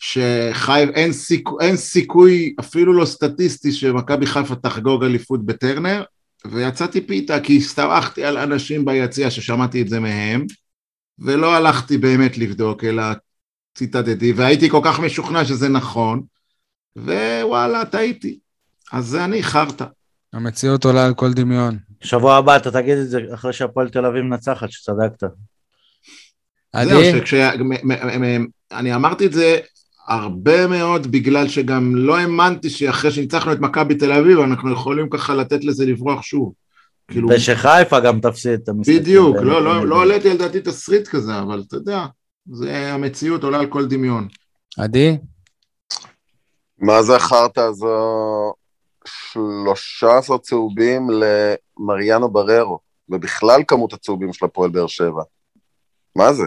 [0.00, 6.04] שחייב, אין, סיכו, אין סיכוי, אפילו לא סטטיסטי, שמכבי חיפה תחגוג אליפות בטרנר,
[6.46, 10.46] ויצאתי פיתה כי הסתמכתי על אנשים ביציע ששמעתי את זה מהם,
[11.18, 13.02] ולא הלכתי באמת לבדוק, אלא
[13.78, 16.22] ציטטתי, והייתי כל כך משוכנע שזה נכון,
[16.96, 18.38] ווואלה, טעיתי.
[18.92, 19.84] אז זה אני, חרטא.
[20.32, 21.78] המציאות עולה על כל דמיון.
[22.00, 25.22] שבוע הבא אתה תגיד את זה אחרי שהפועל תל אביב מנצחת, שצדקת.
[26.72, 26.90] עדי?
[26.90, 27.34] זהו, שכש...
[27.34, 29.58] מ- מ- מ- אני אמרתי את זה
[30.08, 35.34] הרבה מאוד בגלל שגם לא האמנתי שאחרי שניצחנו את מכבי תל אביב אנחנו יכולים ככה
[35.34, 36.52] לתת לזה לברוח שוב.
[37.08, 38.94] כאילו, ושחיפה גם תפסיד את המשחק.
[38.94, 42.06] בדיוק, לא, לא, לא העליתי על דעתי תסריט כזה, אבל אתה יודע,
[42.52, 44.28] זה המציאות עולה על כל דמיון.
[44.78, 45.18] עדי?
[46.78, 48.54] מה זה החרטא הזו?
[49.06, 55.22] 13 צהובים למריאנו בררו, ובכלל כמות הצהובים של הפועל באר שבע.
[56.16, 56.44] מה זה?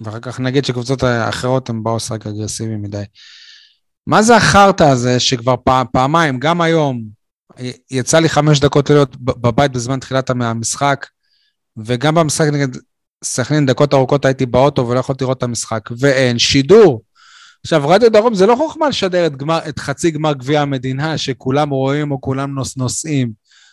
[0.00, 3.02] ואחר כך נגיד שקבוצות האחרות הן באו לשחק אגרסיבי מדי.
[4.06, 7.02] מה זה החרטא הזה שכבר פע, פעמיים, גם היום,
[7.90, 11.06] יצא לי חמש דקות להיות בבית בזמן תחילת המשחק,
[11.76, 12.68] וגם במשחק נגד
[13.24, 17.02] סכנין, דקות ארוכות הייתי באוטו ולא יכולתי לראות את המשחק, ואין שידור.
[17.64, 21.70] עכשיו, רדיו דרום זה לא חוכמה לשדר את, גמר, את חצי גמר גביע המדינה, שכולם
[21.70, 23.32] רואים או כולם נוס, נוסעים.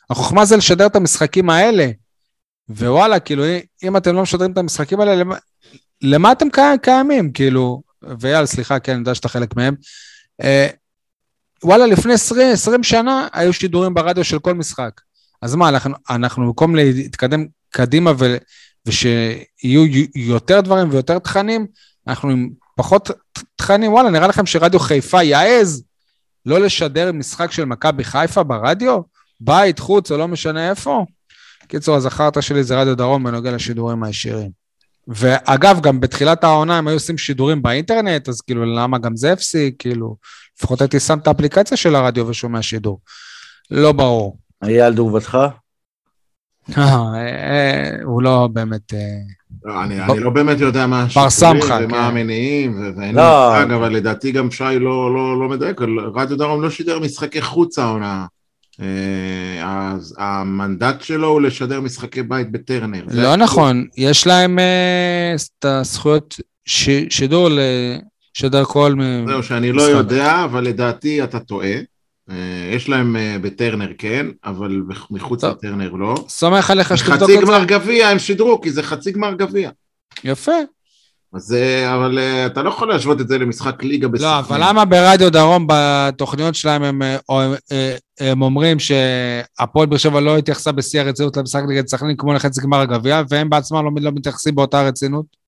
[0.09, 1.89] החוכמה זה לשדר את המשחקים האלה.
[2.69, 3.43] ווואלה, כאילו,
[3.83, 5.23] אם אתם לא משדרים את המשחקים האלה,
[6.01, 7.31] למה, אתם קי- קיימים?
[7.31, 7.81] כאילו,
[8.19, 9.75] ואייל, סליחה, כן, אני יודע שאתה חלק מהם.
[10.43, 10.67] אה,
[11.63, 15.01] וואלה, לפני 20, 20 שנה היו שידורים ברדיו של כל משחק.
[15.41, 18.37] אז מה, אנחנו, אנחנו במקום להתקדם קדימה ו,
[18.85, 19.85] ושיהיו
[20.15, 21.67] יותר דברים ויותר תכנים,
[22.07, 23.11] אנחנו עם פחות
[23.55, 25.83] תכנים, וואלה, נראה לכם שרדיו חיפה יעז
[26.45, 29.01] לא לשדר משחק של מכבי חיפה ברדיו?
[29.39, 31.05] בית, חוץ, או לא משנה איפה?
[31.67, 34.56] קיצור, החרטא שלי זה רדיו דרום בנוגע לשידורים הישירים.
[35.07, 39.75] ואגב, גם בתחילת העונה הם היו עושים שידורים באינטרנט, אז כאילו, למה גם זה הפסיק?
[39.79, 40.15] כאילו,
[40.57, 42.99] לפחות הייתי שם את האפליקציה של הרדיו ושומע שידור.
[43.71, 44.37] לא ברור.
[44.63, 45.37] אייל תגובתך?
[46.77, 46.83] אה,
[47.15, 48.93] אה, הוא לא באמת...
[48.93, 48.99] אה,
[49.63, 51.93] לא, אני, לא באמת יודע מה השיקולים ומה כן.
[51.93, 53.53] המניעים, ואין לי לא.
[53.53, 55.81] מושג, אבל לדעתי גם שי לא, לא מדייק,
[56.15, 58.25] רדיו דרום לא שידר משחקי חוץ העונה.
[58.81, 58.85] אה,
[59.93, 63.03] אז המנדט שלו הוא לשדר משחקי בית בטרנר.
[63.11, 63.35] לא.
[63.35, 68.93] נכון, יש להם אה, את הזכויות ש- שידור לשדר כל...
[69.27, 69.81] זהו, שאני לא.
[69.81, 71.75] יודע, אבל לדעתי אתה טועה.
[72.29, 72.35] אה,
[72.75, 75.51] יש להם אה, בטרנר כן, אבל מחוץ טוב.
[75.51, 76.15] לטרנר לא.
[76.27, 77.45] סומך עליך שתבדוק חצי את זה.
[77.45, 79.69] גמר גביע הם שידרו, כי זה חצי גמר גביע.
[80.23, 80.51] יפה.
[81.33, 84.31] אז, אה, אבל אה, אתה לא יכול להשוות את זה למשחק ליגה בסכנין.
[84.31, 90.19] לא, אבל למה ברדיו דרום בתוכניות שלהם הם, הם, אה, הם אומרים שהפועל באר שבע
[90.19, 94.11] לא התייחסה בשיא הרצינות למשחק נגד סכנין כמו לחצי גמר הגביע, והם בעצמם לא, לא
[94.11, 95.46] מתייחסים באותה רצינות?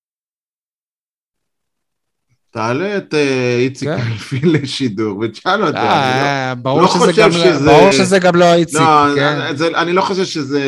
[2.51, 4.07] תעלה את אה, איציק כן.
[4.11, 5.77] אלפין לשידור ותשאל אותו.
[5.77, 9.05] אני לא- אה, ברור לא שזה חושב גם- שזה- ברור שזה גם לא איציק, לא,
[9.15, 9.55] כן.
[9.55, 10.61] זה, אני לא חושב שזה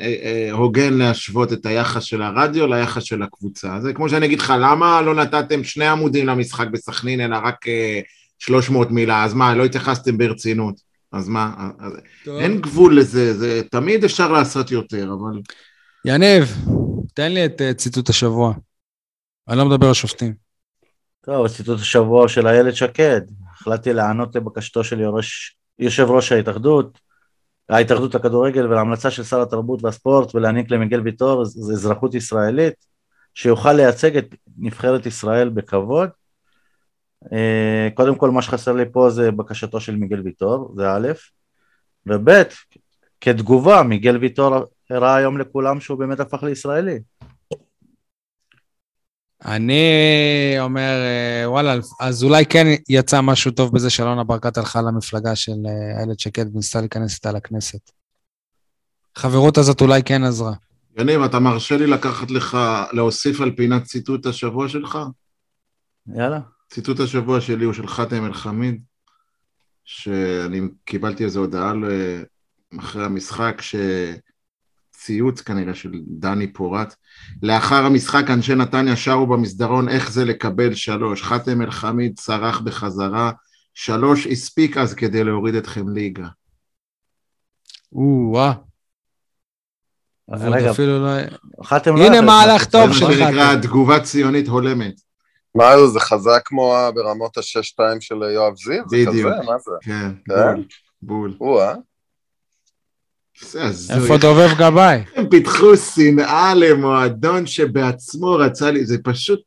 [0.00, 3.80] אה, אה, הוגן להשוות את היחס של הרדיו ליחס של הקבוצה.
[3.80, 8.00] זה כמו שאני אגיד לך, למה לא נתתם שני עמודים למשחק בסכנין, אלא רק אה,
[8.38, 9.24] 300 מילה?
[9.24, 10.74] אז מה, לא התייחסתם ברצינות?
[11.12, 11.50] אז מה?
[12.40, 15.40] אין גבול לזה, זה תמיד אפשר לעשות יותר, אבל...
[16.04, 16.56] יניב,
[17.14, 18.54] תן לי את אה, ציטוט השבוע.
[19.48, 20.41] אני לא מדבר על שופטים.
[21.24, 23.20] טוב, ציטוט השבוע של איילת שקד,
[23.50, 26.98] החלטתי להיענות לבקשתו של יורש, יושב ראש ההתאחדות,
[27.68, 32.74] ההתאחדות לכדורגל ולהמלצה של שר התרבות והספורט ולהעניק למיגל ויטור אזרחות ישראלית,
[33.34, 36.10] שיוכל לייצג את נבחרת ישראל בכבוד.
[37.32, 41.08] אה, קודם כל מה שחסר לי פה זה בקשתו של מיגל ויטור, זה א',
[42.06, 42.30] וב',
[43.20, 44.54] כתגובה, מיגל ויטור
[44.90, 46.98] הראה היום לכולם שהוא באמת הפך לישראלי.
[49.44, 49.82] אני
[50.60, 55.52] אומר, אה, וואלה, אז אולי כן יצא משהו טוב בזה שאלונה ברקת הלכה למפלגה של
[55.66, 57.90] אה, איילת שקד וניסתה להיכנס איתה לכנסת.
[59.16, 60.52] החברות הזאת אולי כן עזרה.
[60.98, 62.58] יניב, אתה מרשה לי לקחת לך,
[62.92, 64.98] להוסיף על פינת ציטוט השבוע שלך?
[66.16, 66.40] יאללה.
[66.70, 68.82] ציטוט השבוע שלי הוא של חאתם אל-חמיד,
[69.84, 72.22] שאני קיבלתי איזו הודעה ל-
[72.80, 73.62] אחרי המשחק,
[75.02, 76.94] שציוץ כנראה של דני פורט.
[77.42, 81.22] לאחר המשחק אנשי נתניה שרו במסדרון איך זה לקבל שלוש.
[81.22, 83.32] חאתם אל-חמיד צרח בחזרה,
[83.74, 86.26] שלוש הספיק אז כדי להוריד אתכם ליגה.
[87.92, 88.52] או-אה.
[90.30, 91.10] רגע, אפילו לא...
[91.64, 93.60] חתם הנה לא- מהלך זה טוב מה של שנקרא חאתם.
[93.62, 94.94] תגובה ציונית הולמת.
[95.54, 98.82] מה זה, זה חזק כמו ברמות השש-שתיים של יואב זיו?
[98.88, 99.32] זה בדיוק.
[99.32, 99.46] כזה?
[99.46, 99.70] מה זה?
[99.80, 100.34] כן, כן?
[100.34, 100.64] בול,
[101.02, 101.36] בול.
[101.40, 101.74] או-אה.
[103.40, 103.96] זה הזוי.
[103.96, 105.02] איפה דובב גבאי?
[105.16, 109.40] הם פיתחו שנאה למועדון שבעצמו רצה לי, זה פשוט,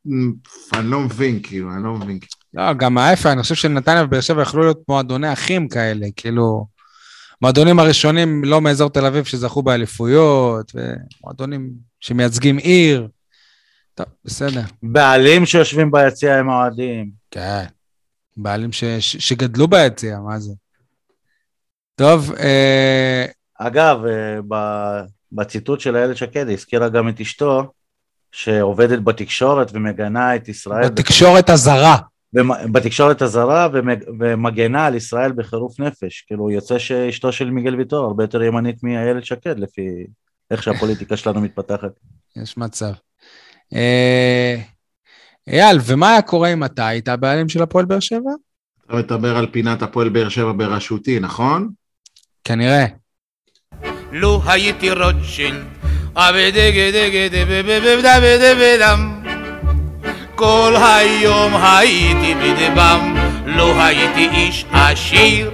[0.73, 2.19] אני לא מבין, כאילו, אני לא מבין.
[2.53, 6.75] לא, גם ההפך, אני חושב שנתניה ובאר שבע יכלו להיות מועדוני אחים כאלה, כאילו...
[7.41, 11.69] מועדונים הראשונים לא מאזור תל אביב שזכו באליפויות, ומועדונים
[11.99, 13.07] שמייצגים עיר.
[13.93, 14.61] טוב, בסדר.
[14.83, 17.09] בעלים שיושבים ביציע עם האוהדים.
[17.31, 17.65] כן.
[18.37, 20.53] בעלים ש, ש, שגדלו ביציע, מה זה?
[21.95, 23.25] טוב, אה,
[23.59, 25.01] אגב, אה, ב-
[25.31, 27.71] בציטוט של איילת שקד, היא הזכירה גם את אשתו,
[28.31, 31.97] שעובדת בתקשורת ומגנה את ישראל, בתקשורת הזרה.
[32.73, 36.21] בתקשורת הזרה ומג- ומגנה על ישראל בחירוף נפש.
[36.27, 39.81] כאילו, יוצא שאשתו של מיגל ויטור הרבה יותר ימנית מאיילת שקד, לפי
[40.51, 41.91] איך שהפוליטיקה שלנו מתפתחת.
[42.35, 42.91] יש מצב.
[43.73, 44.55] אה,
[45.47, 48.31] אייל, ומה היה קורה אם אתה היית הבעלים של הפועל באר שבע?
[48.85, 51.69] אתה מדבר על פינת הפועל באר שבע בראשותי, נכון?
[52.43, 52.85] כנראה.
[54.17, 55.65] לו הייתי רוטשילד,
[60.35, 65.51] כל היום הייתי בדבם, לא הייתי איש עשיר.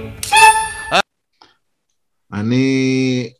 [2.32, 3.30] אני...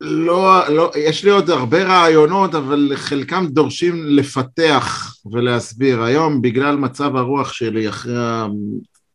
[0.00, 6.02] לא, לא, יש לי עוד הרבה רעיונות, אבל חלקם דורשים לפתח ולהסביר.
[6.02, 8.14] היום, בגלל מצב הרוח שלי, אחרי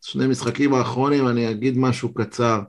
[0.02, 2.60] שני משחקים האחרונים, אני אגיד משהו קצר.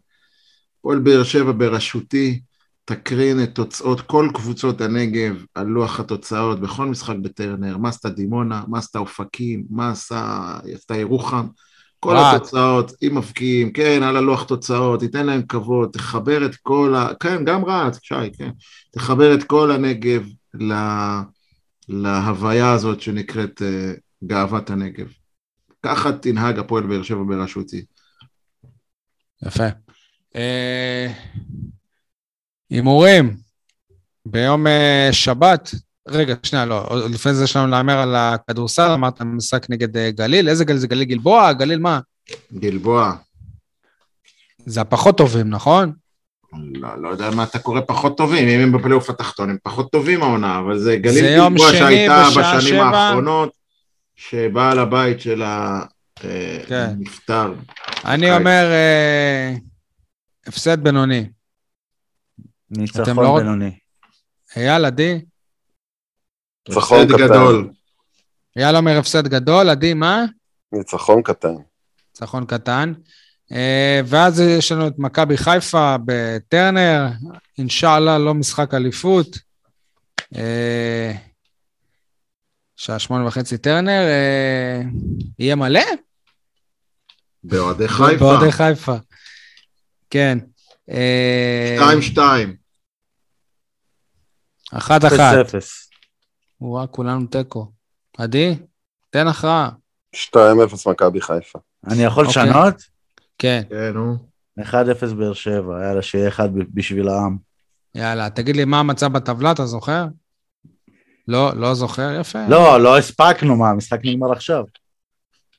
[0.87, 2.41] הפועל באר שבע בראשותי
[2.85, 8.63] תקרין את תוצאות כל קבוצות הנגב על לוח התוצאות בכל משחק בטרנר, מה עשתה דימונה,
[8.69, 11.47] מה עשתה אופקים, מה עשה, עשתה ירוחם,
[12.01, 12.37] כל רהט.
[12.37, 17.09] התוצאות, אם מבקיעים, כן, על הלוח תוצאות, תיתן להם כבוד, תחבר את כל ה...
[17.21, 18.51] כן, גם רהט, שי, כן.
[18.93, 20.73] תחבר את כל הנגב ל...
[21.89, 25.09] להוויה הזאת שנקראת uh, גאוות הנגב.
[25.83, 27.85] ככה תנהג הפועל באר שבע בראשותי.
[29.47, 29.86] יפה.
[30.37, 31.07] אה,
[32.71, 33.37] הימורים.
[34.27, 35.71] ביום אה, שבת,
[36.09, 40.11] רגע, שנייה, לא, עוד לפני זה יש לנו להמר על הכדורסל, אמרת משחק נגד אה,
[40.11, 40.87] גליל, איזה גליל זה?
[40.87, 41.53] גליל גלבוע?
[41.53, 42.01] גליל מה?
[42.53, 43.13] גלבוע,
[44.67, 45.93] זה הפחות טובים, נכון?
[46.53, 50.23] לא, לא יודע מה אתה קורא פחות טובים, אם הם בפלייאוף התחתון הם פחות טובים
[50.23, 52.85] העונה, אבל זה גליל זה גלבוע שהייתה בשנים שבע.
[52.85, 53.53] האחרונות,
[54.17, 55.81] שבעל הבית שלה
[56.69, 56.95] כן.
[56.99, 57.53] נפטר.
[58.05, 58.37] אני.
[58.37, 58.67] אומר,
[60.47, 61.29] הפסד בינוני.
[62.71, 63.79] ניצחון לא- בינוני.
[64.57, 65.21] אייל, עדי?
[66.69, 67.07] ניצחון.
[67.07, 67.71] גדול.
[68.57, 70.25] אייל אומר הפסד גדול, עדי, מה?
[70.73, 71.55] ניצחון קטן.
[72.11, 72.93] ניצחון קטן.
[73.53, 77.07] אה, ואז יש לנו את מכבי חיפה בטרנר,
[77.59, 79.39] אינשאללה לא משחק אליפות.
[80.37, 81.13] אה,
[82.77, 84.81] שעה שמונה וחצי טרנר, אה,
[85.39, 85.81] יהיה מלא?
[87.45, 88.17] באוהדי חיפה.
[88.19, 88.97] באוהדי חיפה.
[90.11, 90.39] כן.
[90.91, 92.57] אה, שתיים שתיים.
[94.73, 95.47] אחת אחת.
[95.47, 95.59] 0-0.
[96.61, 97.73] וואה, כולנו תיקו.
[98.19, 98.55] עדי,
[99.11, 99.71] תן הכרעה.
[100.17, 100.39] 2-0
[100.87, 101.59] מכבי חיפה.
[101.87, 102.43] אני יכול אוקיי.
[102.43, 102.75] לשנות?
[103.39, 104.17] כן, כן, נו.
[104.61, 107.37] 1-0 באר שבע, יאללה, שיהיה אחד בשביל העם.
[107.95, 110.07] יאללה, תגיד לי מה המצב בטבלה, אתה זוכר?
[111.29, 112.47] לא, לא זוכר, יפה.
[112.49, 114.65] לא, לא הספקנו, מה, המשחק נגמר עכשיו.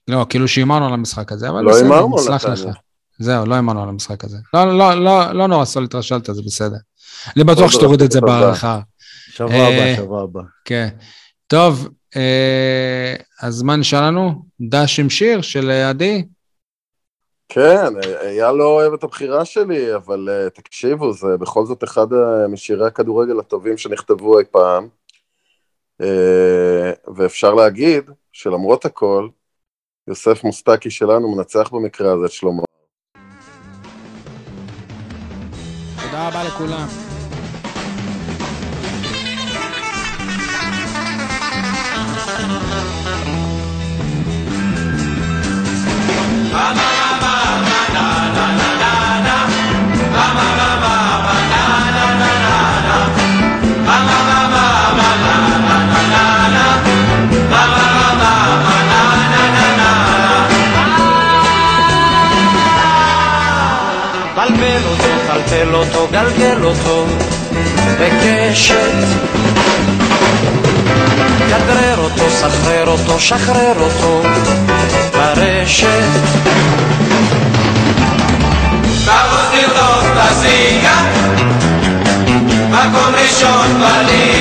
[0.07, 2.78] לא, כאילו שהימרנו על המשחק הזה, אבל לא בסדר, הימרנו על נסלח לך.
[3.19, 4.38] זהו, לא הימרנו על המשחק הזה.
[4.53, 6.77] לא, לא, לא, לא נורא, סול התרשלת, זה בסדר.
[7.35, 8.31] אני בטוח שתוריד את זה תודה.
[8.31, 8.80] בעריכה.
[9.30, 10.41] שבוע אה, הבא, שבוע הבא.
[10.65, 10.88] כן.
[11.48, 16.23] טוב, אה, הזמן שלנו, דש עם שיר של אה, עדי.
[17.49, 22.48] כן, אייל לא אוהב את הבחירה שלי, אבל אה, תקשיבו, זה בכל זאת אחד אה,
[22.48, 24.88] משירי הכדורגל הטובים שנכתבו אי פעם.
[26.02, 29.27] אה, ואפשר להגיד שלמרות הכל,
[30.07, 32.64] יוסף מוסטקי שלנו מנצח במקרה הזה את שלמה.
[36.18, 36.88] תודה רבה לכולם.
[46.52, 46.97] בלבל
[65.88, 67.05] אותו, גלגל אותו
[67.99, 68.91] בקשת.
[71.49, 74.22] כדרר אותו, סחרר אותו, שחרר אותו
[75.14, 75.88] ברשת.
[79.07, 80.97] Vamos לראות בזיגה,
[82.69, 84.36] מקום ראשון בליגה